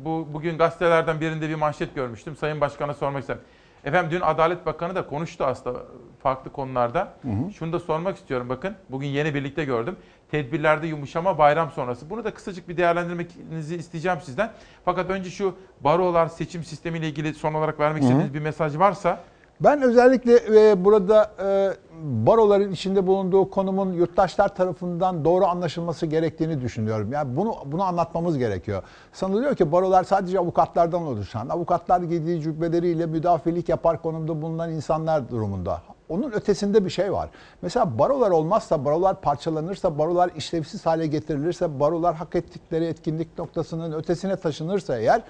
[0.06, 2.36] Bu bugün gazetelerden birinde bir manşet görmüştüm.
[2.36, 3.42] Sayın Başkan'a sormak istedim.
[3.84, 5.80] Efendim dün Adalet Bakanı da konuştu aslında
[6.24, 7.14] farklı konularda.
[7.22, 7.52] hı.
[7.54, 8.76] Şunu da sormak istiyorum bakın.
[8.90, 9.96] Bugün yeni birlikte gördüm.
[10.32, 12.10] Tedbirlerde yumuşama bayram sonrası.
[12.10, 14.52] Bunu da kısacık bir değerlendirmenizi isteyeceğim sizden.
[14.86, 18.10] Fakat önce şu barolar seçim sistemiyle ilgili son olarak vermek Hı hı.
[18.10, 19.20] istediğiniz bir mesaj varsa
[19.62, 21.74] Ben özellikle e, burada e,
[22.04, 27.12] baroların içinde bulunduğu konumun yurttaşlar tarafından doğru anlaşılması gerektiğini düşünüyorum.
[27.12, 28.84] Yani bunu bunu anlatmamız gerekiyor.
[29.14, 35.82] Sanılıyor ki barolar sadece avukatlardan oluşan, avukatlar giydiği cübbeleriyle müdafilik yapar konumda bulunan insanlar durumunda.
[36.10, 37.30] Onun ötesinde bir şey var.
[37.62, 44.36] Mesela barolar olmazsa, barolar parçalanırsa, barolar işlevsiz hale getirilirse, barolar hak ettikleri etkinlik noktasının ötesine
[44.36, 45.22] taşınırsa eğer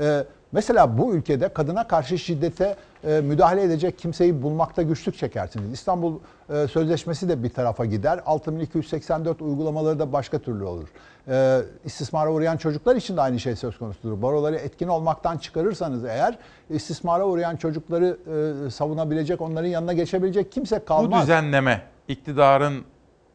[0.00, 5.72] ee, mesela bu ülkede kadına karşı şiddete e, müdahale edecek kimseyi bulmakta güçlük çekersiniz.
[5.72, 6.18] İstanbul
[6.50, 8.20] e, Sözleşmesi de bir tarafa gider.
[8.26, 10.88] 6284 uygulamaları da başka türlü olur.
[11.30, 14.22] Ee, istismara uğrayan çocuklar için de aynı şey söz konusudur.
[14.22, 16.38] Baroları etkin olmaktan çıkarırsanız eğer
[16.70, 18.18] istismara uğrayan çocukları
[18.66, 21.22] e, savunabilecek, onların yanına geçebilecek kimse bu kalmaz.
[21.22, 22.84] düzenleme, iktidarın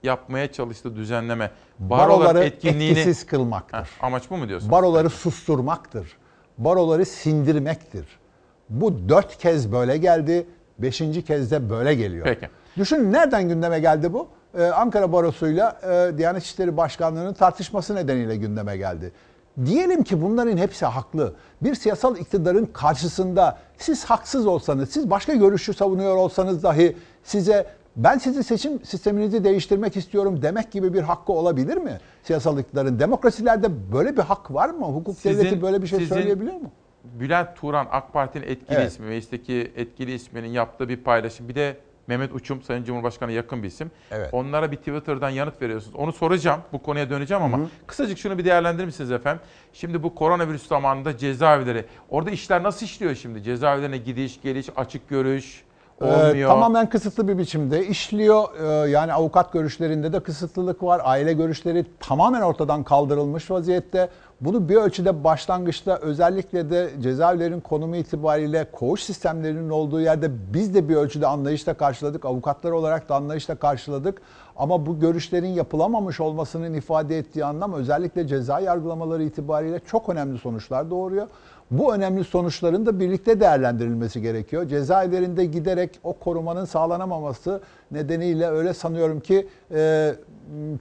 [0.03, 2.99] yapmaya çalıştığı düzenleme, barolar Baroları etkinliğini...
[2.99, 3.77] etkisiz kılmaktır.
[3.77, 4.72] Heh, amaç bu mu diyorsun?
[4.72, 6.18] Baroları susturmaktır.
[6.58, 8.06] Baroları sindirmektir.
[8.70, 10.48] Bu dört kez böyle geldi.
[10.80, 12.26] Beşinci kez de böyle geliyor.
[12.26, 12.50] Peki.
[12.78, 14.28] Düşünün nereden gündeme geldi bu?
[14.58, 19.12] Ee, Ankara Barosu'yla e, Diyanet İşleri Başkanlığı'nın tartışması nedeniyle gündeme geldi.
[19.66, 21.34] Diyelim ki bunların hepsi haklı.
[21.62, 28.18] Bir siyasal iktidarın karşısında siz haksız olsanız, siz başka görüşü savunuyor olsanız dahi size ben
[28.18, 31.98] sizi seçim sisteminizi değiştirmek istiyorum demek gibi bir hakkı olabilir mi?
[32.24, 32.99] Siyasal iktidarın.
[32.99, 34.86] Demokrasilerde böyle bir hak var mı?
[34.86, 36.72] Hukuk Sizin- devleti böyle bir şey sizin- söyleyebiliyor mu?
[37.03, 38.91] Bülent Turan AK Parti'nin etkili Evet.
[38.91, 41.49] ismi, meclisteki etkili isminin yaptığı bir paylaşım.
[41.49, 43.91] Bir de Mehmet Uçum, Sayın Cumhurbaşkanı yakın bir isim.
[44.11, 44.30] Evet.
[44.32, 45.95] Onlara bir Twitter'dan yanıt veriyorsunuz.
[45.95, 49.41] Onu soracağım, bu konuya döneceğim ama Hı kısacık şunu bir değerlendirir misiniz efendim?
[49.74, 53.44] Şimdi bu koronavirüs zamanında cezaevleri, orada işler nasıl işliyor şimdi?
[53.44, 55.64] Cezaevlerine gidiş, geliş, açık görüş
[56.02, 56.49] Ee, olmuyor.
[56.49, 58.44] tamamen kısıtlı bir biçimde işliyor.
[58.60, 61.02] Ee, yani avukat görüşlerinde de kısıtlılık var.
[61.03, 64.10] Aile görüşleri tamamen ortadan kaldırılmış vaziyette.
[64.41, 70.90] Bunu bir ölçüde başlangıçta özellikle de cezaevlerin konumu itibariyle koğuş sistemlerinin olduğu yerde biz de
[70.90, 72.26] bir ölçüde anlayışla karşıladık.
[72.26, 74.22] Avukatlar olarak da anlayışla karşıladık.
[74.56, 80.90] Ama bu görüşlerin yapılamamış olmasının ifade ettiği anlam özellikle ceza yargılamaları itibariyle çok önemli sonuçlar
[80.90, 81.28] doğuruyor.
[81.72, 84.68] Bu önemli sonuçların da birlikte değerlendirilmesi gerekiyor.
[84.68, 87.61] Cezaevlerinde giderek o korumanın sağlanamaması
[87.91, 90.14] nedeniyle öyle sanıyorum ki e,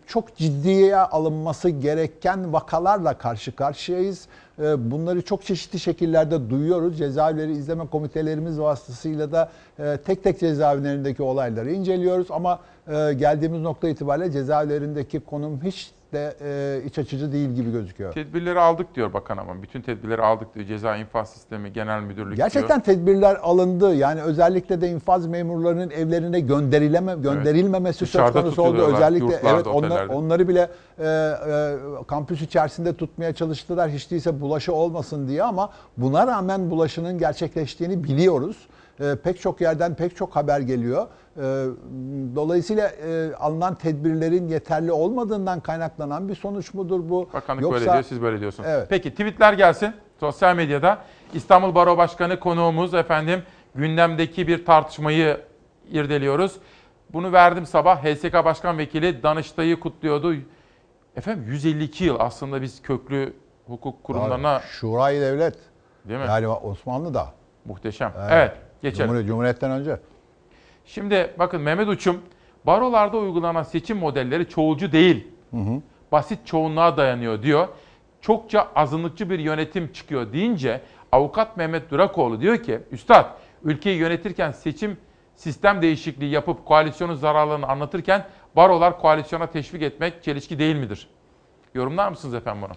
[0.07, 4.27] çok ciddiye alınması gereken vakalarla karşı karşıyayız.
[4.59, 6.99] E, bunları çok çeşitli şekillerde duyuyoruz.
[6.99, 12.27] Cezaevleri izleme komitelerimiz vasıtasıyla da e, tek tek cezaevlerindeki olayları inceliyoruz.
[12.31, 12.61] Ama
[13.17, 18.13] geldiğimiz nokta itibariyle cezaevlerindeki konum hiç de e, iç açıcı değil gibi gözüküyor.
[18.13, 19.63] Tedbirleri aldık diyor bakan ama.
[19.63, 20.67] Bütün tedbirleri aldık diyor.
[20.67, 22.97] Ceza infaz sistemi genel müdürlük Gerçekten diyor.
[22.99, 23.95] tedbirler alındı.
[23.95, 28.83] Yani özellikle de infaz memurlarının evlerine gönderileme gönderilmemesi söz Dışarıda konusu oldu.
[28.95, 30.13] Özellikle evet onlar, otellerde.
[30.13, 31.75] onları bile e, e,
[32.07, 33.91] kampüs içerisinde tutmaya çalıştılar.
[33.91, 38.57] Hiç değilse bulaşı olmasın diye ama buna rağmen bulaşının gerçekleştiğini biliyoruz.
[39.01, 41.07] E, pek çok yerden pek çok haber geliyor.
[41.37, 41.41] E,
[42.37, 47.29] dolayısıyla e, alınan tedbirlerin yeterli olmadığından kaynaklanan bir sonuç mudur bu?
[47.33, 48.69] Bakanlık böyle diyor, siz böyle diyorsunuz.
[48.73, 48.87] Evet.
[48.91, 50.99] Peki tweetler gelsin sosyal medyada.
[51.35, 53.43] İstanbul Baro Başkanı konuğumuz efendim
[53.75, 55.41] gündemdeki bir tartışmayı
[55.91, 56.57] irdeliyoruz.
[57.13, 58.05] Bunu verdim sabah.
[58.05, 60.35] HSK Başkan Vekili Danıştay'ı kutluyordu.
[61.17, 63.33] Efendim 152 yıl aslında biz köklü
[63.67, 64.61] hukuk kurumlarına...
[64.61, 65.59] Şurayı devlet.
[66.05, 66.27] Değil mi?
[66.29, 67.27] Yani Osmanlı'da.
[67.65, 68.13] Muhteşem.
[68.31, 68.53] Evet,
[68.83, 69.07] geçelim.
[69.07, 69.99] Cumhuriyet, Cumhuriyet'ten önce.
[70.85, 72.21] Şimdi bakın Mehmet Uçum,
[72.67, 75.29] barolarda uygulanan seçim modelleri çoğulcu değil.
[76.13, 77.69] Basit çoğunluğa dayanıyor diyor.
[78.21, 80.81] Çokça azınlıkçı bir yönetim çıkıyor deyince
[81.13, 83.27] avukat Mehmet Durakoğlu diyor ki, Üstad
[83.65, 84.97] ülkeyi yönetirken seçim
[85.37, 88.27] sistem değişikliği yapıp koalisyonun zararlarını anlatırken
[88.57, 91.09] barolar koalisyona teşvik etmek çelişki değil midir?
[91.75, 92.73] Yorumlar mısınız efendim bunu?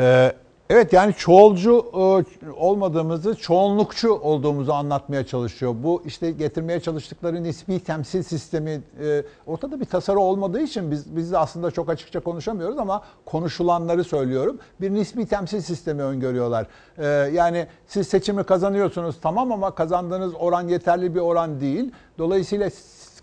[0.00, 0.32] Ee,
[0.70, 5.74] evet yani çoğulcu e, olmadığımızı, çoğunlukçu olduğumuzu anlatmaya çalışıyor.
[5.82, 11.32] Bu işte getirmeye çalıştıkları nispi temsil sistemi e, ortada bir tasarı olmadığı için biz biz
[11.32, 14.58] de aslında çok açıkça konuşamıyoruz ama konuşulanları söylüyorum.
[14.80, 16.66] Bir nispi temsil sistemi öngörüyorlar.
[16.98, 21.92] Ee, yani siz seçimi kazanıyorsunuz tamam ama kazandığınız oran yeterli bir oran değil.
[22.18, 22.70] Dolayısıyla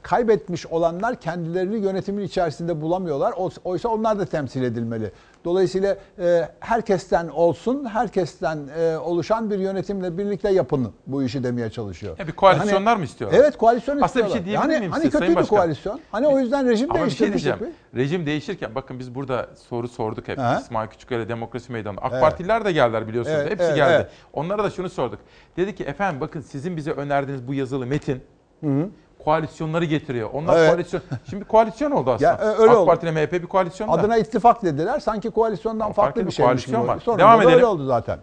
[0.04, 3.34] kaybetmiş olanlar kendilerini yönetimin içerisinde bulamıyorlar.
[3.64, 5.12] Oysa onlar da temsil edilmeli.
[5.46, 12.20] Dolayısıyla e, herkesten olsun, herkesten e, oluşan bir yönetimle birlikte yapın bu işi demeye çalışıyor.
[12.20, 13.40] Ya bir koalisyonlar Hani- mı istiyorlar?
[13.40, 14.34] Evet koalisyon Aslında istiyorlar.
[14.36, 15.58] bir şey diyebilir hani, miyim hani size kötüydü Başkan?
[15.58, 16.00] koalisyon.
[16.12, 17.60] Hani o yüzden rejim Ama bir şey diyeceğim.
[17.96, 20.38] Rejim değişirken bakın biz burada soru sorduk hep.
[20.38, 20.60] Ha.
[20.62, 22.02] İsmail Küçüköy'le Demokrasi Meydanı'nda.
[22.02, 22.22] AK Evet.
[22.22, 23.38] Partililer de geldiler biliyorsunuz.
[23.42, 23.94] Evet, Hepsi evet, geldi.
[23.94, 24.08] evet.
[24.34, 25.20] Onlara da şunu sorduk.
[25.58, 28.22] Dedi ki efendim bakın sizin bize önerdiğiniz bu yazılı metin
[28.62, 28.90] Hı hı.
[29.26, 30.30] Koalisyonları getiriyor.
[30.34, 30.70] Onlar Evet.
[30.72, 31.02] koalisyon.
[31.30, 32.32] Şimdi koalisyon oldu aslında.
[32.32, 32.86] Ya, e, öyle AK.
[32.86, 33.88] Parti ile MHP bir koalisyon.
[33.88, 35.00] Adına ittifak dediler.
[35.00, 36.78] Sanki koalisyondan farklı farklı bir şeymiş gibi.
[36.88, 37.00] var.
[37.00, 37.68] Sonunda Devam da öyle edelim.
[37.68, 38.20] oldu zaten.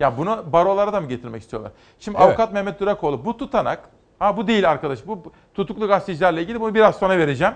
[0.00, 1.72] Ya bunu barolara da mı getirmek istiyorlar?
[2.00, 2.28] Şimdi Evet.
[2.30, 3.80] avukat Mehmet Durakoğlu bu tutanak,
[4.18, 5.22] ha bu değil arkadaş, bu
[5.54, 7.54] tutuklu gazetecilerle ilgili bunu biraz sonra vereceğim.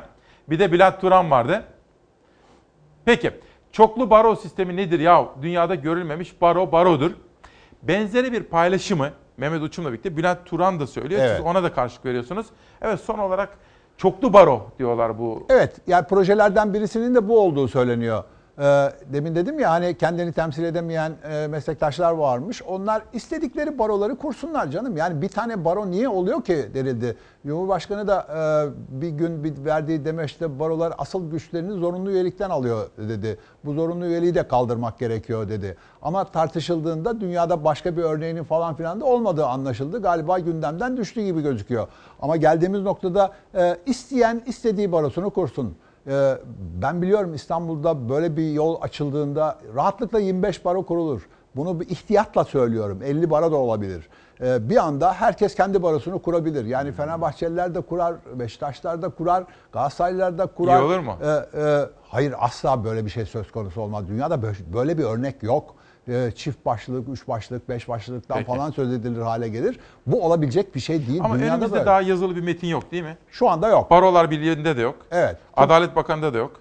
[0.51, 1.65] Bir de Bülent Turan vardı.
[3.05, 3.31] Peki,
[3.73, 5.27] çoklu baro sistemi nedir ya?
[5.43, 7.11] Dünyada görülmemiş baro barodur.
[7.83, 11.21] Benzeri bir paylaşımı Mehmet Uçum'la birlikte Bülent Turan da söylüyor.
[11.25, 11.37] Evet.
[11.37, 12.47] Siz ona da karşılık veriyorsunuz.
[12.83, 13.59] Evet son olarak
[13.97, 15.47] çoklu baro diyorlar bu.
[15.49, 18.25] Evet yani projelerden birisinin de bu olduğu söyleniyor.
[18.59, 22.63] Ee, demin dedim ya hani kendini temsil edemeyen e, meslektaşlar varmış.
[22.63, 24.97] Onlar istedikleri baroları kursunlar canım.
[24.97, 27.17] Yani bir tane baro niye oluyor ki denildi.
[27.47, 33.39] Cumhurbaşkanı da e, bir gün bir verdiği demeçte barolar asıl güçlerini zorunlu üyelikten alıyor dedi.
[33.65, 35.77] Bu zorunlu üyeliği de kaldırmak gerekiyor dedi.
[36.03, 40.03] Ama tartışıldığında dünyada başka bir örneğinin falan filan da olmadığı anlaşıldı.
[40.03, 41.89] Galiba gündemden düştü gibi gözüküyor.
[42.23, 45.77] Ama geldiğimiz noktada e, isteyen istediği barosunu kursun.
[46.09, 46.39] Ee,
[46.83, 51.29] Ben biliyorum İstanbul'da böyle bir yol açıldığında rahatlıkla 25 baro kurulur.
[51.57, 52.99] Bunu bir ihtiyatla söylüyorum.
[53.05, 54.09] 50 baro da olabilir.
[54.41, 56.65] Ee, Bir anda herkes kendi barosunu kurabilir.
[56.65, 60.81] Yani Fenerbahçeliler de kurar, Beşiktaşlar da kurar, Galatasaraylılar da kurar.
[60.81, 61.15] İyi olur mu?
[61.23, 64.09] Ee, e, Hayır asla böyle bir şey söz konusu olmaz.
[64.09, 65.75] Dünyada bö- böyle bir örnek yok.
[66.09, 68.47] Ee, Çift başlılık, üç başlılık, beş başlılıktan Peki.
[68.47, 69.79] falan söz edilir hale gelir.
[70.07, 71.21] Bu olabilecek bir şey değil.
[71.25, 71.87] Ama Dünyada elimizde böyle.
[71.87, 73.17] daha yazılı bir metin yok değil mi?
[73.31, 73.91] Şu anda yok.
[73.91, 74.95] Barolar Birliği'nde de yok.
[75.11, 75.37] Evet.
[75.57, 76.61] Adalet Bakanı'nda da yok.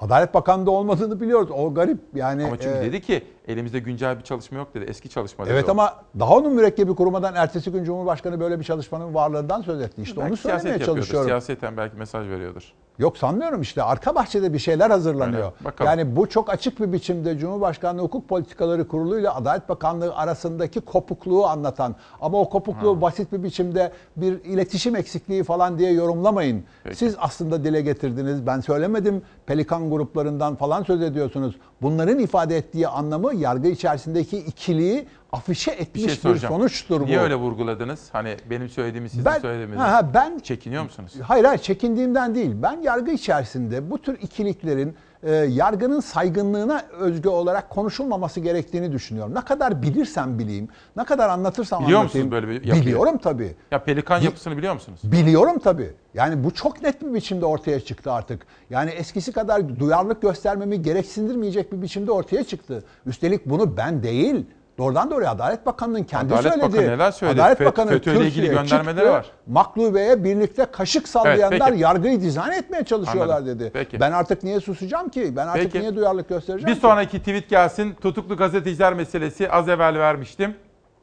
[0.00, 1.50] Adalet Bakanı'nda olmadığını biliyoruz.
[1.50, 1.98] O garip.
[2.14, 4.84] Yani Ama çünkü e, dedi ki elimizde güncel bir çalışma yok dedi.
[4.88, 5.54] Eski çalışma dedi.
[5.54, 5.70] Evet o.
[5.70, 10.02] ama daha onun mürekkebi kurumadan ertesi gün Cumhurbaşkanı böyle bir çalışmanın varlığından söz etti.
[10.02, 11.28] İşte Belki onu söylemeye çalışıyorum.
[11.28, 12.72] Siyaseten belki mesaj veriyordur.
[12.98, 15.52] Yok sanmıyorum işte arka bahçede bir şeyler hazırlanıyor.
[15.64, 15.90] Bakalım.
[15.90, 21.46] Yani bu çok açık bir biçimde Cumhurbaşkanlığı Hukuk Politikaları Kurulu ile Adalet Bakanlığı arasındaki kopukluğu
[21.46, 26.64] anlatan ama o kopukluğu basit bir biçimde bir iletişim eksikliği falan diye yorumlamayın.
[26.92, 28.46] Siz aslında dile getirdiniz.
[28.46, 29.22] Ben söylemedim.
[29.46, 31.56] Pelikan gruplarından falan söz ediyorsunuz.
[31.82, 37.04] Bunların ifade ettiği anlamı yargı içerisindeki ikiliği afişe Bir etmiş şey bir, sonuçtur bu.
[37.06, 38.08] Niye öyle vurguladınız?
[38.12, 39.78] Hani benim söylediğimi sizin Ben- söylediğinizi.
[39.78, 41.12] Ha, ha, ben- Çekiniyor musunuz?
[41.22, 42.50] Hayır hayır çekindiğimden değil.
[42.62, 44.96] Ben yargı içerisinde bu tür ikiliklerin
[45.26, 49.34] e, yargının saygınlığına özgü olarak konuşulmaması gerektiğini düşünüyorum.
[49.34, 52.26] Ne kadar bilirsem bileyim, ne kadar anlatırsam Biliyor anlatayım.
[52.26, 52.82] musunuz böyle bir yapıyı?
[52.84, 53.54] Biliyorum tabii.
[53.70, 55.00] Ya pelikan yapısını biliyor musunuz?
[55.04, 55.90] Biliyorum tabii.
[56.14, 58.46] Yani bu çok net bir biçimde ortaya çıktı artık.
[58.70, 62.84] Yani eskisi kadar duyarlılık göstermemi gereksindirmeyecek bir biçimde ortaya çıktı.
[63.06, 64.46] Üstelik bunu ben değil,
[64.78, 66.72] doğrudan doğruya Adalet Bakanı'nın kendi Adalet söyledi.
[66.72, 67.42] Bakanı neler söyledi?
[67.42, 69.26] Adalet FET- Bakanı FETÖ'yle ilgili göndermeleri çıktı, var.
[69.46, 71.82] Maklube'ye birlikte kaşık sallayanlar peki.
[71.82, 73.58] yargıyı dizayn etmeye çalışıyorlar Anladım.
[73.60, 73.70] dedi.
[73.72, 74.00] Peki.
[74.00, 75.36] Ben artık niye susacağım ki?
[75.36, 75.80] Ben artık Peki.
[75.80, 76.80] niye duyarlılık göstereceğim Bir ki?
[76.80, 77.94] sonraki tweet gelsin.
[78.00, 80.54] Tutuklu gazeteciler meselesi az evvel vermiştim.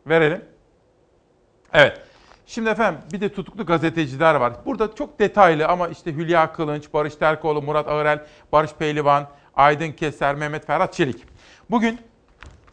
[0.08, 0.42] Verelim.
[1.74, 2.02] Evet.
[2.46, 4.54] Şimdi efendim bir de tutuklu gazeteciler var.
[4.66, 10.36] Burada çok detaylı ama işte Hülya Kılınç, Barış Terkoğlu, Murat Ağırel, Barış Pehlivan, Aydın Keser,
[10.36, 11.24] Mehmet Ferhat Çelik.
[11.70, 12.00] Bugün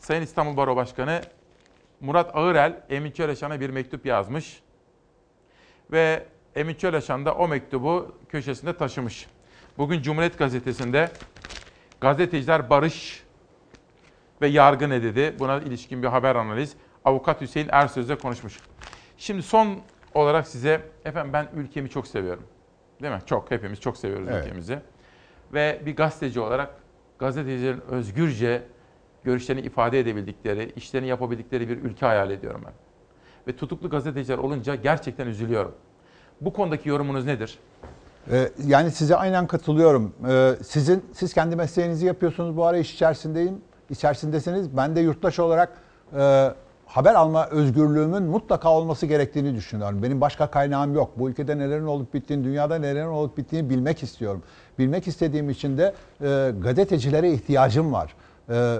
[0.00, 1.20] Sayın İstanbul Baro Başkanı
[2.00, 4.62] Murat Ağırel Emin Çöleşan'a bir mektup yazmış.
[5.92, 9.26] Ve Emin Çöleşan da o mektubu köşesinde taşımış.
[9.78, 11.10] Bugün Cumhuriyet Gazetesi'nde
[12.00, 13.24] gazeteciler barış
[14.40, 15.36] ve yargı ne dedi?
[15.38, 16.76] Buna ilişkin bir haber analiz.
[17.04, 18.60] Avukat Hüseyin Ersöz'le konuşmuş.
[19.16, 19.80] Şimdi son
[20.14, 22.44] olarak size, efendim ben ülkemi çok seviyorum.
[23.02, 23.20] Değil mi?
[23.26, 24.44] Çok, hepimiz çok seviyoruz Evet.
[24.44, 24.78] ülkemizi.
[25.54, 26.74] Ve bir gazeteci olarak
[27.18, 28.62] gazetecilerin özgürce
[29.24, 32.72] görüşlerini ifade edebildikleri, işlerini yapabildikleri bir ülke hayal ediyorum ben.
[33.48, 35.72] Ve tutuklu gazeteciler olunca gerçekten üzülüyorum.
[36.40, 37.58] Bu konudaki yorumunuz nedir?
[38.30, 40.12] Ee, yani size aynen katılıyorum.
[40.28, 43.60] Ee, sizin siz kendi mesleğinizi yapıyorsunuz bu ara iş içerisindeyim.
[43.90, 44.76] içerisindesiniz.
[44.76, 45.72] Ben de yurttaş olarak
[46.16, 46.50] e,
[46.86, 50.02] haber alma özgürlüğümün mutlaka olması gerektiğini düşünüyorum.
[50.02, 51.10] Benim başka kaynağım yok.
[51.16, 54.42] Bu ülkede nelerin olup bittiğini, dünyada nelerin olup bittiğini bilmek istiyorum.
[54.78, 58.14] Bilmek istediğim için de e, gazetecilere ihtiyacım var.
[58.50, 58.76] E,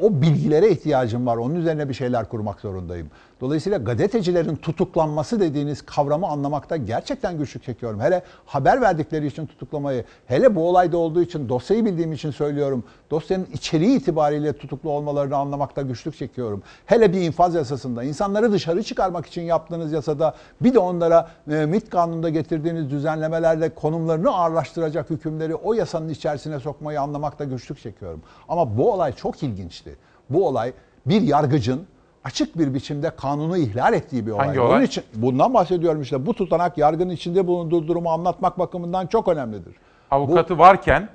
[0.00, 1.36] o bilgilere ihtiyacım var.
[1.36, 3.10] Onun üzerine bir şeyler kurmak zorundayım.
[3.40, 8.00] Dolayısıyla gazetecilerin tutuklanması dediğiniz kavramı anlamakta gerçekten güçlük çekiyorum.
[8.00, 12.84] Hele haber verdikleri için tutuklamayı, hele bu olayda olduğu için, dosyayı bildiğim için söylüyorum.
[13.10, 16.62] Dosyanın içeriği itibariyle tutuklu olmalarını anlamakta güçlük çekiyorum.
[16.86, 21.90] Hele bir infaz yasasında, insanları dışarı çıkarmak için yaptığınız yasada bir de onlara e, MİT
[21.90, 28.22] kanununda getirdiğiniz düzenlemelerle konumlarını ağırlaştıracak hükümleri o yasanın içerisine sokmayı anlamakta güçlük çekiyorum.
[28.48, 29.96] Ama bu olay çok ilginçti.
[30.30, 30.72] Bu olay
[31.06, 31.86] bir yargıcın
[32.28, 34.46] açık bir biçimde kanunu ihlal ettiği bir olay.
[34.46, 34.76] Hangi olay?
[34.76, 36.26] Onun için bundan bahsediyorum işte.
[36.26, 39.76] Bu tutanak yargının içinde bulunduğu durumu anlatmak bakımından çok önemlidir.
[40.10, 41.08] Avukatı varken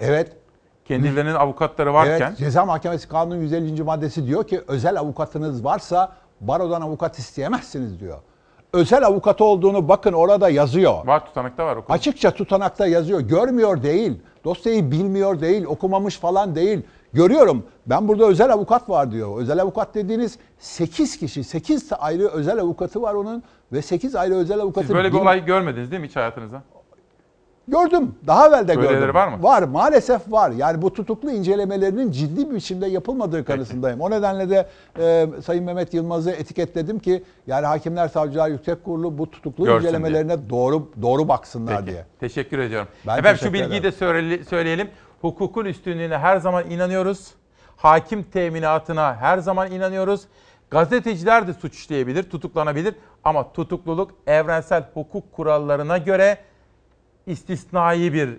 [0.00, 0.32] Evet.
[0.84, 3.82] kendilerinin avukatları varken Evet, Ceza Mahkemesi Kanunu 150.
[3.82, 8.18] maddesi diyor ki özel avukatınız varsa barodan avukat isteyemezsiniz diyor.
[8.72, 11.06] Özel avukatı olduğunu bakın orada yazıyor.
[11.06, 11.94] var tutanakta var okudum.
[11.94, 13.20] Açıkça tutanakta yazıyor.
[13.20, 14.20] Görmüyor değil.
[14.44, 15.64] Dosyayı bilmiyor değil.
[15.64, 16.82] Okumamış falan değil.
[17.12, 17.64] Görüyorum.
[17.86, 19.40] Ben burada özel avukat var diyor.
[19.40, 24.60] Özel avukat dediğiniz 8 kişi, 8 ayrı özel avukatı var onun ve 8 ayrı özel
[24.60, 26.62] avukatı Siz böyle bir olay görmediniz değil mi hiç hayatınızda?
[27.68, 28.14] Gördüm.
[28.26, 29.14] Daha evvel de Böyleleri gördüm.
[29.14, 29.42] var mı?
[29.42, 29.62] Var.
[29.62, 30.50] Maalesef var.
[30.50, 34.00] Yani bu tutuklu incelemelerinin ciddi bir biçimde yapılmadığı kanısındayım.
[34.00, 34.68] O nedenle de
[34.98, 40.50] e, Sayın Mehmet Yılmaz'ı etiketledim ki yani Hakimler Savcılar Yüksek Kurulu bu tutuklu Görsün incelemelerine
[40.50, 42.04] doğru doğru baksınlar Peki, diye.
[42.20, 42.88] Teşekkür ediyorum.
[43.06, 43.92] Ben Efendim şu teşekkür bilgiyi ederim.
[43.92, 44.88] de söyle- söyleyelim.
[45.20, 47.34] Hukukun üstünlüğüne her zaman inanıyoruz.
[47.76, 50.22] Hakim teminatına her zaman inanıyoruz.
[50.70, 51.74] Gazeteciler de suç
[52.30, 56.38] tutuklanabilir ama tutukluluk evrensel hukuk kurallarına göre
[57.26, 58.30] istisnai bir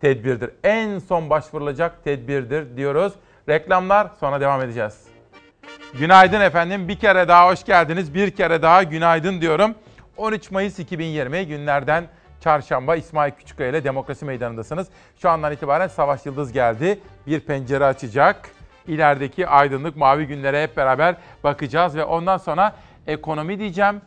[0.00, 0.50] tedbirdir.
[0.64, 3.12] En son başvurulacak tedbirdir diyoruz.
[3.48, 5.04] Reklamlar sonra devam edeceğiz.
[5.98, 6.88] Günaydın efendim.
[6.88, 8.14] Bir kere daha hoş geldiniz.
[8.14, 9.74] Bir kere daha günaydın diyorum.
[10.16, 12.04] 13 Mayıs 2020 günlerden
[12.42, 14.88] çarşamba İsmail Küçükkaya ile Demokrasi Meydanı'ndasınız.
[15.18, 17.00] Şu andan itibaren Savaş Yıldız geldi.
[17.26, 18.50] Bir pencere açacak.
[18.86, 24.00] İlerideki aydınlık mavi günlere hep beraber bakacağız ve ondan sonra ekonomi diyeceğim.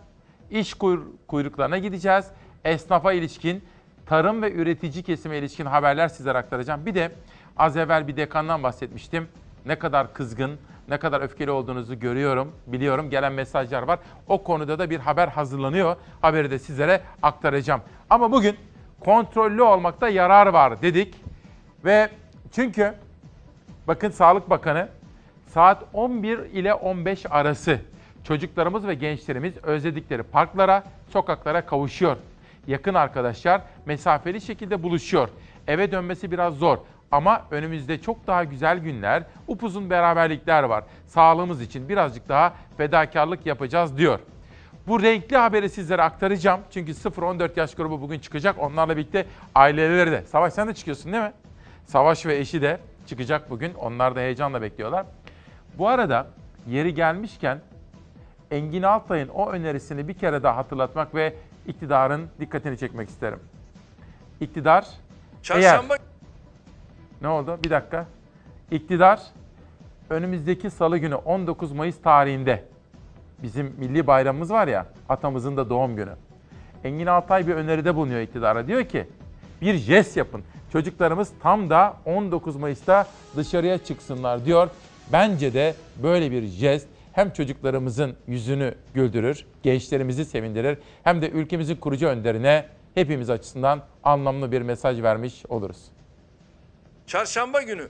[0.51, 2.25] İş kuyr- kuyruklarına gideceğiz.
[2.65, 3.63] Esnafa ilişkin,
[4.05, 6.85] tarım ve üretici kesime ilişkin haberler sizlere aktaracağım.
[6.85, 7.11] Bir de
[7.57, 9.27] az evvel bir dekandan bahsetmiştim.
[9.65, 10.59] Ne kadar kızgın,
[10.89, 13.09] ne kadar öfkeli olduğunuzu görüyorum, biliyorum.
[13.09, 13.99] Gelen mesajlar var.
[14.27, 15.95] O konuda da bir haber hazırlanıyor.
[16.21, 17.81] Haberi de sizlere aktaracağım.
[18.09, 18.55] Ama bugün
[18.99, 21.15] kontrollü olmakta yarar var dedik.
[21.85, 22.09] Ve
[22.51, 22.93] çünkü
[23.87, 24.87] bakın Sağlık Bakanı
[25.47, 27.79] saat 11 ile 15 arası
[28.23, 32.17] çocuklarımız ve gençlerimiz özledikleri parklara, sokaklara kavuşuyor.
[32.67, 35.29] Yakın arkadaşlar mesafeli şekilde buluşuyor.
[35.67, 36.77] Eve dönmesi biraz zor
[37.11, 40.83] ama önümüzde çok daha güzel günler, upuzun beraberlikler var.
[41.07, 44.19] Sağlığımız için birazcık daha fedakarlık yapacağız diyor.
[44.87, 46.61] Bu renkli haberi sizlere aktaracağım.
[46.71, 48.59] Çünkü 0-14 yaş grubu bugün çıkacak.
[48.59, 49.25] Onlarla birlikte
[49.55, 50.23] aileleri de.
[50.25, 51.33] Savaş sen de çıkıyorsun değil mi?
[51.85, 53.73] Savaş ve eşi de çıkacak bugün.
[53.73, 55.05] Onlar da heyecanla bekliyorlar.
[55.77, 56.27] Bu arada
[56.67, 57.59] yeri gelmişken
[58.51, 61.33] Engin Altay'ın o önerisini bir kere daha hatırlatmak ve
[61.67, 63.39] iktidarın dikkatini çekmek isterim.
[64.41, 64.87] İktidar
[65.43, 66.14] Çarşamba eğer...
[67.21, 67.59] Ne oldu?
[67.63, 68.05] Bir dakika.
[68.71, 69.21] İktidar
[70.09, 72.63] önümüzdeki salı günü 19 Mayıs tarihinde
[73.43, 76.11] bizim milli bayramımız var ya atamızın da doğum günü.
[76.83, 78.67] Engin Altay bir öneride bulunuyor iktidara.
[78.67, 79.07] Diyor ki
[79.61, 80.43] bir jest yapın.
[80.71, 84.69] Çocuklarımız tam da 19 Mayıs'ta dışarıya çıksınlar diyor.
[85.11, 92.07] Bence de böyle bir jest hem çocuklarımızın yüzünü güldürür, gençlerimizi sevindirir hem de ülkemizin kurucu
[92.07, 92.65] önderine
[92.95, 95.94] hepimiz açısından anlamlı bir mesaj vermiş oluruz.
[97.07, 97.89] Çarşamba günü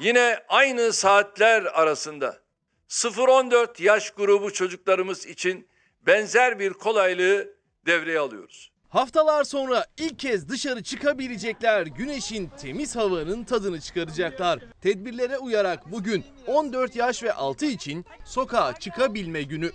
[0.00, 2.42] yine aynı saatler arasında
[2.88, 5.68] 0-14 yaş grubu çocuklarımız için
[6.06, 7.54] benzer bir kolaylığı
[7.86, 8.73] devreye alıyoruz.
[8.94, 14.60] Haftalar sonra ilk kez dışarı çıkabilecekler, güneşin temiz havanın tadını çıkaracaklar.
[14.80, 19.70] Tedbirlere uyarak bugün 14 yaş ve altı için sokağa çıkabilme günü.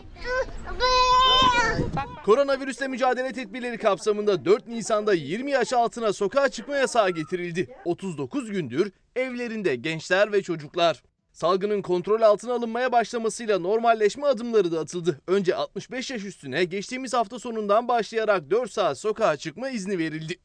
[2.25, 7.75] Koronavirüsle mücadele tedbirleri kapsamında 4 Nisan'da 20 yaş altına sokağa çıkma yasağı getirildi.
[7.85, 11.03] 39 gündür evlerinde gençler ve çocuklar.
[11.31, 15.21] Salgının kontrol altına alınmaya başlamasıyla normalleşme adımları da atıldı.
[15.27, 20.39] Önce 65 yaş üstüne geçtiğimiz hafta sonundan başlayarak 4 saat sokağa çıkma izni verildi.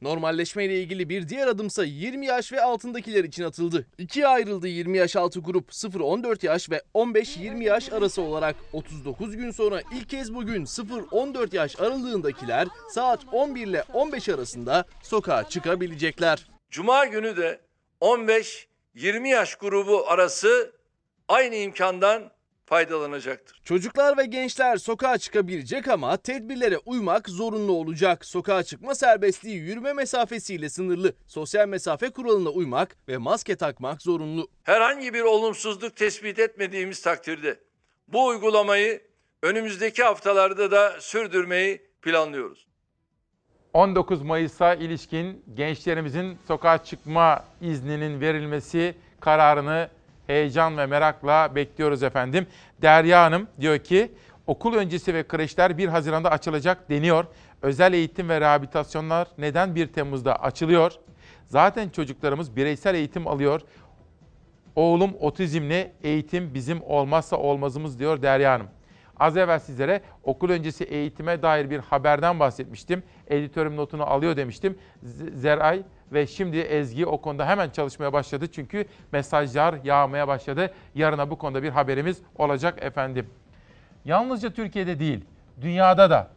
[0.00, 3.86] Normalleşme ile ilgili bir diğer adımsa 20 yaş ve altındakiler için atıldı.
[3.98, 9.50] İkiye ayrıldı 20 yaş altı grup 0-14 yaş ve 15-20 yaş arası olarak 39 gün
[9.50, 16.48] sonra ilk kez bugün 0-14 yaş aralığındakiler saat 11 ile 15 arasında sokağa çıkabilecekler.
[16.70, 17.60] Cuma günü de
[18.98, 20.72] 15-20 yaş grubu arası
[21.28, 22.30] aynı imkandan
[22.66, 23.60] faydalanacaktır.
[23.64, 28.24] Çocuklar ve gençler sokağa çıkabilecek ama tedbirlere uymak zorunlu olacak.
[28.24, 31.14] Sokağa çıkma serbestliği yürüme mesafesiyle sınırlı.
[31.26, 34.48] Sosyal mesafe kuralına uymak ve maske takmak zorunlu.
[34.62, 37.60] Herhangi bir olumsuzluk tespit etmediğimiz takdirde
[38.08, 39.08] bu uygulamayı
[39.42, 42.67] Önümüzdeki haftalarda da sürdürmeyi planlıyoruz.
[43.74, 49.88] 19 Mayıs'a ilişkin gençlerimizin sokağa çıkma izninin verilmesi kararını
[50.26, 52.46] heyecan ve merakla bekliyoruz efendim.
[52.82, 54.12] Derya Hanım diyor ki
[54.46, 57.24] okul öncesi ve kreşler 1 Haziran'da açılacak deniyor.
[57.62, 60.92] Özel eğitim ve rehabilitasyonlar neden 1 Temmuz'da açılıyor?
[61.46, 63.60] Zaten çocuklarımız bireysel eğitim alıyor.
[64.76, 68.66] Oğlum otizmli eğitim bizim olmazsa olmazımız diyor Derya Hanım.
[69.20, 73.02] Az evvel sizlere okul öncesi eğitime dair bir haberden bahsetmiştim.
[73.28, 74.78] Editörüm notunu alıyor demiştim.
[75.34, 75.82] Zeray
[76.12, 78.46] ve şimdi Ezgi o konuda hemen çalışmaya başladı.
[78.52, 80.72] Çünkü mesajlar yağmaya başladı.
[80.94, 83.26] Yarına bu konuda bir haberimiz olacak efendim.
[84.04, 85.24] Yalnızca Türkiye'de değil,
[85.60, 86.30] dünyada da.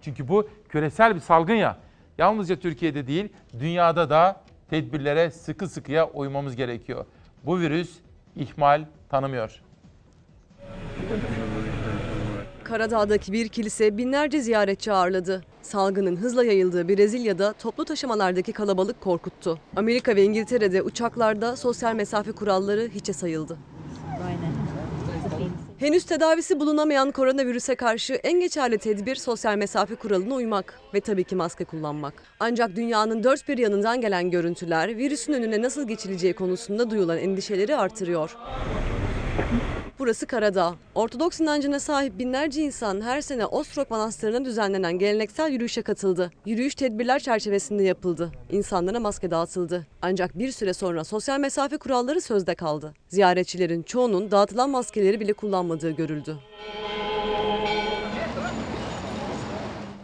[0.00, 1.78] Çünkü bu küresel bir salgın ya.
[2.18, 3.28] Yalnızca Türkiye'de değil,
[3.60, 4.40] dünyada da
[4.70, 7.04] tedbirlere sıkı sıkıya uymamız gerekiyor.
[7.44, 7.98] Bu virüs
[8.36, 9.62] ihmal tanımıyor.
[12.72, 15.42] Karadağ'daki bir kilise binlerce ziyaretçi ağırladı.
[15.62, 19.58] Salgının hızla yayıldığı Brezilya'da toplu taşımalardaki kalabalık korkuttu.
[19.76, 23.58] Amerika ve İngiltere'de uçaklarda sosyal mesafe kuralları hiçe sayıldı.
[25.78, 31.36] Henüz tedavisi bulunamayan koronavirüse karşı en geçerli tedbir sosyal mesafe kuralına uymak ve tabii ki
[31.36, 32.14] maske kullanmak.
[32.40, 38.36] Ancak dünyanın dört bir yanından gelen görüntüler virüsün önüne nasıl geçileceği konusunda duyulan endişeleri artırıyor.
[40.02, 40.74] Burası Karadağ.
[40.94, 46.30] Ortodoks inancına sahip binlerce insan her sene Ostrog Manastırı'na düzenlenen geleneksel yürüyüşe katıldı.
[46.46, 48.32] Yürüyüş tedbirler çerçevesinde yapıldı.
[48.50, 49.86] İnsanlara maske dağıtıldı.
[50.02, 52.94] Ancak bir süre sonra sosyal mesafe kuralları sözde kaldı.
[53.08, 56.36] Ziyaretçilerin çoğunun dağıtılan maskeleri bile kullanmadığı görüldü.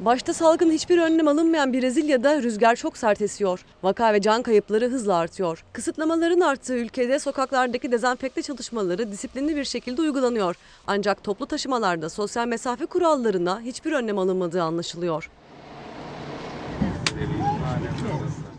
[0.08, 3.64] Başta salgın hiçbir önlem alınmayan Brezilya'da rüzgar çok sert esiyor.
[3.82, 5.64] Vaka ve can kayıpları hızla artıyor.
[5.72, 10.56] Kısıtlamaların arttığı ülkede sokaklardaki dezenfekte çalışmaları disiplinli bir şekilde uygulanıyor.
[10.86, 15.30] Ancak toplu taşımalarda sosyal mesafe kurallarına hiçbir önlem alınmadığı anlaşılıyor.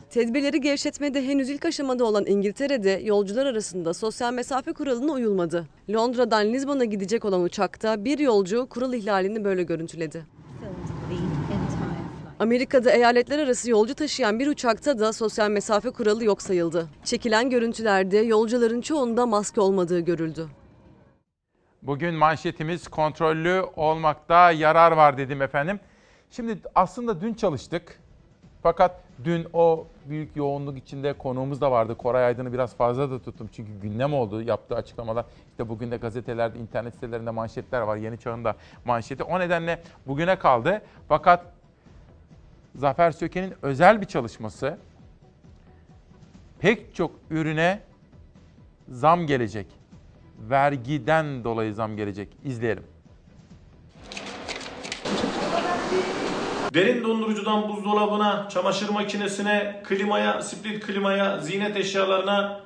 [0.10, 5.66] Tedbirleri gevşetmede henüz ilk aşamada olan İngiltere'de yolcular arasında sosyal mesafe kuralına uyulmadı.
[5.90, 10.40] Londra'dan Lizbon'a gidecek olan uçakta bir yolcu kural ihlalini böyle görüntüledi.
[12.40, 16.88] Amerika'da eyaletler arası yolcu taşıyan bir uçakta da sosyal mesafe kuralı yok sayıldı.
[17.04, 20.48] Çekilen görüntülerde yolcuların çoğunda maske olmadığı görüldü.
[21.82, 25.80] Bugün manşetimiz kontrollü olmakta yarar var dedim efendim.
[26.32, 28.00] Şimdi aslında dün çalıştık.
[28.64, 31.98] Fakat dün o büyük yoğunluk içinde konuğumuz da vardı.
[31.98, 33.50] Koray Aydın'ı biraz fazla da tuttum.
[33.56, 35.26] Çünkü gündem oldu yaptığı açıklamalar.
[35.52, 37.98] İşte bugün de gazetelerde, internet sitelerinde manşetler var.
[37.98, 38.56] Yeni Çağ'ın da
[38.86, 39.24] manşeti.
[39.24, 40.82] O nedenle bugüne kaldı.
[41.08, 41.59] Fakat
[42.76, 44.78] Zafer Söke'nin özel bir çalışması.
[46.60, 47.80] Pek çok ürüne
[48.90, 49.68] zam gelecek.
[50.50, 52.30] Vergiden dolayı zam gelecek.
[52.46, 52.84] İzleyelim.
[56.74, 62.62] Derin dondurucudan buzdolabına, çamaşır makinesine, klimaya, split klimaya, ziynet eşyalarına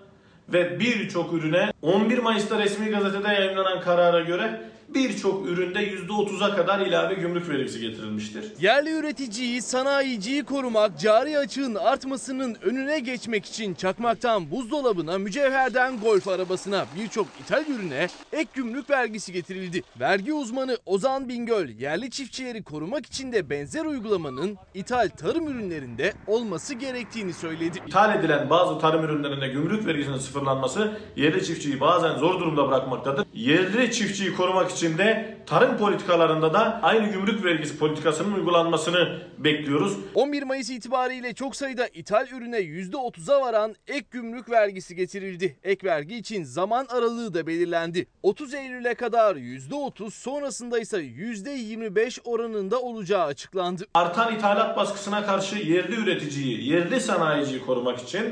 [0.49, 4.61] ve birçok ürüne 11 Mayıs'ta resmi gazetede yayınlanan karara göre
[4.95, 8.45] birçok üründe %30'a kadar ilave gümrük vergisi getirilmiştir.
[8.61, 16.85] Yerli üreticiyi, sanayiciyi korumak, cari açığın artmasının önüne geçmek için çakmaktan buzdolabına, mücevherden golf arabasına
[16.99, 19.83] birçok ithal ürüne ek gümrük vergisi getirildi.
[19.99, 26.73] Vergi uzmanı Ozan Bingöl, yerli çiftçileri korumak için de benzer uygulamanın ithal tarım ürünlerinde olması
[26.73, 27.79] gerektiğini söyledi.
[27.87, 33.25] İthal edilen bazı tarım ürünlerinde gümrük vergisinin sıfırlanması yerli çiftçiyi bazen zor durumda bırakmaktadır.
[33.33, 39.97] Yerli çiftçiyi korumak için de tarım politikalarında da aynı gümrük vergisi politikasının uygulanmasını bekliyoruz.
[40.15, 45.57] 11 Mayıs itibariyle çok sayıda ithal ürüne %30'a varan ek gümrük vergisi getirildi.
[45.63, 48.07] Ek vergi için zaman aralığı da belirlendi.
[48.23, 53.83] 30 Eylül'e kadar %30 sonrasında ise %25 oranında olacağı açıklandı.
[53.93, 58.23] Artan ithalat baskısına karşı yerli üreticiyi, yerli sanayiciyi korumak için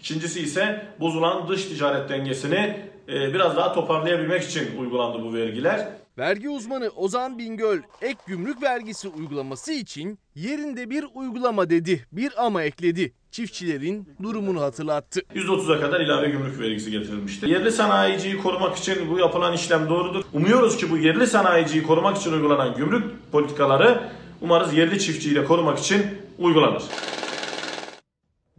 [0.00, 2.76] ikincisi ise bozulan dış ticaret dengesini
[3.08, 5.88] e, biraz daha toparlayabilmek için uygulandı bu vergiler.
[6.20, 12.06] Vergi uzmanı Ozan Bingöl ek gümrük vergisi uygulaması için yerinde bir uygulama dedi.
[12.12, 13.12] Bir ama ekledi.
[13.30, 15.20] Çiftçilerin durumunu hatırlattı.
[15.34, 17.48] %30'a kadar ilave gümrük vergisi getirilmiştir.
[17.48, 20.24] Yerli sanayiciyi korumak için bu yapılan işlem doğrudur.
[20.32, 24.10] Umuyoruz ki bu yerli sanayiciyi korumak için uygulanan gümrük politikaları
[24.40, 26.06] umarız yerli çiftçiyi de korumak için
[26.38, 26.82] uygulanır.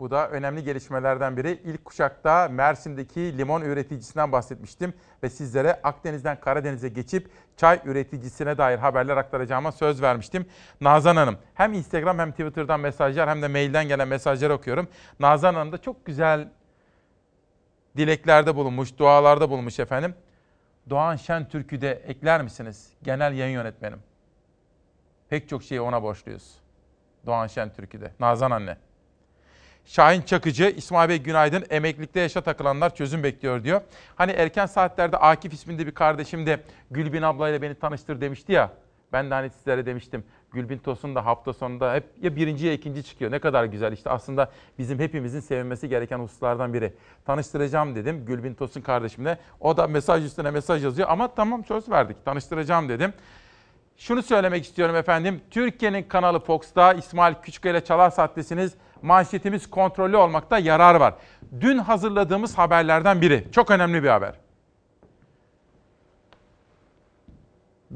[0.02, 1.52] Bu da önemli gelişmelerden biri.
[1.64, 9.18] İlk kuşakta Mersin'deki limon üreticisinden bahsetmiştim ve sizlere Akdeniz'den Karadeniz'e geçip çay üreticisine dair haberler
[9.18, 10.46] aktaracağıma söz vermiştim.
[10.82, 14.88] Nazan Hanım hem Instagram hem Twitter'dan mesajlar hem de mailden gelen mesajları okuyorum.
[15.20, 16.50] Nazan Hanım da çok güzel
[17.98, 20.16] dileklerde bulunmuş, dualarda bulunmuş efendim.
[20.90, 22.90] Doğan Şentürk'ü de ekler misiniz?
[23.04, 24.00] Genel yayın yönetmenim.
[25.30, 26.56] Pek çok şeyi ona borçluyuz.
[27.26, 28.12] Doğan Şentürk'ü de.
[28.20, 28.78] Nazan anne.
[29.86, 31.66] Şahin Çakıcı, İsmail Bey günaydın.
[31.70, 33.82] Emeklilikte yaşa takılanlar çözüm bekliyor diyor.
[34.16, 36.60] Hani erken saatlerde Akif isminde bir kardeşim de
[36.92, 38.72] Gülbin ablayla beni tanıştır demişti ya.
[39.14, 40.24] Ben de hani sizlere demiştim.
[40.52, 43.32] Gülbin Tosun da hafta sonunda hep ya birinci ya ikinci çıkıyor.
[43.32, 46.94] Ne kadar güzel işte aslında bizim hepimizin sevinmesi gereken hususlardan biri.
[47.26, 49.38] Tanıştıracağım dedim Gülbin Tosun kardeşimle.
[49.60, 53.14] O da mesaj üstüne mesaj yazıyor ama tamam söz verdik tanıştıracağım dedim.
[53.98, 55.42] Şunu söylemek istiyorum efendim.
[55.52, 58.74] Türkiye'nin kanalı Fox'ta İsmail Küçükkaya ile Çalar Saat'tesiniz.
[59.02, 61.14] Manşetimiz kontrollü olmakta yarar var.
[61.62, 63.48] Dün hazırladığımız haberlerden biri.
[63.52, 64.36] Çok önemli bir haber.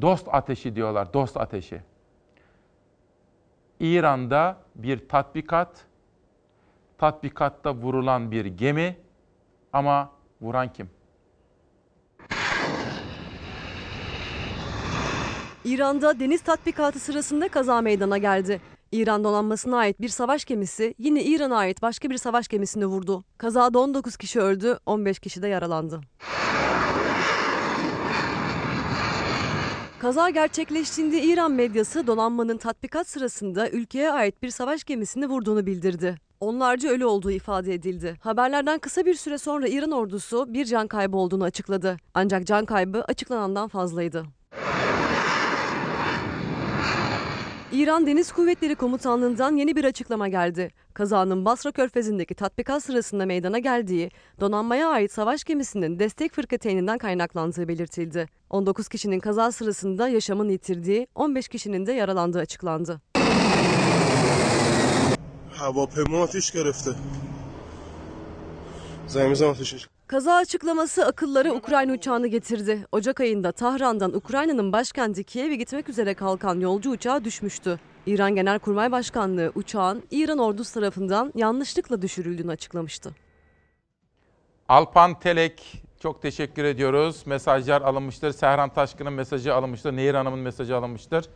[0.01, 1.81] Dost ateşi diyorlar, dost ateşi.
[3.79, 5.85] İran'da bir tatbikat,
[6.97, 8.97] tatbikatta vurulan bir gemi
[9.73, 10.11] ama
[10.41, 10.89] vuran kim?
[15.65, 18.61] İran'da deniz tatbikatı sırasında kaza meydana geldi.
[18.91, 23.23] İran donanmasına ait bir savaş gemisi yine İran'a ait başka bir savaş gemisini vurdu.
[23.37, 26.01] Kazada 19 kişi öldü, 15 kişi de yaralandı.
[29.99, 36.15] Kaza gerçekleştiğinde İran medyası donanmanın tatbikat sırasında ülkeye ait bir savaş gemisini vurduğunu bildirdi.
[36.39, 38.15] Onlarca ölü olduğu ifade edildi.
[38.19, 41.97] Haberlerden kısa bir süre sonra İran ordusu bir can kaybı olduğunu açıkladı.
[42.13, 44.25] Ancak can kaybı açıklanandan fazlaydı.
[47.71, 50.71] İran Deniz Kuvvetleri Komutanlığı'ndan yeni bir açıklama geldi.
[50.93, 58.27] Kazanın Basra Körfezi'ndeki tatbikat sırasında meydana geldiği, donanmaya ait savaş gemisinin destek fırkateyninden kaynaklandığı belirtildi.
[58.49, 63.01] 19 kişinin kaza sırasında yaşamını yitirdiği, 15 kişinin de yaralandığı açıklandı.
[65.51, 65.87] Hava
[66.23, 66.89] ateş gerefti.
[69.07, 72.87] Zayımızdan ateş Kaza açıklaması akıllara Ukrayna uçağını getirdi.
[72.91, 77.79] Ocak ayında Tahran'dan Ukrayna'nın başkenti Kiev'e gitmek üzere kalkan yolcu uçağı düşmüştü.
[78.05, 83.15] İran Genelkurmay Başkanlığı uçağın İran ordusu tarafından yanlışlıkla düşürüldüğünü açıklamıştı.
[84.69, 87.23] Alpan Telek çok teşekkür ediyoruz.
[87.25, 88.31] Mesajlar alınmıştır.
[88.31, 89.95] Serhan Taşkın'ın mesajı alınmıştır.
[89.95, 91.29] Nehir Hanım'ın mesajı alınmıştır.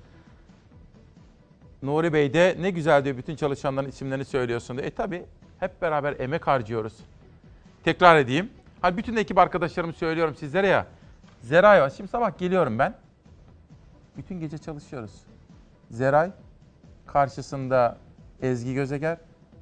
[1.84, 4.88] Nuri Bey de ne güzel diyor bütün çalışanların isimlerini söylüyorsun diyor.
[4.88, 5.26] E tabi
[5.60, 6.94] hep beraber emek harcıyoruz.
[7.84, 8.50] Tekrar edeyim.
[8.82, 10.86] Hani bütün ekip arkadaşlarımı söylüyorum sizlere ya.
[11.42, 11.90] Zeray var.
[11.90, 12.96] Şimdi sabah geliyorum ben.
[14.18, 15.12] Bütün gece çalışıyoruz.
[15.90, 16.32] Zeray
[17.06, 17.98] karşısında
[18.42, 19.18] Ezgi Gözeger,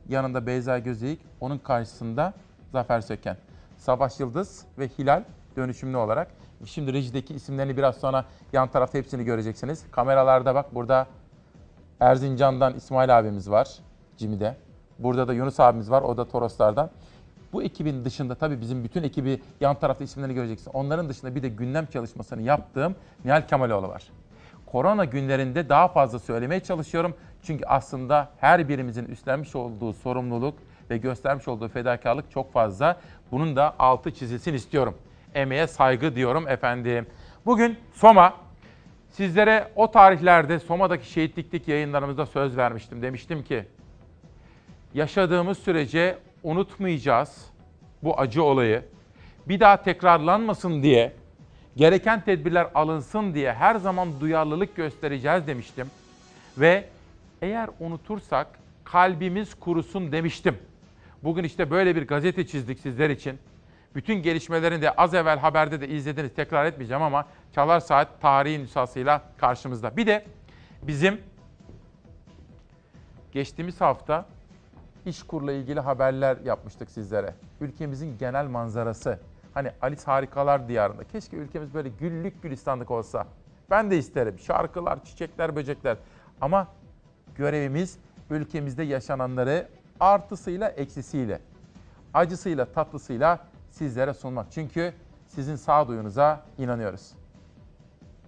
[0.10, 2.34] yanında Beyza Gözeyik, onun karşısında
[2.72, 3.38] Zafer Söken.
[3.78, 5.24] Savaş Yıldız ve Hilal
[5.56, 6.28] dönüşümlü olarak.
[6.66, 9.84] Şimdi rejideki isimlerini biraz sonra yan tarafta hepsini göreceksiniz.
[9.92, 11.08] Kameralarda bak burada
[12.00, 13.70] Erzincan'dan İsmail abimiz var
[14.18, 14.58] Cimi'de.
[15.00, 16.90] Burada da Yunus abimiz var, o da Toroslardan.
[17.54, 20.72] Bu ekibin dışında tabii bizim bütün ekibi yan tarafta isimlerini göreceksin.
[20.74, 22.96] Onların dışında bir de gündem çalışmasını yaptığım
[23.26, 24.04] Nihal Kemaloğlu var.
[24.66, 27.16] Korona günlerinde daha fazla söylemeye çalışıyorum.
[27.44, 30.54] Çünkü aslında her birimizin üstlenmiş olduğu sorumluluk
[30.90, 33.00] ve göstermiş olduğu fedakarlık çok fazla.
[33.32, 34.96] Bunun da altı çizilsin istiyorum.
[35.34, 37.08] Emeğe saygı diyorum efendim.
[37.46, 38.34] Bugün Soma
[39.10, 43.02] Sizlere o tarihlerde Soma'daki şehitliklik yayınlarımızda söz vermiştim.
[43.02, 43.66] Demiştim ki
[44.94, 47.46] yaşadığımız sürece unutmayacağız
[48.04, 48.84] bu acı olayı.
[49.48, 51.14] Bir daha tekrarlanmasın diye,
[51.76, 55.88] gereken tedbirler alınsın diye her zaman duyarlılık göstereceğiz demiştim.
[56.58, 56.86] Ve
[57.42, 58.48] eğer unutursak
[58.84, 60.58] kalbimiz kurusun demiştim.
[61.24, 63.40] Bugün işte böyle bir gazete çizdik sizler için.
[63.96, 66.36] Bütün gelişmelerini de az evvel haberde de izlediniz.
[66.36, 69.98] Tekrar etmeyeceğim ama Çalar Saat tarihi nüshasıyla karşımızda.
[69.98, 70.26] Bir de
[70.82, 71.22] bizim
[73.32, 74.26] geçtiğimiz hafta
[75.06, 77.34] İşkur'la ilgili haberler yapmıştık sizlere.
[77.62, 79.20] Ülkemizin genel manzarası.
[79.54, 81.04] Hani Alice Harikalar Diyarı'nda.
[81.04, 83.28] Keşke ülkemiz böyle güllük gülistanlık olsa.
[83.70, 84.40] Ben de isterim.
[84.40, 85.98] Şarkılar, çiçekler, böcekler.
[86.42, 86.68] Ama
[87.36, 87.98] görevimiz
[88.30, 89.68] ülkemizde yaşananları
[90.00, 91.40] artısıyla eksisiyle,
[92.14, 93.40] acısıyla tatlısıyla
[93.72, 94.52] sizlere sunmak.
[94.52, 94.94] Çünkü
[95.28, 97.12] sizin sağduyunuza inanıyoruz.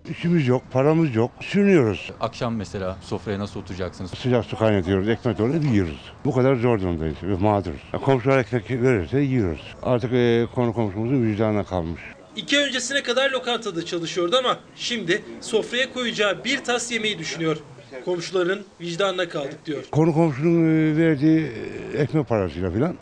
[0.09, 1.31] İşimiz yok, paramız yok.
[1.41, 2.11] Sürünüyoruz.
[2.19, 4.11] Akşam mesela sofraya nasıl oturacaksınız?
[4.11, 6.11] Sıcak su kaynatıyoruz, ekmek öyle yiyoruz.
[6.25, 7.81] Bu kadar zor durumdayız ve mağduruz.
[8.05, 9.75] Komşular ekmek verirse yiyoruz.
[9.83, 12.01] Artık e, konu komşumuzun vicdanına kalmış.
[12.35, 17.57] İki ay öncesine kadar lokantada çalışıyordu ama şimdi sofraya koyacağı bir tas yemeği düşünüyor.
[18.05, 19.83] Komşuların vicdanına kaldık diyor.
[19.91, 21.51] Konu komşunun e, verdiği
[21.93, 22.95] e, ekmek parasıyla filan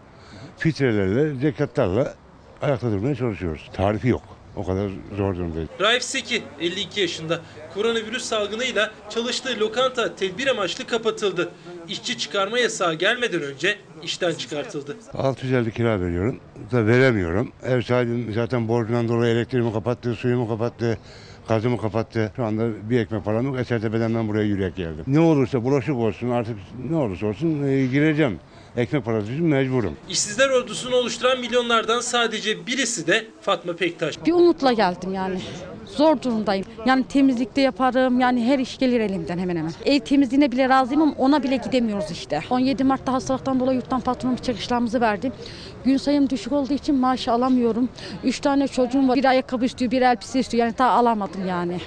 [0.58, 2.14] fitrelerle, zekatlarla
[2.62, 3.70] ayakta durmaya çalışıyoruz.
[3.74, 4.37] Tarifi yok.
[4.58, 5.70] O kadar zor durumdayız.
[5.82, 7.42] Raif Seki 52 yaşında.
[7.74, 11.50] Koronavirüs salgınıyla çalıştığı lokanta tedbir amaçlı kapatıldı.
[11.88, 14.98] İşçi çıkarma yasağı gelmeden önce işten çıkartıldı.
[15.14, 16.40] 650 kira veriyorum.
[16.72, 17.52] Da veremiyorum.
[17.64, 20.98] Ev sahibim zaten borcundan dolayı elektriğimi kapattı, suyumu kapattı,
[21.48, 22.32] gazımı kapattı.
[22.36, 23.60] Şu anda bir ekmek param yok.
[23.60, 25.04] Esertepe'den ben buraya yürüyerek geldim.
[25.08, 26.56] Ne olursa bulaşık olsun artık
[26.90, 28.40] ne olursa olsun e, gireceğim.
[28.78, 29.96] Ekmek parası için mecburum.
[30.10, 34.26] İşsizler ordusunu oluşturan milyonlardan sadece birisi de Fatma Pektaş.
[34.26, 35.40] Bir umutla geldim yani.
[35.86, 36.66] Zor durumdayım.
[36.86, 38.20] Yani temizlikte yaparım.
[38.20, 39.72] Yani her iş gelir elimden hemen hemen.
[39.86, 42.42] Ev temizliğine bile razıyım ama ona bile gidemiyoruz işte.
[42.50, 45.32] 17 Mart'ta hastalıktan dolayı yurttan patronum çıkışlarımızı verdim.
[45.86, 47.90] Gün sayım düşük olduğu için maaşı alamıyorum.
[48.24, 49.16] 3 tane çocuğum var.
[49.16, 50.66] Bir ayakkabı istiyor, bir elbise istiyor.
[50.66, 51.78] Yani daha alamadım yani.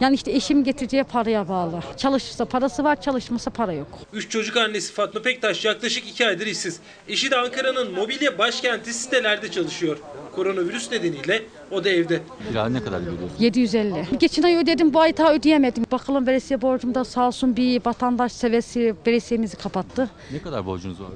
[0.00, 1.80] Yani işte eşim getireceği paraya bağlı.
[1.96, 3.88] Çalışırsa parası var, çalışmasa para yok.
[4.12, 6.80] Üç çocuk annesi Fatma Pektaş yaklaşık iki aydır işsiz.
[7.08, 9.98] Eşi de Ankara'nın mobilya başkenti sitelerde çalışıyor.
[10.34, 12.20] Koronavirüs nedeniyle o da evde.
[12.48, 13.30] Kira ne kadar veriyorsun?
[13.38, 14.06] 750.
[14.18, 15.86] Geçen ay ödedim bu ay daha ödeyemedim.
[15.92, 20.10] Bakalım veresiye borcum da sağ olsun bir vatandaş sevesi veresiyemizi kapattı.
[20.32, 21.08] Ne kadar borcunuz var?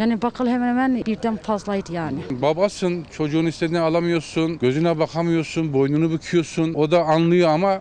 [0.00, 2.18] Yani bakalım hemen hemen birden fazlaydı yani.
[2.30, 6.74] Babasın, çocuğun istediğini alamıyorsun, gözüne bakamıyorsun, boynunu büküyorsun.
[6.74, 7.80] O da anlıyor ama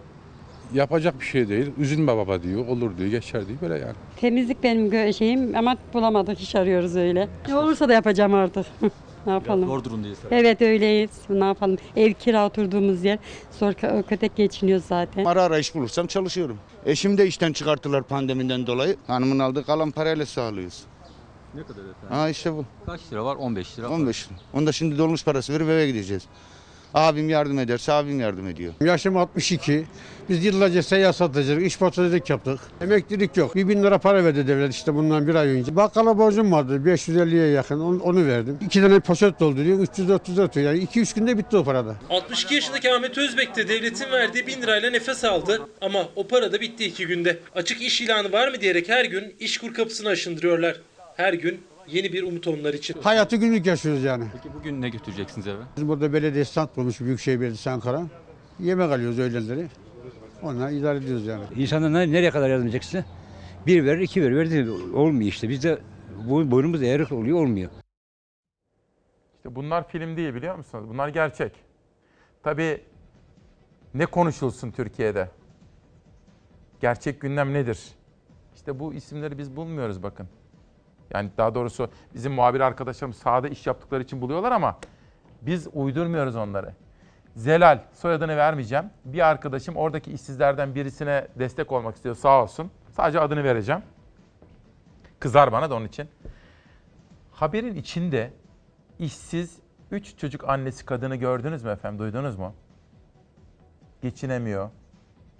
[0.74, 1.72] yapacak bir şey değil.
[1.78, 3.94] Üzülme baba diyor, olur diyor, geçer diyor böyle yani.
[4.16, 7.28] Temizlik benim şeyim ama bulamadık iş arıyoruz öyle.
[7.48, 8.66] Ne olursa da yapacağım artık.
[9.26, 9.68] ne yapalım?
[9.68, 10.20] Zor durumdayız.
[10.32, 11.10] Evet öyleyiz.
[11.30, 11.78] Ne yapalım?
[11.96, 13.20] Ev kira oturduğumuz yer.
[13.60, 15.26] Zor kö- kötek geçiniyoruz zaten.
[15.26, 16.58] Ara ara iş bulursam çalışıyorum.
[16.86, 18.96] Eşim de işten çıkarttılar pandemiden dolayı.
[19.08, 20.84] Hanımın aldığı kalan parayla sağlıyoruz.
[21.56, 22.10] Ne kadar efendim?
[22.10, 22.66] Ha işte bu.
[22.86, 23.36] Kaç lira var?
[23.36, 23.90] 15 lira.
[23.90, 24.40] 15 lira.
[24.54, 26.24] Onda şimdi dolmuş parası verip eve gideceğiz.
[26.94, 28.74] Abim yardım ederse abim yardım ediyor.
[28.82, 29.86] Yaşım 62.
[30.30, 32.60] Biz yıllarca seyyar satıcılık, iş portacılık yaptık.
[32.82, 33.56] Emeklilik yok.
[33.56, 35.76] Bir bin lira para verdi devlet işte bundan bir ay önce.
[35.76, 38.58] Bakkala borcum vardı 550'ye yakın onu, onu verdim.
[38.62, 40.74] İki tane poşet dolduruyor 300-400 atıyor.
[40.74, 41.96] Yani 2-3 günde bitti o parada.
[42.10, 46.62] 62 yaşındaki Ahmet Özbek de devletin verdiği 1000 lirayla nefes aldı ama o para da
[46.62, 47.40] bitti iki günde.
[47.56, 50.76] Açık iş ilanı var mı diyerek her gün işkur kapısını aşındırıyorlar.
[51.20, 53.02] Her gün yeni bir umut onlar için.
[53.02, 54.26] Hayatı günlük yaşıyoruz yani.
[54.34, 55.62] Peki bugün ne götüreceksiniz eve?
[55.78, 58.04] Biz burada belediye stand kurmuş Büyükşehir Belediyesi Ankara.
[58.60, 59.68] Yemek alıyoruz öğlenleri.
[60.42, 61.44] Onunla idare ediyoruz yani.
[61.56, 63.04] İnsanlar ne- nereye kadar yardım edeceksin?
[63.68, 64.36] Bir verir, iki verir.
[64.36, 65.50] Verdi olmuyor işte.
[65.50, 65.80] Bizde
[66.30, 67.70] bu boynumuz eğrik oluyor, olmuyor.
[69.38, 70.86] İşte bunlar film değil biliyor musunuz?
[70.90, 71.52] Bunlar gerçek.
[72.44, 72.82] Tabii
[73.94, 75.30] ne konuşulsun Türkiye'de?
[76.82, 77.80] Gerçek gündem nedir?
[78.56, 80.28] İşte bu isimleri biz bulmuyoruz bakın.
[81.14, 84.80] Yani daha doğrusu bizim muhabir arkadaşlarımız sahada iş yaptıkları için buluyorlar ama
[85.42, 86.74] biz uydurmuyoruz onları.
[87.36, 88.86] Zelal soyadını vermeyeceğim.
[89.06, 92.72] Bir arkadaşım oradaki işsizlerden birisine destek olmak istiyor sağ olsun.
[92.92, 93.82] Sadece adını vereceğim.
[95.20, 96.10] Kızar bana da onun için.
[97.32, 98.34] Haberin içinde
[99.00, 99.60] işsiz
[99.92, 102.00] 3 çocuk annesi kadını gördünüz mü efendim?
[102.00, 102.54] Duydunuz mu?
[104.02, 104.70] Geçinemiyor.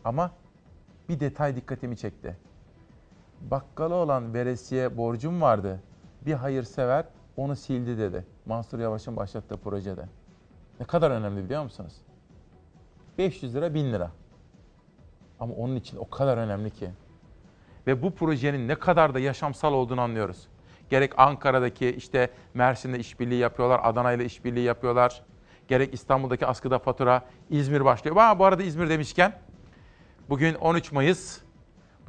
[0.04, 0.32] Ama
[1.10, 2.38] bir detay dikkatimi çekti.
[3.42, 5.80] Bakkala olan veresiye borcum vardı.
[6.26, 7.06] Bir hayırsever
[7.38, 8.26] onu sildi dedi.
[8.46, 10.06] Mansur Yavaş'ın başlattığı projede.
[10.80, 11.94] Ne kadar önemli biliyor musunuz?
[13.18, 14.12] 500 lira 1000 lira.
[15.40, 16.90] Ama onun için o kadar önemli ki.
[17.88, 20.48] Ve bu projenin ne kadar da yaşamsal olduğunu anlıyoruz.
[20.90, 25.24] Gerek Ankara'daki işte Mersin'de işbirliği yapıyorlar, Adana ile işbirliği yapıyorlar.
[25.68, 28.16] Gerek İstanbul'daki askıda fatura, İzmir başlıyor.
[28.20, 29.34] Aa, bu arada İzmir demişken
[30.30, 31.42] bugün 13 Mayıs.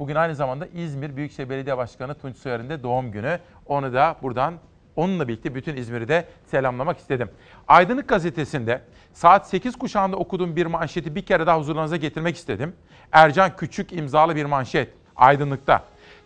[0.01, 3.39] Bugün aynı zamanda İzmir Büyükşehir Belediye Başkanı Tunç Soyer'in de doğum günü.
[3.65, 4.53] Onu da buradan
[4.95, 7.29] onunla birlikte bütün İzmir'i de selamlamak istedim.
[7.67, 8.81] Aydınlık Gazetesi'nde
[9.13, 12.73] saat 8 kuşağında okuduğum bir manşeti bir kere daha huzurlarınıza getirmek istedim.
[13.11, 15.83] Ercan Küçük imzalı bir manşet Aydınlık'ta.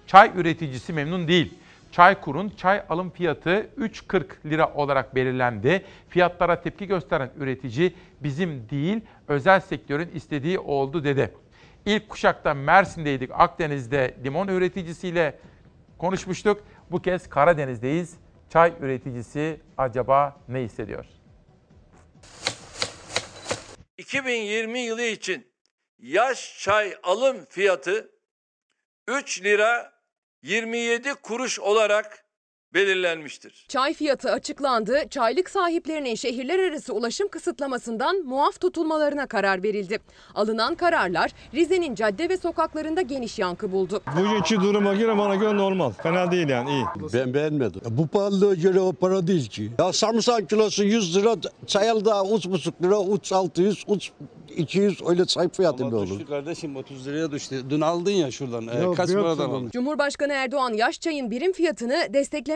[0.08, 1.54] Çay üreticisi memnun değil.
[1.92, 5.86] Çaykur'un çay alım fiyatı 3.40 lira olarak belirlendi.
[6.10, 7.94] Fiyatlara tepki gösteren üretici
[8.24, 11.32] bizim değil özel sektörün istediği oldu dedi.
[11.86, 13.30] İlk kuşakta Mersin'deydik.
[13.34, 15.40] Akdeniz'de limon üreticisiyle
[15.98, 16.64] konuşmuştuk.
[16.92, 18.16] Bu kez Karadeniz'deyiz.
[18.50, 21.06] Çay üreticisi acaba ne hissediyor?
[23.98, 25.54] 2020 yılı için
[26.00, 28.12] yaş çay alım fiyatı
[29.08, 29.94] 3 lira
[30.42, 32.25] 27 kuruş olarak
[32.76, 33.66] belirlenmiştir.
[33.68, 35.00] Çay fiyatı açıklandı.
[35.10, 40.00] Çaylık sahiplerinin şehirler arası ulaşım kısıtlamasından muaf tutulmalarına karar verildi.
[40.36, 44.02] Alınan kararlar Rize'nin cadde ve sokaklarında geniş yankı buldu.
[44.18, 45.92] Bugünkü duruma göre bana göre normal.
[45.92, 46.86] Fena değil yani iyi.
[47.14, 47.82] Ben beğenmedim.
[47.90, 49.72] Bu pahalılığa göre o para değil ki.
[49.80, 51.36] Ya sarımsak kilosu 100 lira,
[51.68, 54.12] çayal da 3,5 lira, 3 600, 3
[54.58, 56.10] 200 öyle sayfa fiyatı mı olur?
[56.10, 57.64] Düştü kardeşim 30 liraya düştü.
[57.70, 58.68] Dün aldın ya şuradan.
[58.68, 59.70] Ee, Yok, kaç paradan aldın?
[59.70, 62.08] Cumhurbaşkanı Erdoğan yaş çayın birim fiyatını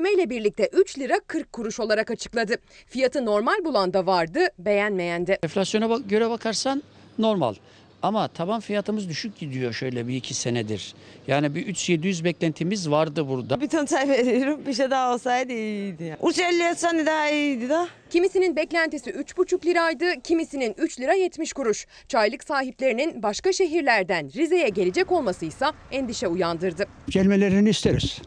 [0.10, 2.56] desteklemeyle birlikte 3 lira 40 kuruş olarak açıkladı.
[2.88, 5.40] Fiyatı normal bulan da vardı, beğenmeyen de.
[5.44, 6.84] Enflasyona bak- göre bakarsan
[7.18, 7.56] normal.
[8.02, 10.94] Ama taban fiyatımız düşük gidiyor şöyle bir iki senedir.
[11.27, 13.61] Yani bir 3-700 beklentimiz vardı burada.
[13.61, 14.61] Bir ton çay veriyorum.
[14.68, 16.18] Bir şey daha olsaydı iyiydi.
[16.22, 17.88] Uç 50 etsene daha iyiydi de.
[18.10, 21.88] Kimisinin beklentisi 3,5 liraydı, kimisinin 3 lira 70 kuruş.
[22.07, 26.86] Çaylık sahiplerinin başka şehirlerden Rize'ye gelecek olması ise endişe uyandırdı.
[27.10, 28.22] Gelmelerini isteriz.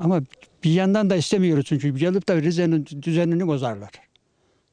[0.00, 0.20] Ama
[0.64, 3.90] bir yandan da istemiyoruz çünkü gelip de Rize'nin düzenini bozarlar.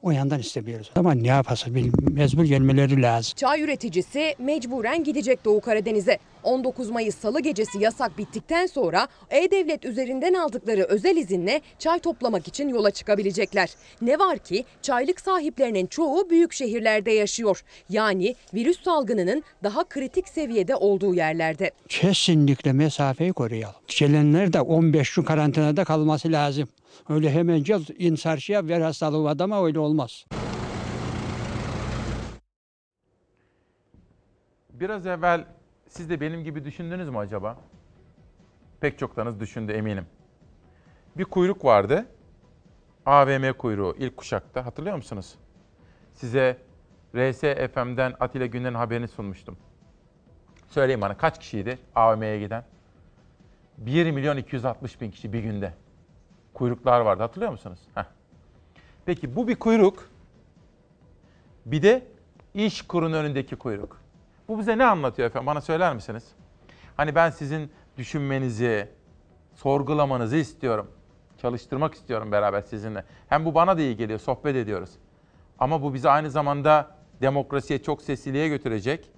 [0.02, 0.90] O yandan istemiyoruz.
[0.96, 3.32] Ama ne yapasın bil- mecbur gelmeleri lazım.
[3.36, 6.18] Çay üreticisi mecburen gidecek Doğu Karadeniz'e.
[6.42, 12.68] 19 Mayıs Salı gecesi yasak bittikten sonra E-Devlet üzerinden aldıkları özel izinle çay toplamak için
[12.68, 13.70] yola çıkabilecekler.
[14.02, 17.64] Ne var ki çaylık sahiplerinin çoğu büyük şehirlerde yaşıyor.
[17.88, 21.70] Yani virüs salgınının daha kritik seviyede olduğu yerlerde.
[21.88, 23.76] Kesinlikle mesafeyi koruyalım.
[23.98, 26.68] Gelenler de 15 gün karantinada kalması lazım.
[27.08, 30.26] Öyle hemen gel in çarşıya ver hastalığı adama öyle olmaz.
[34.70, 35.44] Biraz evvel
[35.88, 37.58] siz de benim gibi düşündünüz mü acaba?
[38.80, 40.06] Pek çoktanız düşündü eminim.
[41.16, 42.06] Bir kuyruk vardı.
[43.06, 45.34] AVM kuyruğu ilk kuşakta hatırlıyor musunuz?
[46.14, 46.58] Size
[47.14, 49.56] RSFM'den Atilla Günler'in haberini sunmuştum.
[50.68, 52.64] Söyleyin bana kaç kişiydi AVM'ye giden?
[53.78, 55.74] 1 milyon 260 bin kişi bir günde.
[56.60, 57.78] Kuyruklar vardı hatırlıyor musunuz?
[57.94, 58.04] Heh.
[59.06, 60.08] Peki bu bir kuyruk.
[61.66, 62.06] Bir de
[62.54, 64.00] iş kurun önündeki kuyruk.
[64.48, 65.46] Bu bize ne anlatıyor efendim?
[65.46, 66.24] Bana söyler misiniz?
[66.96, 68.88] Hani ben sizin düşünmenizi,
[69.54, 70.90] sorgulamanızı istiyorum.
[71.38, 73.04] Çalıştırmak istiyorum beraber sizinle.
[73.28, 74.90] Hem bu bana da iyi geliyor, sohbet ediyoruz.
[75.58, 79.10] Ama bu bizi aynı zamanda demokrasiye çok sesliliğe götürecek.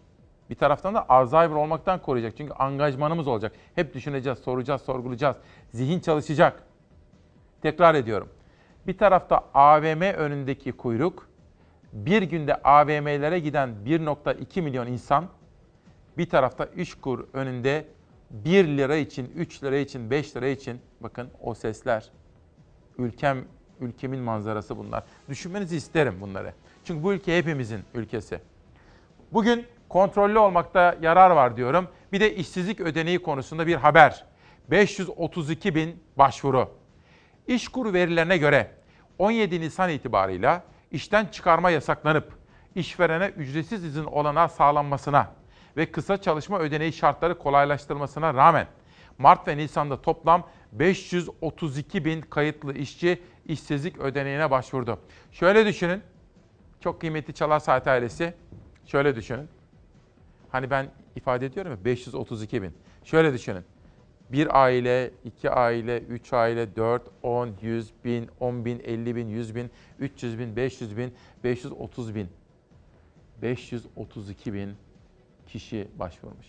[0.50, 2.36] Bir taraftan da Alzheimer olmaktan koruyacak.
[2.36, 3.52] Çünkü angajmanımız olacak.
[3.74, 5.36] Hep düşüneceğiz, soracağız, sorgulayacağız.
[5.72, 6.71] Zihin çalışacak.
[7.62, 8.28] Tekrar ediyorum.
[8.86, 11.28] Bir tarafta AVM önündeki kuyruk,
[11.92, 15.28] bir günde AVM'lere giden 1.2 milyon insan,
[16.18, 17.84] bir tarafta İşkur önünde
[18.30, 22.10] 1 lira için, 3 lira için, 5 lira için bakın o sesler.
[22.98, 23.44] Ülkem,
[23.80, 25.04] ülkemin manzarası bunlar.
[25.28, 26.52] Düşünmenizi isterim bunları.
[26.84, 28.40] Çünkü bu ülke hepimizin ülkesi.
[29.32, 31.88] Bugün kontrollü olmakta yarar var diyorum.
[32.12, 34.24] Bir de işsizlik ödeneği konusunda bir haber.
[34.70, 36.81] 532 bin başvuru.
[37.54, 38.70] İşkur verilerine göre
[39.18, 42.32] 17 Nisan itibarıyla işten çıkarma yasaklanıp
[42.74, 45.30] işverene ücretsiz izin olanağı sağlanmasına
[45.76, 48.66] ve kısa çalışma ödeneği şartları kolaylaştırılmasına rağmen
[49.18, 54.98] Mart ve Nisan'da toplam 532 bin kayıtlı işçi işsizlik ödeneğine başvurdu.
[55.32, 56.02] Şöyle düşünün,
[56.80, 58.34] çok kıymetli Çalar Saat ailesi,
[58.86, 59.48] şöyle düşünün.
[60.50, 62.76] Hani ben ifade ediyorum ya 532 bin.
[63.04, 63.64] Şöyle düşünün.
[64.32, 69.54] Bir aile, iki aile, üç aile, dört, on, yüz bin, on bin, elli bin, yüz
[69.54, 71.14] bin, üç yüz bin, beş yüz bin,
[71.44, 72.28] beş yüz otuz bin.
[73.42, 74.70] 532 bin
[75.46, 76.46] kişi başvurmuş.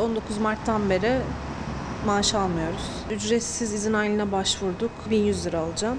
[0.00, 1.18] 19 Mart'tan beri
[2.06, 2.90] maaş almıyoruz.
[3.10, 4.90] Ücretsiz izin ayline başvurduk.
[5.10, 5.98] 1100 lira alacağım.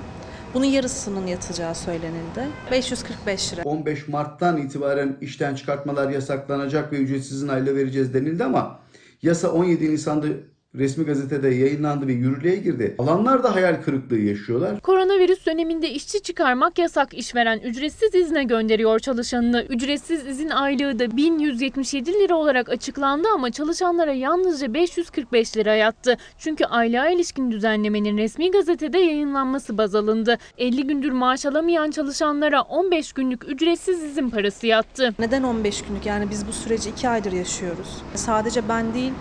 [0.53, 2.47] Bunun yarısının yatacağı söylenildi.
[2.71, 3.61] 545 lira.
[3.63, 8.79] 15 Mart'tan itibaren işten çıkartmalar yasaklanacak ve ücretsiz izin aile vereceğiz denildi ama
[9.21, 10.27] yasa 17 Nisan'da
[10.75, 12.95] resmi gazetede yayınlandı ve yürürlüğe girdi.
[12.97, 14.79] Alanlar da hayal kırıklığı yaşıyorlar.
[14.79, 17.13] Koronavirüs döneminde işçi çıkarmak yasak.
[17.13, 19.65] İşveren ücretsiz izne gönderiyor çalışanını.
[19.69, 26.17] Ücretsiz izin aylığı da 1177 lira olarak açıklandı ama çalışanlara yalnızca 545 lira yattı.
[26.37, 30.37] Çünkü aylığa ilişkin düzenlemenin resmi gazetede yayınlanması baz alındı.
[30.57, 35.13] 50 gündür maaş alamayan çalışanlara 15 günlük ücretsiz izin parası yattı.
[35.19, 36.05] Neden 15 günlük?
[36.05, 38.01] Yani biz bu süreci 2 aydır yaşıyoruz.
[38.15, 39.13] Sadece ben değil,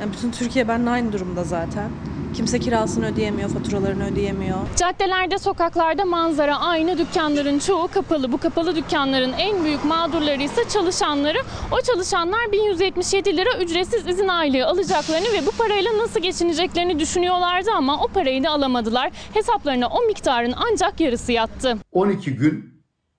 [0.00, 1.90] yani bütün Türkiye benimle aynı durumda zaten.
[2.34, 4.56] Kimse kirasını ödeyemiyor, faturalarını ödeyemiyor.
[4.76, 6.98] Caddelerde, sokaklarda manzara aynı.
[6.98, 8.32] Dükkanların çoğu kapalı.
[8.32, 11.38] Bu kapalı dükkanların en büyük mağdurları ise çalışanları.
[11.72, 18.04] O çalışanlar 1177 lira ücretsiz izin aylığı alacaklarını ve bu parayla nasıl geçineceklerini düşünüyorlardı ama
[18.04, 19.10] o parayı da alamadılar.
[19.34, 21.78] Hesaplarına o miktarın ancak yarısı yattı.
[21.92, 22.74] 12 gün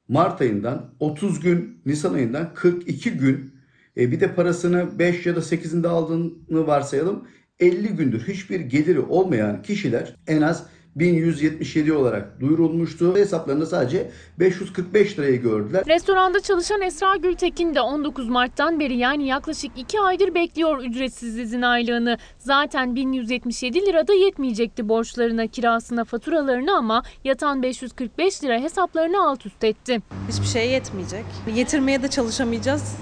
[0.08, 3.55] Mart ayından, 30 gün Nisan ayından, 42 gün
[3.98, 7.28] e, bir de parasını 5 ya da 8'inde aldığını varsayalım.
[7.60, 10.66] 50 gündür hiçbir geliri olmayan kişiler en az
[10.96, 13.16] 1177 olarak duyurulmuştu.
[13.16, 15.86] Hesaplarında sadece 545 lirayı gördüler.
[15.88, 21.62] Restoranda çalışan Esra Gültekin de 19 Mart'tan beri yani yaklaşık 2 aydır bekliyor ücretsiz izin
[21.62, 22.18] aylığını.
[22.38, 29.64] Zaten 1177 lira da yetmeyecekti borçlarına, kirasına, faturalarına ama yatan 545 lira hesaplarını alt üst
[29.64, 30.00] etti.
[30.30, 31.26] Hiçbir şeye yetmeyecek.
[31.56, 32.96] Getirmeye de çalışamayacağız.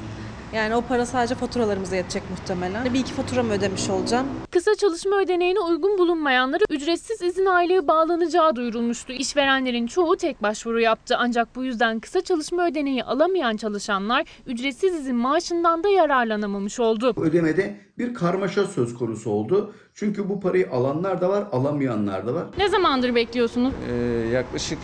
[0.55, 2.93] Yani o para sadece faturalarımıza yetecek muhtemelen.
[2.93, 4.27] Bir iki faturamı ödemiş olacağım.
[4.51, 9.13] Kısa çalışma ödeneğine uygun bulunmayanlara ücretsiz izin aylığı bağlanacağı duyurulmuştu.
[9.13, 15.15] İşverenlerin çoğu tek başvuru yaptı ancak bu yüzden kısa çalışma ödeneği alamayan çalışanlar ücretsiz izin
[15.15, 17.13] maaşından da yararlanamamış oldu.
[17.17, 19.73] Ödemede bir karmaşa söz konusu oldu.
[19.93, 22.45] Çünkü bu parayı alanlar da var, alamayanlar da var.
[22.57, 23.73] Ne zamandır bekliyorsunuz?
[23.89, 23.93] Ee,
[24.33, 24.79] yaklaşık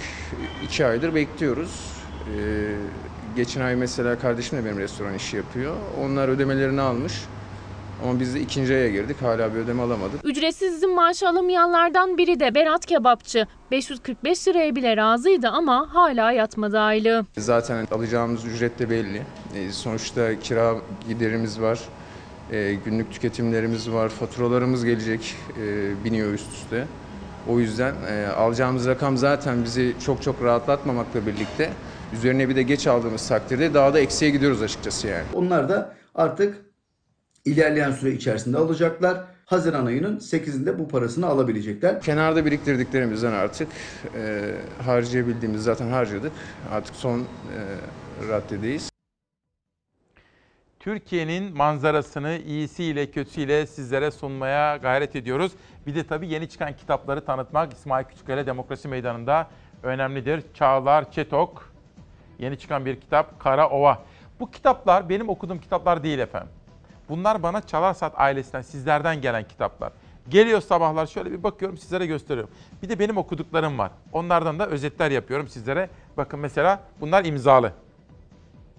[0.64, 1.94] iki aydır bekliyoruz.
[2.38, 2.76] Ee,
[3.40, 5.76] geçen ay mesela kardeşim de benim restoran işi yapıyor.
[6.02, 7.14] Onlar ödemelerini almış.
[8.04, 9.22] Ama biz de ikinci aya girdik.
[9.22, 10.20] Hala bir ödeme alamadık.
[10.24, 13.48] Ücretsiz izin maaşı alamayanlardan biri de Berat Kebapçı.
[13.72, 17.26] 545 liraya bile razıydı ama hala yatmadı aylığı.
[17.38, 19.22] Zaten alacağımız ücret de belli.
[19.56, 20.76] Ee, sonuçta kira
[21.08, 21.80] giderimiz var.
[22.52, 24.10] Ee, günlük tüketimlerimiz var.
[24.10, 25.36] Faturalarımız gelecek.
[25.62, 26.88] Ee, biniyor üst üste.
[27.50, 31.70] O yüzden e, alacağımız rakam zaten bizi çok çok rahatlatmamakla birlikte
[32.14, 35.26] üzerine bir de geç aldığımız takdirde daha da eksiye gidiyoruz açıkçası yani.
[35.34, 36.58] Onlar da artık
[37.46, 39.18] ilerleyen süre içerisinde alacaklar.
[39.46, 42.02] Haziran ayının 8'inde bu parasını alabilecekler.
[42.02, 43.68] Kenarda biriktirdiklerimizden artık
[44.16, 44.52] e,
[44.86, 46.32] harcayabildiğimiz zaten harcadık.
[46.72, 47.26] Artık son e,
[48.30, 48.90] raddedeyiz.
[50.80, 55.52] Türkiye'nin manzarasını iyisiyle kötüsüyle sizlere sunmaya gayret ediyoruz.
[55.88, 59.48] Bir de tabii yeni çıkan kitapları tanıtmak İsmail Küçükkale Demokrasi Meydanı'nda
[59.84, 60.44] önemlidir.
[60.54, 61.69] Çağlar Çetok
[62.40, 64.00] yeni çıkan bir kitap Kara Ova.
[64.40, 66.50] Bu kitaplar benim okuduğum kitaplar değil efendim.
[67.10, 69.92] Bunlar bana Çalarsat ailesinden, sizlerden gelen kitaplar.
[70.30, 72.54] Geliyor sabahlar şöyle bir bakıyorum sizlere gösteriyorum.
[72.84, 73.92] Bir de benim okuduklarım var.
[74.14, 75.90] Onlardan da özetler yapıyorum sizlere.
[76.18, 77.74] Bakın mesela bunlar imzalı.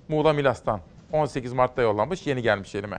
[0.08, 0.80] Muğla Milas'tan.
[1.12, 2.98] 18 Mart'ta yollanmış, yeni gelmiş elime.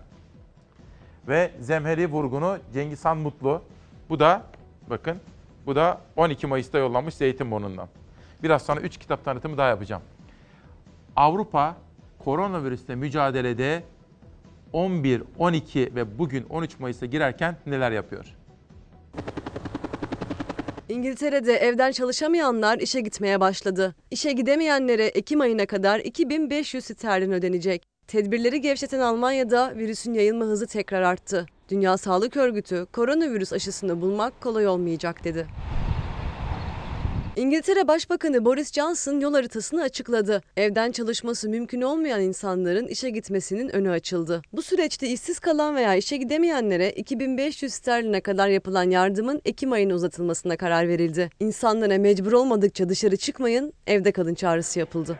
[1.27, 3.61] Ve Zemheri Vurgun'u Cengiz Han Mutlu.
[4.09, 4.43] Bu da
[4.89, 5.19] bakın
[5.65, 7.88] bu da 12 Mayıs'ta yollanmış Zeytinburnu'ndan.
[8.43, 10.01] Biraz sonra 3 kitap tanıtımı daha yapacağım.
[11.15, 11.77] Avrupa
[12.19, 13.83] koronavirüsle mücadelede
[14.73, 18.25] 11, 12 ve bugün 13 Mayıs'a girerken neler yapıyor?
[20.89, 23.95] İngiltere'de evden çalışamayanlar işe gitmeye başladı.
[24.11, 27.83] İşe gidemeyenlere Ekim ayına kadar 2500 sterlin ödenecek.
[28.07, 31.45] Tedbirleri gevşeten Almanya'da virüsün yayılma hızı tekrar arttı.
[31.69, 35.47] Dünya Sağlık Örgütü koronavirüs aşısını bulmak kolay olmayacak dedi.
[37.35, 40.41] İngiltere Başbakanı Boris Johnson yol haritasını açıkladı.
[40.57, 44.41] Evden çalışması mümkün olmayan insanların işe gitmesinin önü açıldı.
[44.53, 50.57] Bu süreçte işsiz kalan veya işe gidemeyenlere 2500 sterline kadar yapılan yardımın Ekim ayına uzatılmasına
[50.57, 51.29] karar verildi.
[51.39, 55.19] İnsanlara mecbur olmadıkça dışarı çıkmayın, evde kalın çağrısı yapıldı.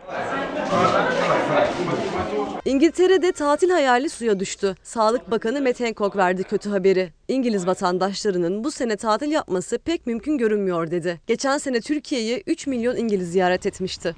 [2.64, 4.74] İngiltere'de tatil hayali suya düştü.
[4.82, 7.12] Sağlık Bakanı Matt Hancock verdi kötü haberi.
[7.28, 11.20] İngiliz vatandaşlarının bu sene tatil yapması pek mümkün görünmüyor dedi.
[11.26, 14.14] Geçen sene Türkiye'yi 3 milyon İngiliz ziyaret etmişti.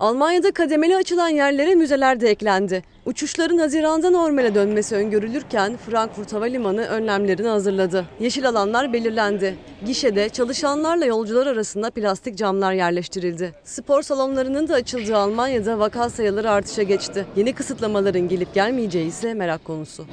[0.00, 2.82] Almanya'da kademeli açılan yerlere müzeler de eklendi.
[3.06, 8.04] Uçuşların Haziran'da normale dönmesi öngörülürken Frankfurt Havalimanı önlemlerini hazırladı.
[8.20, 9.56] Yeşil alanlar belirlendi.
[9.86, 13.52] Gişede çalışanlarla yolcular arasında plastik camlar yerleştirildi.
[13.64, 17.26] Spor salonlarının da açıldığı Almanya'da vaka sayıları artışa geçti.
[17.36, 20.06] Yeni kısıtlamaların gelip gelmeyeceği ise merak konusu.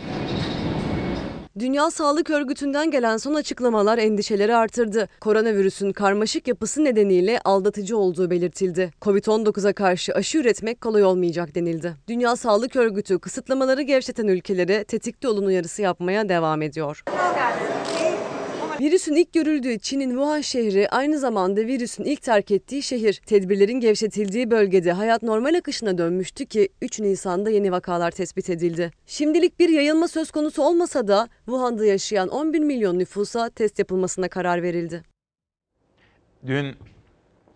[1.59, 5.07] Dünya Sağlık Örgütü'nden gelen son açıklamalar endişeleri artırdı.
[5.19, 8.91] Koronavirüsün karmaşık yapısı nedeniyle aldatıcı olduğu belirtildi.
[9.01, 11.95] Covid-19'a karşı aşı üretmek kolay olmayacak denildi.
[12.07, 17.03] Dünya Sağlık Örgütü kısıtlamaları gevşeten ülkelere tetikte olun uyarısı yapmaya devam ediyor.
[18.83, 23.13] Virüsün ilk görüldüğü Çin'in Wuhan şehri aynı zamanda virüsün ilk terk ettiği şehir.
[23.25, 28.91] Tedbirlerin gevşetildiği bölgede hayat normal akışına dönmüştü ki 3 Nisan'da yeni vakalar tespit edildi.
[29.05, 34.63] Şimdilik bir yayılma söz konusu olmasa da Wuhan'da yaşayan 11 milyon nüfusa test yapılmasına karar
[34.63, 35.03] verildi.
[36.45, 36.75] Dün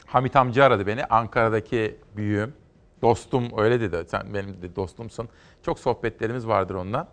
[0.05, 1.05] Hamit amca aradı beni.
[1.05, 2.53] Ankara'daki büyüğüm.
[3.01, 4.05] Dostum öyle dedi.
[4.07, 5.29] Sen benim de dostumsun.
[5.61, 7.07] Çok sohbetlerimiz vardır onunla.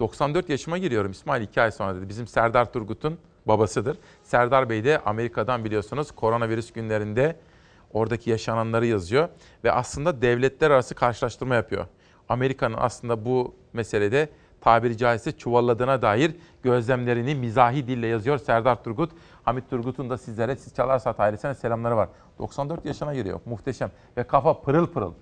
[0.00, 2.08] 94 yaşıma giriyorum İsmail 2 ay sonra dedi.
[2.08, 3.98] Bizim Serdar Turgut'un babasıdır.
[4.22, 7.36] Serdar Bey de Amerika'dan biliyorsunuz koronavirüs günlerinde
[7.92, 9.28] oradaki yaşananları yazıyor.
[9.64, 11.86] Ve aslında devletler arası karşılaştırma yapıyor.
[12.28, 14.28] Amerika'nın aslında bu meselede
[14.60, 19.12] tabiri caizse çuvalladığına dair gözlemlerini mizahi dille yazıyor Serdar Turgut.
[19.42, 22.08] Hamit Turgut'un da sizlere Siz Çalarsat ailesine selamları var.
[22.38, 23.40] 94 yaşına giriyor.
[23.46, 23.90] Muhteşem.
[24.16, 25.12] Ve kafa pırıl pırıl.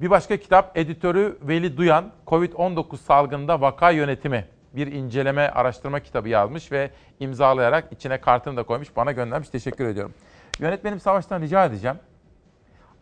[0.00, 4.48] Bir başka kitap editörü Veli Duyan, Covid-19 salgında vaka yönetimi.
[4.76, 6.90] bir inceleme, araştırma kitabı yazmış ve
[7.20, 8.96] imzalayarak içine kartını da koymuş.
[8.96, 9.48] Bana göndermiş.
[9.48, 10.14] Teşekkür ediyorum.
[10.58, 11.96] Yönetmenim Savaş'tan rica edeceğim.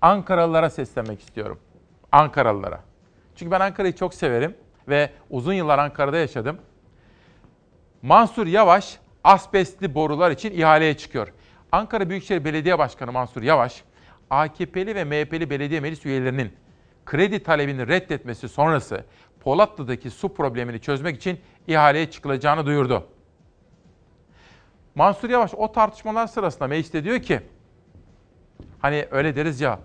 [0.00, 1.58] Ankaralılara seslenmek istiyorum.
[2.12, 2.80] Ankaralılara.
[3.36, 4.56] Çünkü ben Ankara'yı çok severim
[4.88, 6.58] ve uzun yıllar Ankara'da yaşadım.
[8.02, 11.32] Mansur Yavaş asbestli borular için ihaleye çıkıyor.
[11.72, 13.84] Ankara Büyükşehir Belediye Başkanı Mansur Yavaş,
[14.30, 16.52] AKP'li ve MHP'li belediye meclis üyelerinin
[17.06, 19.04] kredi talebini reddetmesi sonrası
[19.40, 23.06] Polatlı'daki su problemini çözmek için ihaleye çıkılacağını duyurdu.
[24.94, 27.40] Mansur Yavaş o tartışmalar sırasında mecliste diyor ki,
[28.80, 29.78] hani öyle deriz ya,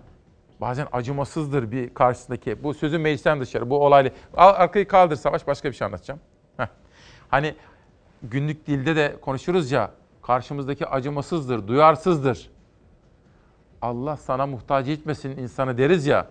[0.60, 4.10] bazen acımasızdır bir karşısındaki, bu sözün meclisten dışarı, bu olaylı.
[4.36, 6.20] Al, arkayı kaldır Savaş, başka bir şey anlatacağım.
[6.56, 6.66] Heh.
[7.28, 7.54] Hani
[8.22, 9.90] günlük dilde de konuşuruz ya,
[10.22, 12.50] karşımızdaki acımasızdır, duyarsızdır.
[13.82, 16.26] Allah sana muhtaç etmesin insanı deriz ya.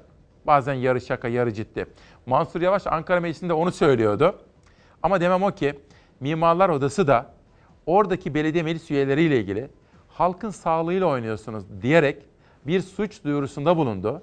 [0.48, 1.86] Bazen yarı şaka, yarı ciddi.
[2.26, 4.36] Mansur Yavaş Ankara Meclisi'nde onu söylüyordu.
[5.04, 5.80] Ama demem o ki
[6.20, 7.26] Mimarlar Odası da
[7.86, 9.70] oradaki belediye meclis üyeleriyle ilgili
[10.08, 12.24] halkın sağlığıyla oynuyorsunuz diyerek
[12.68, 14.22] bir suç duyurusunda bulundu.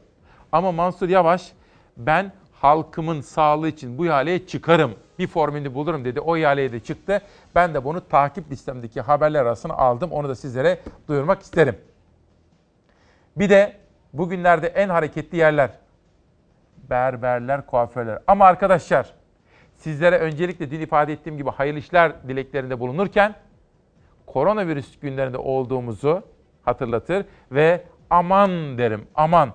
[0.53, 1.53] Ama Mansur Yavaş
[1.97, 4.95] ben halkımın sağlığı için bu ihaleye çıkarım.
[5.19, 6.21] Bir formülünü bulurum dedi.
[6.21, 7.23] O ihaleye de çıktı.
[7.55, 10.13] Ben de bunu takip listemdeki haberler arasına aldım.
[10.13, 11.77] Onu da sizlere duyurmak isterim.
[13.37, 13.77] Bir de
[14.13, 15.71] bugünlerde en hareketli yerler.
[16.91, 18.19] Berberler, kuaförler.
[18.27, 19.15] Ama arkadaşlar
[19.75, 23.35] sizlere öncelikle dil ifade ettiğim gibi hayırlı işler dileklerinde bulunurken
[24.27, 26.23] koronavirüs günlerinde olduğumuzu
[26.63, 29.53] hatırlatır ve aman derim aman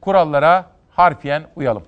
[0.00, 1.82] kurallara harfiyen uyalım.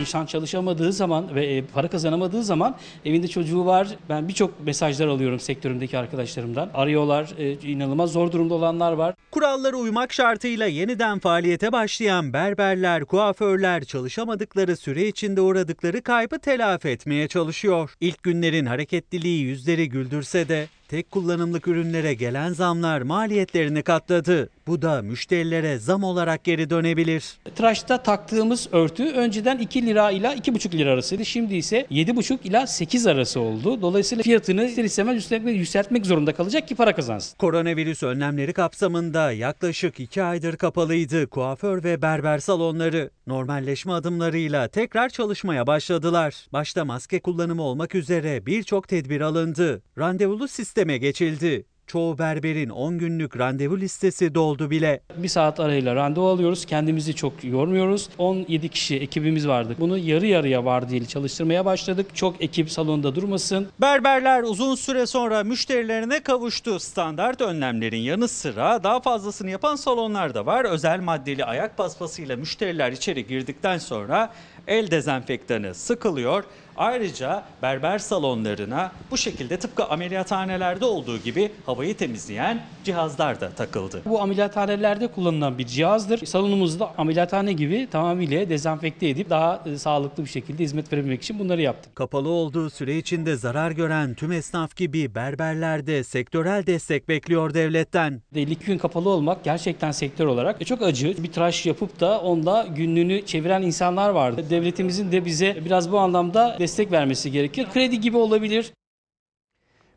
[0.00, 3.88] İnsan çalışamadığı zaman ve e, para kazanamadığı zaman evinde çocuğu var.
[4.08, 6.70] Ben birçok mesajlar alıyorum sektörümdeki arkadaşlarımdan.
[6.74, 9.14] Arıyorlar, e, inanılmaz zor durumda olanlar var.
[9.30, 17.28] Kurallara uymak şartıyla yeniden faaliyete başlayan berberler, kuaförler çalışamadıkları süre içinde uğradıkları kaybı telafi etmeye
[17.28, 17.94] çalışıyor.
[18.00, 24.50] İlk günlerin hareketliliği yüzleri güldürse de tek kullanımlık ürünlere gelen zamlar maliyetlerini katladı.
[24.66, 27.38] Bu da müşterilere zam olarak geri dönebilir.
[27.56, 31.24] Tıraşta taktığımız örtü önceden 2 lira ile 2,5 lira arasıydı.
[31.24, 33.82] Şimdi ise 7,5 ila 8 arası oldu.
[33.82, 37.38] Dolayısıyla fiyatını ister istemez yükseltmek, zorunda kalacak ki para kazansın.
[37.38, 43.10] Koronavirüs önlemleri kapsamında yaklaşık 2 aydır kapalıydı kuaför ve berber salonları.
[43.26, 46.46] Normalleşme adımlarıyla tekrar çalışmaya başladılar.
[46.52, 49.82] Başta maske kullanımı olmak üzere birçok tedbir alındı.
[49.98, 50.48] Randevulu
[50.78, 51.64] sisteme geçildi.
[51.86, 55.00] Çoğu berberin 10 günlük randevu listesi doldu bile.
[55.16, 56.66] Bir saat arayla randevu alıyoruz.
[56.66, 58.08] Kendimizi çok yormuyoruz.
[58.18, 59.76] 17 kişi ekibimiz vardı.
[59.80, 62.06] Bunu yarı yarıya vardiyeli çalıştırmaya başladık.
[62.14, 63.68] Çok ekip salonda durmasın.
[63.80, 66.80] Berberler uzun süre sonra müşterilerine kavuştu.
[66.80, 70.64] Standart önlemlerin yanı sıra daha fazlasını yapan salonlar da var.
[70.64, 74.32] Özel maddeli ayak paspasıyla müşteriler içeri girdikten sonra
[74.66, 76.44] el dezenfektanı sıkılıyor.
[76.78, 84.02] Ayrıca berber salonlarına bu şekilde tıpkı ameliyathanelerde olduğu gibi havayı temizleyen cihazlar da takıldı.
[84.04, 86.26] Bu ameliyathanelerde kullanılan bir cihazdır.
[86.26, 91.62] Salonumuzda ameliyathane gibi tamamıyla dezenfekte edip daha e, sağlıklı bir şekilde hizmet verebilmek için bunları
[91.62, 91.96] yaptık.
[91.96, 98.22] Kapalı olduğu süre içinde zarar gören tüm esnaf gibi berberler de sektörel destek bekliyor devletten.
[98.34, 101.22] 52 gün kapalı olmak gerçekten sektör olarak çok acı.
[101.22, 104.44] Bir tıraş yapıp da onda günlüğünü çeviren insanlar vardı.
[104.50, 107.68] Devletimizin de bize biraz bu anlamda destek vermesi gerekiyor.
[107.72, 108.72] Kredi gibi olabilir.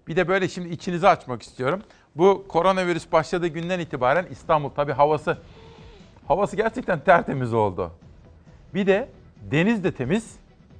[0.07, 1.81] Bir de böyle şimdi içinizi açmak istiyorum.
[2.15, 5.37] Bu koronavirüs başladığı günden itibaren İstanbul tabii havası
[6.27, 7.91] havası gerçekten tertemiz oldu.
[8.73, 9.09] Bir de
[9.51, 10.35] deniz de temiz.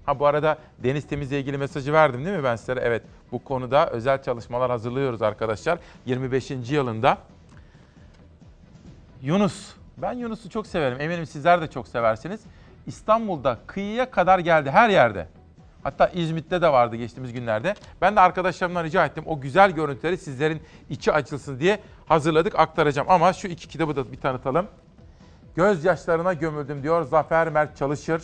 [0.05, 2.76] Ha bu arada deniz temizle ilgili mesajı verdim değil mi ben size?
[2.81, 5.80] Evet bu konuda özel çalışmalar hazırlıyoruz arkadaşlar.
[6.05, 6.51] 25.
[6.51, 7.18] yılında.
[9.22, 9.73] Yunus.
[9.97, 11.01] Ben Yunus'u çok severim.
[11.01, 12.41] Eminim sizler de çok seversiniz.
[12.88, 15.27] İstanbul'da kıyıya kadar geldi her yerde.
[15.83, 17.75] Hatta İzmit'te de vardı geçtiğimiz günlerde.
[18.01, 19.23] Ben de arkadaşlarımdan rica ettim.
[19.27, 23.09] O güzel görüntüleri sizlerin içi açılsın diye hazırladık, aktaracağım.
[23.09, 24.67] Ama şu iki kitabı da bir tanıtalım.
[25.55, 28.23] Gözyaşlarına gömüldüm diyor Zafer Mert Çalışır.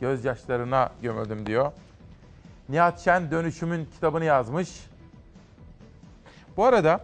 [0.00, 1.72] Gözyaşlarına gömüldüm diyor.
[2.68, 4.68] Nihat Şen Dönüşümün kitabını yazmış.
[6.56, 7.00] Bu arada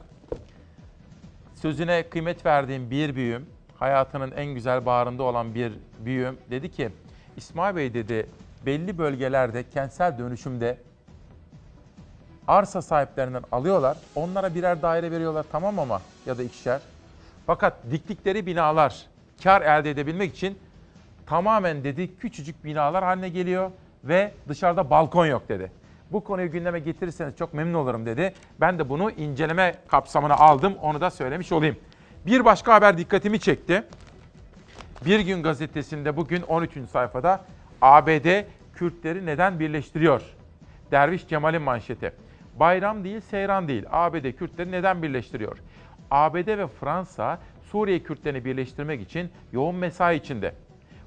[1.54, 3.46] sözüne kıymet verdiğim bir büyüğüm,
[3.78, 6.90] hayatının en güzel bağrında olan bir büyüğüm dedi ki,
[7.36, 8.26] İsmail Bey dedi
[8.66, 10.78] belli bölgelerde kentsel dönüşümde
[12.48, 13.96] arsa sahiplerinden alıyorlar.
[14.14, 16.80] Onlara birer daire veriyorlar tamam ama ya da ikişer.
[17.46, 19.06] Fakat diktikleri binalar
[19.42, 20.58] kar elde edebilmek için
[21.26, 23.70] tamamen dedi küçücük binalar haline geliyor
[24.04, 25.72] ve dışarıda balkon yok dedi.
[26.12, 28.34] Bu konuyu gündeme getirirseniz çok memnun olurum dedi.
[28.60, 30.74] Ben de bunu inceleme kapsamına aldım.
[30.82, 31.76] Onu da söylemiş olayım.
[32.26, 33.84] Bir başka haber dikkatimi çekti.
[35.04, 36.72] Bir gün gazetesinde bugün 13.
[36.92, 37.40] sayfada
[37.82, 38.44] ABD
[38.74, 40.22] Kürtleri neden birleştiriyor?
[40.90, 42.12] Derviş Cemal'in manşeti.
[42.60, 43.84] Bayram değil, seyran değil.
[43.90, 45.58] ABD Kürtleri neden birleştiriyor?
[46.10, 50.54] ABD ve Fransa Suriye Kürtlerini birleştirmek için yoğun mesai içinde.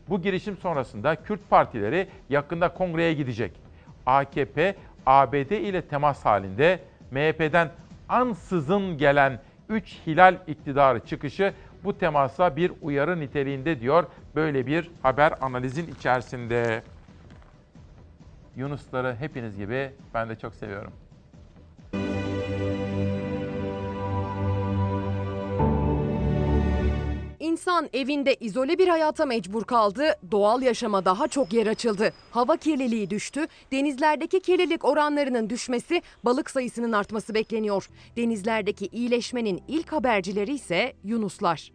[0.10, 3.52] Bu girişim sonrasında Kürt partileri yakında kongreye gidecek.
[4.06, 6.80] AKP, ABD ile temas halinde
[7.12, 7.70] MHP'den
[8.10, 9.40] ansızın gelen
[9.70, 11.54] 3 hilal iktidarı çıkışı
[11.86, 14.06] bu temasa bir uyarı niteliğinde diyor.
[14.36, 16.84] Böyle bir haber analizin içerisinde.
[18.56, 20.92] Yunusları hepiniz gibi ben de çok seviyorum.
[27.56, 32.14] İnsan evinde izole bir hayata mecbur kaldı, doğal yaşama daha çok yer açıldı.
[32.32, 37.90] Hava kirliliği düştü, denizlerdeki kirlilik oranlarının düşmesi, balık sayısının artması bekleniyor.
[38.18, 41.72] Denizlerdeki iyileşmenin ilk habercileri ise yunuslar.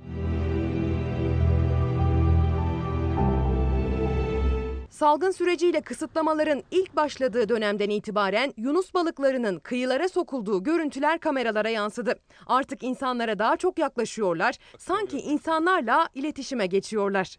[5.00, 12.14] Salgın süreciyle kısıtlamaların ilk başladığı dönemden itibaren Yunus balıklarının kıyılara sokulduğu görüntüler kameralara yansıdı.
[12.46, 17.36] Artık insanlara daha çok yaklaşıyorlar, sanki insanlarla iletişime geçiyorlar.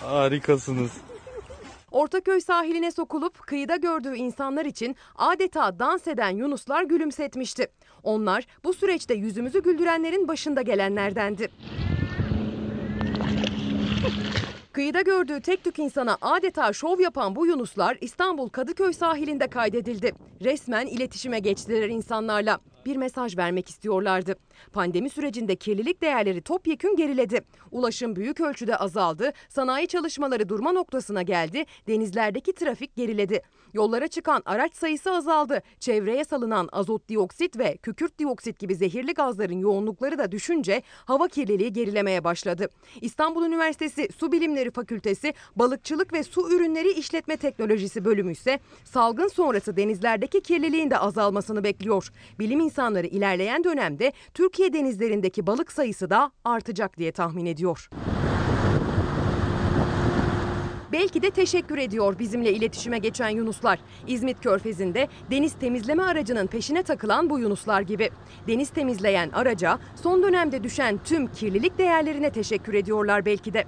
[0.00, 0.90] Harikasınız.
[1.90, 7.68] Ortaköy sahiline sokulup kıyıda gördüğü insanlar için adeta dans eden Yunuslar gülümsetmişti.
[8.02, 11.50] Onlar bu süreçte yüzümüzü güldürenlerin başında gelenlerdendi.
[14.74, 20.12] Kıyıda gördüğü tek tük insana adeta şov yapan bu Yunuslar İstanbul Kadıköy sahilinde kaydedildi.
[20.44, 22.58] Resmen iletişime geçtiler insanlarla.
[22.86, 24.36] Bir mesaj vermek istiyorlardı.
[24.72, 27.40] Pandemi sürecinde kirlilik değerleri topyekün geriledi.
[27.70, 33.42] Ulaşım büyük ölçüde azaldı, sanayi çalışmaları durma noktasına geldi, denizlerdeki trafik geriledi.
[33.74, 35.62] Yollara çıkan araç sayısı azaldı.
[35.80, 41.72] Çevreye salınan azot dioksit ve kükürt dioksit gibi zehirli gazların yoğunlukları da düşünce hava kirliliği
[41.72, 42.68] gerilemeye başladı.
[43.00, 49.76] İstanbul Üniversitesi Su Bilimleri Fakültesi Balıkçılık ve Su Ürünleri İşletme Teknolojisi bölümü ise salgın sonrası
[49.76, 52.08] denizlerdeki kirliliğin de azalmasını bekliyor.
[52.38, 57.88] Bilim insanları ilerleyen dönemde Türkiye denizlerindeki balık sayısı da artacak diye tahmin ediyor.
[60.94, 63.78] Belki de teşekkür ediyor bizimle iletişime geçen Yunuslar.
[64.06, 68.10] İzmit Körfezi'nde deniz temizleme aracının peşine takılan bu Yunuslar gibi.
[68.46, 73.64] Deniz temizleyen araca son dönemde düşen tüm kirlilik değerlerine teşekkür ediyorlar belki de.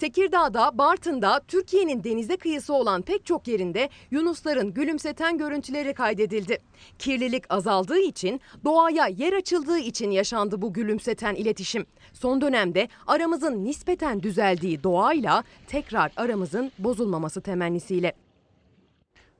[0.00, 6.58] Tekirdağ'da, Bartın'da, Türkiye'nin denize kıyısı olan pek çok yerinde Yunusların gülümseten görüntüleri kaydedildi.
[6.98, 11.86] Kirlilik azaldığı için, doğaya yer açıldığı için yaşandı bu gülümseten iletişim.
[12.12, 18.12] Son dönemde aramızın nispeten düzeldiği doğayla tekrar aramızın bozulmaması temennisiyle.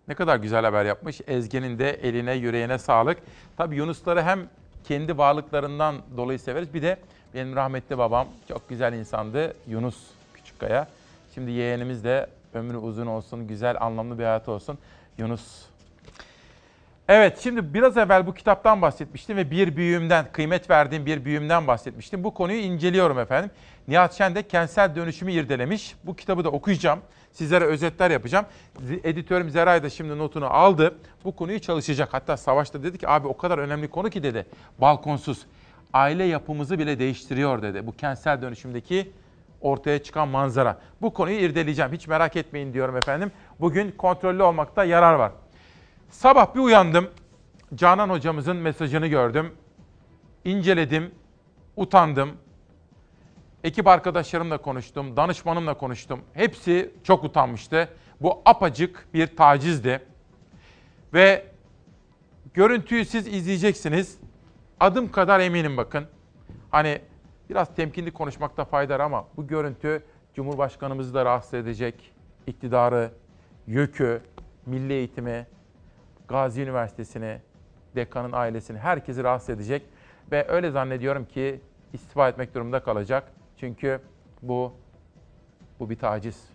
[0.09, 1.21] Ne kadar güzel haber yapmış.
[1.27, 3.19] Ezgi'nin de eline yüreğine sağlık.
[3.57, 4.49] Tabii Yunusları hem
[4.85, 6.75] kendi varlıklarından dolayı severiz.
[6.75, 6.99] Bir de
[7.35, 9.55] benim rahmetli babam çok güzel insandı.
[9.69, 10.19] Yunus
[10.61, 10.87] Küçükkaya.
[11.35, 14.79] Şimdi yeğenimiz de ömrü uzun olsun, güzel, anlamlı bir hayatı olsun.
[15.19, 15.63] Yunus.
[17.09, 22.25] Evet, şimdi biraz evvel bu kitaptan bahsetmiştim ve bir büyüğümden, kıymet verdiğim bir büyüğümden bahsetmiştim.
[22.25, 23.51] Bu konuyu inceliyorum efendim.
[23.89, 25.95] Nihat Şen de kentsel dönüşümü irdelemiş.
[26.05, 27.01] Bu kitabı da okuyacağım.
[27.33, 28.47] Sizlere özetler yapacağım.
[29.05, 30.95] Editörüm Zeray da şimdi notunu aldı.
[31.25, 32.09] Bu konuyu çalışacak.
[32.13, 34.47] Hatta Savaş'ta dedi ki abi o kadar önemli konu ki dedi.
[34.79, 35.47] Balkonsuz.
[35.93, 37.87] Aile yapımızı bile değiştiriyor dedi.
[37.87, 39.13] Bu kentsel dönüşümdeki
[39.61, 40.81] ortaya çıkan manzara.
[41.03, 41.93] Bu konuyu irdeleyeceğim.
[41.93, 43.33] Hiç merak etmeyin diyorum efendim.
[43.61, 45.33] Bugün kontrollü olmakta yarar var.
[46.11, 47.11] Sabah bir uyandım.
[47.75, 49.53] Canan hocamızın mesajını gördüm.
[50.45, 51.15] İnceledim.
[51.77, 52.31] Utandım.
[53.65, 55.17] Ekip arkadaşlarımla konuştum.
[55.17, 56.21] Danışmanımla konuştum.
[56.35, 57.89] Hepsi çok utanmıştı.
[58.21, 60.01] Bu apacık bir tacizdi.
[61.15, 61.47] Ve
[62.55, 64.19] görüntüyü siz izleyeceksiniz.
[64.81, 66.07] Adım kadar eminim bakın.
[66.71, 67.01] Hani
[67.51, 70.03] Biraz temkinli konuşmakta fayda var ama bu görüntü
[70.35, 72.12] Cumhurbaşkanımızı da rahatsız edecek.
[72.47, 73.11] İktidarı,
[73.67, 74.23] YÖK'ü,
[74.67, 75.47] Milli Eğitimi,
[76.29, 77.41] Gazi Üniversitesi'ni,
[77.97, 79.83] dekanın ailesini, herkesi rahatsız edecek.
[80.33, 81.61] Ve öyle zannediyorum ki
[81.93, 83.33] istifa etmek durumunda kalacak.
[83.57, 84.01] Çünkü
[84.43, 84.73] bu
[85.81, 86.49] bu bir taciz.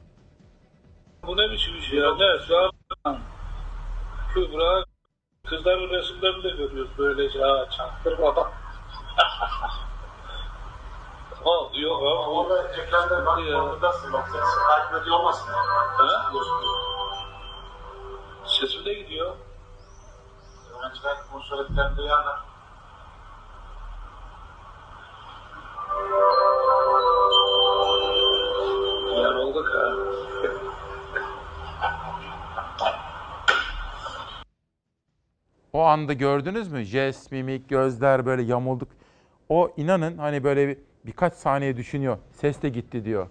[1.28, 2.16] Bu ne biçim iş ya?
[2.16, 2.40] Ne?
[2.48, 2.58] Şu
[3.04, 3.20] an
[4.34, 4.84] Kübra
[5.48, 8.52] kızların resimlerini de görüyoruz böylece ha çaktırmadan.
[11.46, 12.30] Al, yok abi.
[12.30, 14.14] Orada ekranda bak ortadasın.
[14.14, 15.50] Bak ses takip ediyor olmasın?
[15.50, 16.32] Ha?
[18.46, 19.36] Sesim de gidiyor.
[20.80, 22.40] Öğrenciler bu söylediklerini duyarlar.
[29.24, 29.96] Yorulduk ha.
[35.74, 36.84] O anda gördünüz mü?
[36.84, 38.90] Jest, mimik, gözler böyle yamulduk.
[39.50, 42.18] O inanın hani böyle bir birkaç saniye düşünüyor.
[42.32, 43.28] Ses de gitti diyor.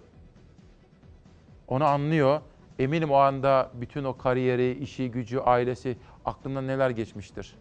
[1.67, 2.41] Onu anlıyor.
[2.79, 7.55] Eminim o anda bütün o kariyeri, işi, gücü, ailesi aklından neler geçmiştir.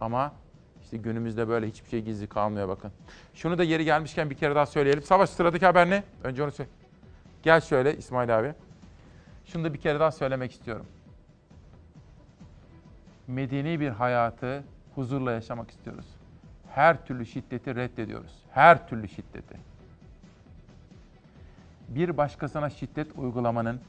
[0.00, 0.32] Ama
[0.82, 2.92] işte günümüzde böyle hiçbir şey gizli kalmıyor bakın.
[3.34, 5.02] Şunu da yeri gelmişken bir kere daha söyleyelim.
[5.02, 6.02] Savaş sıradaki haber ne?
[6.24, 6.70] Önce onu söyle.
[7.42, 8.54] Gel şöyle İsmail abi.
[9.44, 10.86] Şunu da bir kere daha söylemek istiyorum.
[13.28, 14.64] Medeni bir hayatı
[14.94, 16.06] huzurla yaşamak istiyoruz.
[16.74, 18.32] Her türlü şiddeti reddediyoruz.
[18.50, 19.56] Her türlü şiddeti.
[21.88, 23.80] Bir başkasına şiddet uygulamanın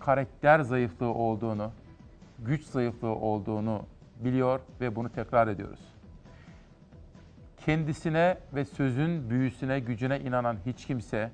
[0.00, 1.72] karakter zayıflığı olduğunu,
[2.38, 3.82] güç zayıflığı olduğunu
[4.20, 5.80] biliyor ve bunu tekrar ediyoruz.
[7.56, 11.30] Kendisine ve sözün büyüsüne, gücüne inanan hiç kimse,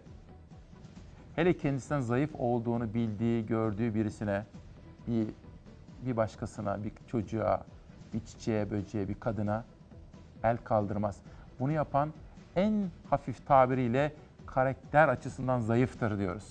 [1.37, 4.45] hele kendisinden zayıf olduğunu bildiği, gördüğü birisine,
[5.09, 5.27] bir,
[6.07, 7.65] bir başkasına, bir çocuğa,
[8.15, 9.65] bir çiçeğe, böceğe, bir kadına
[10.45, 11.17] el kaldırmaz.
[11.61, 12.13] Bunu yapan
[12.57, 14.13] en hafif tabiriyle
[14.47, 16.45] karakter açısından zayıftır diyoruz.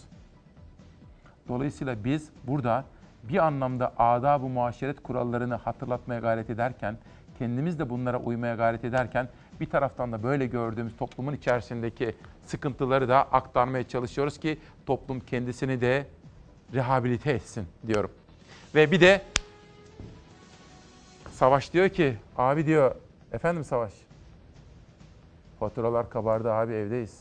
[1.48, 2.84] Dolayısıyla biz burada
[3.24, 6.98] bir anlamda adab-ı muaşeret kurallarını hatırlatmaya gayret ederken,
[7.40, 9.28] kendimiz de bunlara uymaya gayret ederken
[9.60, 16.06] bir taraftan da böyle gördüğümüz toplumun içerisindeki sıkıntıları da aktarmaya çalışıyoruz ki toplum kendisini de
[16.74, 18.12] rehabilite etsin diyorum.
[18.76, 19.22] Ve bir de
[21.40, 22.96] Savaş diyor ki, abi diyor,
[23.34, 23.92] efendim Savaş,
[25.60, 27.14] faturalar kabardı abi evdeyiz.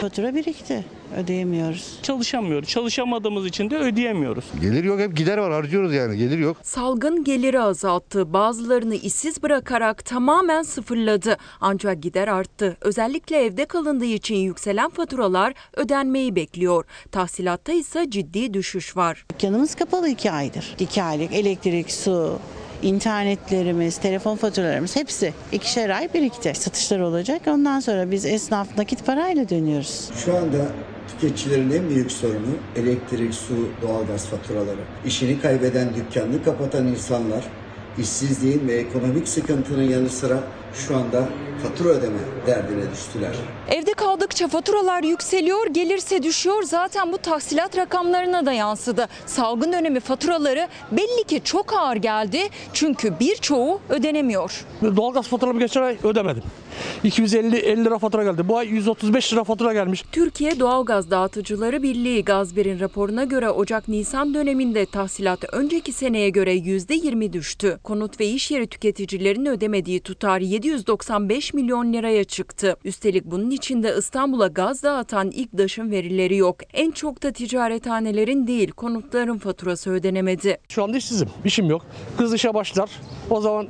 [0.00, 0.84] Fatura birikti.
[1.16, 1.98] Ödeyemiyoruz.
[2.02, 2.68] Çalışamıyoruz.
[2.68, 4.44] Çalışamadığımız için de ödeyemiyoruz.
[4.60, 6.56] Gelir yok hep gider var harcıyoruz yani gelir yok.
[6.62, 11.36] Salgın geliri azalttı, bazılarını işsiz bırakarak tamamen sıfırladı.
[11.60, 12.76] Ancak gider arttı.
[12.80, 16.84] Özellikle evde kalındığı için yükselen faturalar ödenmeyi bekliyor.
[17.12, 19.26] Tahsilatta ise ciddi düşüş var.
[19.32, 20.76] Dükkanımız kapalı iki aydır.
[20.78, 22.38] İki aylık elektrik, su,
[22.82, 26.52] internetlerimiz, telefon faturalarımız hepsi ikişer ay birikti.
[26.54, 27.42] Satışlar olacak.
[27.46, 30.10] Ondan sonra biz esnaf nakit parayla dönüyoruz.
[30.24, 30.66] Şu anda
[31.08, 34.80] tüketicilerin en büyük sorunu elektrik, su, doğalgaz faturaları.
[35.06, 37.44] İşini kaybeden, dükkanını kapatan insanlar
[37.98, 40.40] işsizliğin ve ekonomik sıkıntının yanı sıra
[40.76, 41.28] şu anda
[41.62, 43.32] fatura ödeme derdine düştüler.
[43.68, 46.62] Evde kaldıkça faturalar yükseliyor, gelirse düşüyor.
[46.62, 49.08] Zaten bu tahsilat rakamlarına da yansıdı.
[49.26, 52.38] Salgın dönemi faturaları belli ki çok ağır geldi.
[52.72, 54.64] Çünkü birçoğu ödenemiyor.
[54.96, 56.42] Doğalgaz faturamı geçen ay ödemedim.
[57.04, 58.48] 250 lira fatura geldi.
[58.48, 60.04] Bu ay 135 lira fatura gelmiş.
[60.12, 67.78] Türkiye Doğalgaz Dağıtıcıları Birliği Gazber'in raporuna göre Ocak-Nisan döneminde tahsilat önceki seneye göre %20 düştü.
[67.84, 72.76] Konut ve iş yeri tüketicilerinin ödemediği tutar 795 milyon liraya çıktı.
[72.84, 76.56] Üstelik bunun içinde İstanbul'a gaz dağıtan ilk daşın verileri yok.
[76.72, 80.58] En çok da ticarethanelerin değil konutların faturası ödenemedi.
[80.68, 81.28] Şu anda işsizim.
[81.44, 81.82] İşim yok.
[82.18, 82.90] Kız işe başlar.
[83.30, 83.66] O zaman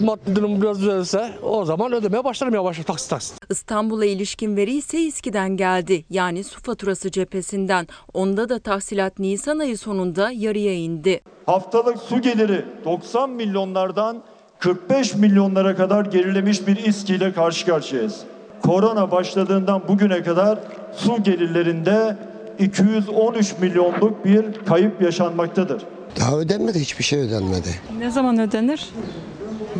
[0.00, 3.38] maddi durum biraz düzelirse o zaman ödemeye başlarım yavaş yavaş taksit taksit.
[3.50, 6.04] İstanbul'a ilişkin veri ise İSKİ'den geldi.
[6.10, 7.86] Yani su faturası cephesinden.
[8.14, 11.20] Onda da tahsilat Nisan ayı sonunda yarıya indi.
[11.46, 14.22] Haftalık su geliri 90 milyonlardan
[14.58, 18.20] 45 milyonlara kadar gerilemiş bir İSKİ ile karşı karşıyayız.
[18.62, 20.58] Korona başladığından bugüne kadar
[20.96, 22.16] su gelirlerinde
[22.58, 25.82] 213 milyonluk bir kayıp yaşanmaktadır.
[26.20, 27.68] Daha ödenmedi hiçbir şey ödenmedi.
[27.98, 28.88] Ne zaman ödenir?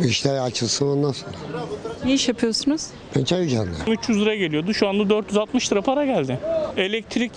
[0.05, 1.31] İşler açılsın ondan sonra.
[2.05, 2.87] Ne iş yapıyorsunuz?
[3.15, 3.69] Ben çay ocağında.
[3.87, 4.73] 300 lira geliyordu.
[4.73, 6.39] Şu anda 460 lira para geldi.
[6.77, 7.31] Elektrik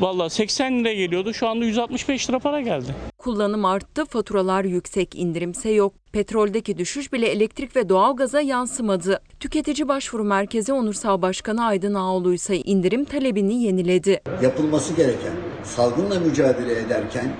[0.00, 1.34] Valla 80 lira geliyordu.
[1.34, 2.94] Şu anda 165 lira para geldi.
[3.18, 5.92] Kullanım arttı, faturalar yüksek, indirimse yok.
[6.12, 9.20] Petroldeki düşüş bile elektrik ve doğalgaza yansımadı.
[9.40, 14.20] Tüketici Başvuru Merkezi Onursal Başkanı Aydın Ağoğlu ise indirim talebini yeniledi.
[14.42, 15.32] Yapılması gereken
[15.64, 17.36] salgınla mücadele ederken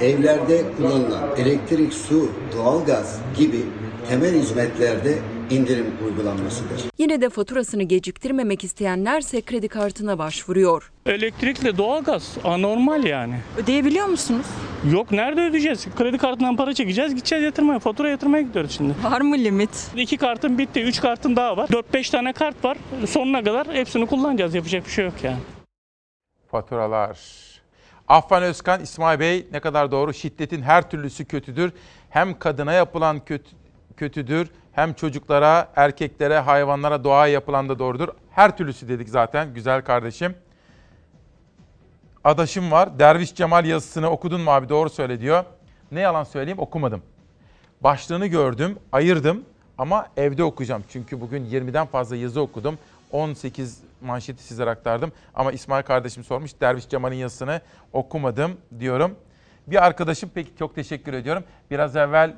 [0.00, 3.60] evlerde kullanılan elektrik, su, doğalgaz gibi
[4.08, 5.18] temel hizmetlerde
[5.52, 6.82] indirim uygulanmasıdır.
[6.98, 10.92] Yine de faturasını geciktirmemek isteyenlerse kredi kartına başvuruyor.
[11.06, 13.34] Elektrikle doğalgaz anormal yani.
[13.56, 14.46] Ödeyebiliyor musunuz?
[14.92, 15.86] Yok nerede ödeyeceğiz?
[15.96, 17.14] Kredi kartından para çekeceğiz.
[17.14, 17.78] Gideceğiz yatırmaya.
[17.78, 18.94] Fatura yatırmaya gidiyoruz şimdi.
[19.04, 19.90] Var mı limit?
[19.96, 20.80] İki kartım bitti.
[20.82, 21.68] Üç kartım daha var.
[21.68, 22.76] 4-5 tane kart var.
[23.08, 24.54] Sonuna kadar hepsini kullanacağız.
[24.54, 25.38] Yapacak bir şey yok yani.
[26.50, 27.18] Faturalar.
[28.08, 30.14] Affan Özkan, İsmail Bey ne kadar doğru.
[30.14, 31.72] Şiddetin her türlüsü kötüdür.
[32.10, 33.50] Hem kadına yapılan kötü,
[33.96, 38.08] kötüdür, hem çocuklara, erkeklere, hayvanlara, doğaya yapılan da doğrudur.
[38.30, 40.34] Her türlüsü dedik zaten güzel kardeşim.
[42.24, 42.98] Adaşım var.
[42.98, 44.68] Derviş Cemal yazısını okudun mu abi?
[44.68, 45.44] Doğru söyle diyor.
[45.92, 47.02] Ne yalan söyleyeyim okumadım.
[47.80, 49.44] Başlığını gördüm, ayırdım
[49.78, 50.84] ama evde okuyacağım.
[50.88, 52.78] Çünkü bugün 20'den fazla yazı okudum.
[53.10, 55.12] 18 manşeti sizlere aktardım.
[55.34, 56.60] Ama İsmail kardeşim sormuş.
[56.60, 57.60] Derviş Cemal'in yazısını
[57.92, 59.14] okumadım diyorum.
[59.66, 61.44] Bir arkadaşım peki çok teşekkür ediyorum.
[61.70, 62.36] Biraz evvel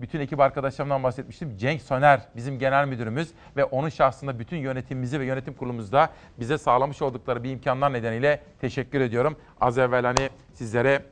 [0.00, 1.56] bütün ekip arkadaşlarımdan bahsetmiştim.
[1.56, 6.10] Cenk Soner bizim genel müdürümüz ve onun şahsında bütün yönetimimizi ve yönetim kurulumuzda
[6.40, 9.36] bize sağlamış oldukları bir imkanlar nedeniyle teşekkür ediyorum.
[9.60, 11.02] Az evvel hani sizlere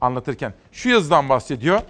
[0.00, 0.54] anlatırken.
[0.72, 1.80] Şu yazıdan bahsediyor.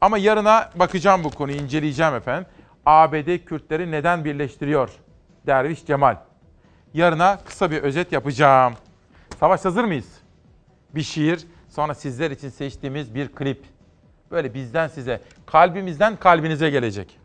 [0.00, 2.46] Ama yarına bakacağım bu konuyu, inceleyeceğim efendim.
[2.86, 4.90] ABD Kürtleri neden birleştiriyor?
[5.46, 6.16] Derviş Cemal.
[6.94, 8.74] Yarına kısa bir özet yapacağım.
[9.40, 10.08] Savaş hazır mıyız?
[10.94, 13.75] Bir şiir, sonra sizler için seçtiğimiz bir klip.
[14.30, 17.18] Böyle bizden size, kalbimizden kalbinize gelecek.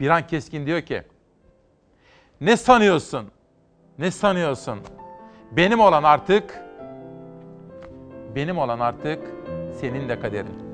[0.00, 1.02] Biran Keskin diyor ki,
[2.40, 3.30] ne sanıyorsun?
[3.98, 4.80] Ne sanıyorsun?
[5.50, 6.60] Benim olan artık,
[8.34, 9.20] benim olan artık
[9.80, 10.68] senin de kaderin.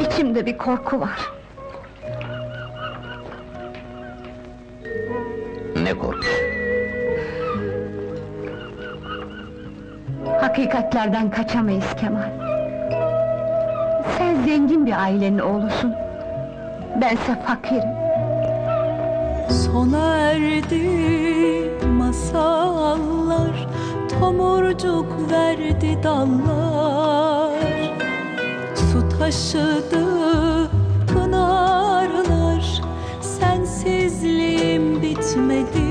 [0.00, 1.32] İçimde bir korku var.
[5.82, 6.45] Ne korku?
[10.40, 12.30] Hakikatlerden kaçamayız Kemal.
[14.18, 15.94] Sen zengin bir ailenin oğlusun.
[17.00, 18.06] Bense fakirim.
[19.50, 21.06] Sona erdi
[21.98, 23.66] masallar
[24.08, 27.62] Tomurcuk verdi dallar
[28.74, 30.06] Su taşıdı
[31.12, 32.82] pınarlar
[33.20, 35.85] Sensizliğim bitmedi